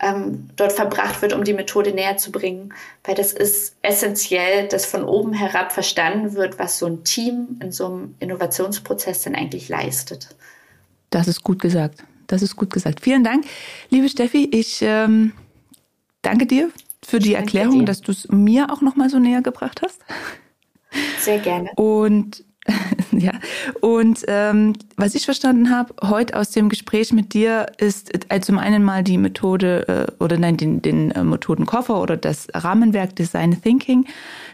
ähm, 0.00 0.48
dort 0.56 0.72
verbracht 0.72 1.20
wird, 1.20 1.34
um 1.34 1.44
die 1.44 1.52
Methode 1.52 1.92
näher 1.92 2.16
zu 2.16 2.32
bringen. 2.32 2.72
Weil 3.04 3.14
das 3.14 3.32
ist 3.34 3.76
essentiell, 3.82 4.68
dass 4.68 4.86
von 4.86 5.04
oben 5.04 5.34
herab 5.34 5.70
verstanden 5.70 6.32
wird, 6.32 6.58
was 6.58 6.78
so 6.78 6.86
ein 6.86 7.04
Team 7.04 7.58
in 7.62 7.72
so 7.72 7.86
einem 7.86 8.14
Innovationsprozess 8.18 9.22
denn 9.22 9.34
eigentlich 9.34 9.68
leistet. 9.68 10.34
Das 11.10 11.28
ist 11.28 11.42
gut 11.44 11.60
gesagt. 11.60 12.02
Das 12.26 12.40
ist 12.40 12.56
gut 12.56 12.72
gesagt. 12.72 13.00
Vielen 13.00 13.24
Dank, 13.24 13.44
liebe 13.90 14.08
Steffi. 14.08 14.48
Ich 14.50 14.80
ähm, 14.80 15.32
danke 16.22 16.46
dir 16.46 16.70
für 17.04 17.18
die 17.18 17.34
Erklärung, 17.34 17.84
dass 17.84 18.00
du 18.00 18.12
es 18.12 18.28
mir 18.28 18.72
auch 18.72 18.80
noch 18.80 18.96
mal 18.96 19.10
so 19.10 19.18
näher 19.18 19.42
gebracht 19.42 19.82
hast. 19.82 20.00
Sehr 21.18 21.38
gerne. 21.38 21.70
Und 21.76 22.44
ja, 23.12 23.32
und 23.80 24.24
ähm, 24.28 24.74
was 24.96 25.14
ich 25.14 25.24
verstanden 25.24 25.70
habe 25.70 25.94
heute 26.02 26.36
aus 26.36 26.50
dem 26.50 26.68
Gespräch 26.68 27.12
mit 27.12 27.32
dir 27.32 27.66
ist 27.78 28.10
also 28.30 28.52
zum 28.52 28.58
einen 28.58 28.84
mal 28.84 29.02
die 29.02 29.18
Methode 29.18 29.88
äh, 29.88 30.22
oder 30.22 30.36
nein, 30.36 30.56
den, 30.56 30.82
den 30.82 31.10
äh, 31.10 31.24
Methodenkoffer 31.24 32.00
oder 32.00 32.16
das 32.16 32.48
Rahmenwerk 32.52 33.16
Design 33.16 33.60
Thinking, 33.62 34.06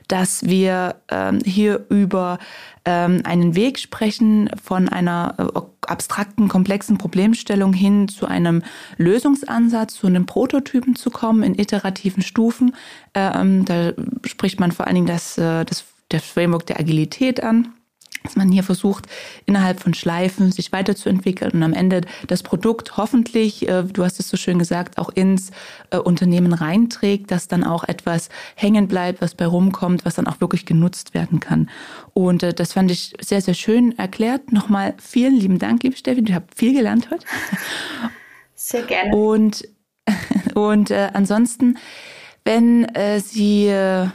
dass 0.09 0.45
wir 0.45 0.97
ähm, 1.09 1.41
hier 1.45 1.85
über 1.89 2.39
ähm, 2.85 3.23
einen 3.25 3.57
Weg 3.57 3.79
sprechen 3.79 4.51
von 4.63 4.89
einer 4.89 5.35
äh, 5.39 5.61
abstrakten, 5.89 6.49
komplexen 6.49 6.99
Problemstellung 6.99 7.73
hin 7.73 8.09
zu 8.09 8.27
einem 8.27 8.63
Lösungsansatz, 8.99 9.95
zu 9.95 10.07
einem 10.07 10.27
Prototypen 10.27 10.95
zu 10.95 11.11
kommen 11.11 11.43
in 11.43 11.59
iterativen 11.59 12.23
Stufen. 12.23 12.75
Ähm, 13.15 13.65
da 13.65 13.93
spricht 14.25 14.61
man 14.61 14.71
vor 14.71 14.87
allen 14.87 14.95
Dingen 14.95 15.07
das, 15.07 15.39
äh, 15.39 15.65
das 15.65 15.85
das 16.09 16.25
Framework 16.25 16.67
der 16.67 16.79
Agilität 16.81 17.43
an 17.43 17.75
dass 18.27 18.37
man 18.37 18.51
hier 18.51 18.65
versucht, 18.65 19.07
innerhalb 19.47 19.81
von 19.81 19.95
Schleifen 19.95 20.53
sich 20.53 20.73
weiterzuentwickeln 20.73 21.53
und 21.53 21.63
am 21.63 21.73
Ende 21.73 22.03
das 22.27 22.43
Produkt 22.43 22.97
hoffentlich, 22.97 23.69
äh, 23.69 23.85
du 23.85 24.05
hast 24.05 24.21
es 24.21 24.29
so 24.29 24.37
schön 24.37 24.59
gesagt, 24.59 24.99
auch 24.99 25.11
ins 25.11 25.51
äh, 25.91 25.99
Unternehmen 25.99 26.53
reinträgt, 26.53 27.31
dass 27.31 27.49
dann 27.49 27.65
auch 27.65 27.85
etwas 27.85 28.29
hängen 28.57 28.89
bleibt, 28.89 29.23
was 29.23 29.35
bei 29.35 29.47
rumkommt, 29.47 30.05
was 30.05 30.17
dann 30.17 30.27
auch 30.27 30.41
wirklich 30.41 30.67
genutzt 30.67 31.15
werden 31.15 31.41
kann. 31.41 31.71
Und 32.15 32.43
äh, 32.43 32.53
das 32.53 32.73
fand 32.73 32.91
ich 32.91 33.15
sehr, 33.21 33.41
sehr 33.41 33.55
schön 33.55 33.97
erklärt. 33.97 34.53
Nochmal 34.53 34.95
vielen 34.99 35.37
lieben 35.37 35.59
Dank, 35.59 35.83
liebe 35.85 35.97
Steffi, 35.97 36.23
du 36.23 36.35
habt 36.35 36.55
viel 36.57 36.75
gelernt 36.75 37.11
heute. 37.11 37.25
Sehr 38.55 38.83
gerne. 38.83 39.15
Und, 39.15 39.69
und 40.55 40.91
ansonsten, 40.91 41.79
wenn 42.47 42.85
äh, 42.95 43.21
Sie, 43.21 43.67
äh, 43.67 44.09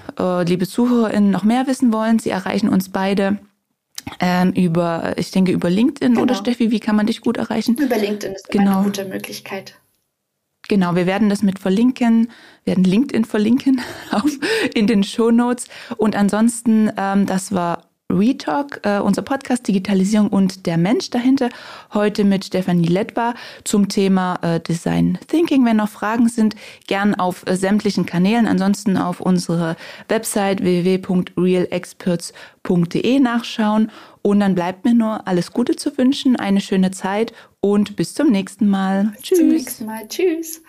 liebe 0.43 0.67
ZuhörerInnen, 0.67 1.29
noch 1.29 1.43
mehr 1.43 1.67
wissen 1.67 1.91
wollen, 1.91 2.17
Sie 2.17 2.29
erreichen 2.29 2.69
uns 2.69 2.89
beide 2.89 3.37
ähm, 4.19 4.53
über, 4.53 5.13
ich 5.17 5.31
denke, 5.31 5.51
über 5.51 5.69
LinkedIn 5.69 6.13
genau. 6.13 6.23
oder 6.23 6.35
Steffi, 6.35 6.71
wie 6.71 6.79
kann 6.79 6.95
man 6.95 7.05
dich 7.05 7.21
gut 7.21 7.37
erreichen? 7.37 7.75
Über 7.77 7.97
LinkedIn 7.97 8.33
ist 8.33 8.49
genau. 8.49 8.77
eine 8.77 8.83
gute 8.85 9.05
Möglichkeit. 9.05 9.75
Genau, 10.69 10.95
wir 10.95 11.05
werden 11.05 11.29
das 11.29 11.43
mit 11.43 11.59
verlinken, 11.59 12.29
werden 12.63 12.83
LinkedIn 12.83 13.25
verlinken 13.25 13.81
auf, 14.11 14.31
in 14.73 14.87
den 14.87 15.03
Show 15.03 15.31
Notes. 15.31 15.67
Und 15.97 16.15
ansonsten, 16.15 16.89
ähm, 16.97 17.25
das 17.25 17.51
war 17.51 17.90
Retalk, 18.11 18.79
äh, 18.83 18.99
unser 18.99 19.21
Podcast 19.21 19.67
Digitalisierung 19.67 20.29
und 20.29 20.65
der 20.65 20.77
Mensch 20.77 21.09
dahinter. 21.09 21.49
Heute 21.93 22.23
mit 22.23 22.45
Stefanie 22.45 22.87
Lettbar 22.87 23.35
zum 23.63 23.89
Thema 23.89 24.39
äh, 24.41 24.59
Design 24.59 25.19
Thinking. 25.27 25.63
Wenn 25.65 25.77
noch 25.77 25.89
Fragen 25.89 26.29
sind, 26.29 26.55
gern 26.87 27.15
auf 27.15 27.43
äh, 27.47 27.55
sämtlichen 27.55 28.05
Kanälen. 28.05 28.47
Ansonsten 28.47 28.97
auf 28.97 29.21
unsere 29.21 29.75
Website 30.09 30.61
www.realexperts.de 30.61 33.19
nachschauen. 33.19 33.91
Und 34.21 34.39
dann 34.39 34.55
bleibt 34.55 34.85
mir 34.85 34.93
nur 34.93 35.27
alles 35.27 35.51
Gute 35.51 35.75
zu 35.75 35.97
wünschen, 35.97 36.35
eine 36.35 36.61
schöne 36.61 36.91
Zeit 36.91 37.33
und 37.59 37.95
bis 37.95 38.13
zum 38.13 38.29
nächsten 38.29 38.69
Mal. 38.69 39.13
Tschüss. 39.21 39.29
Bis 39.29 39.39
zum 39.39 39.47
nächsten 39.47 39.85
Mal. 39.85 40.07
Tschüss. 40.07 40.61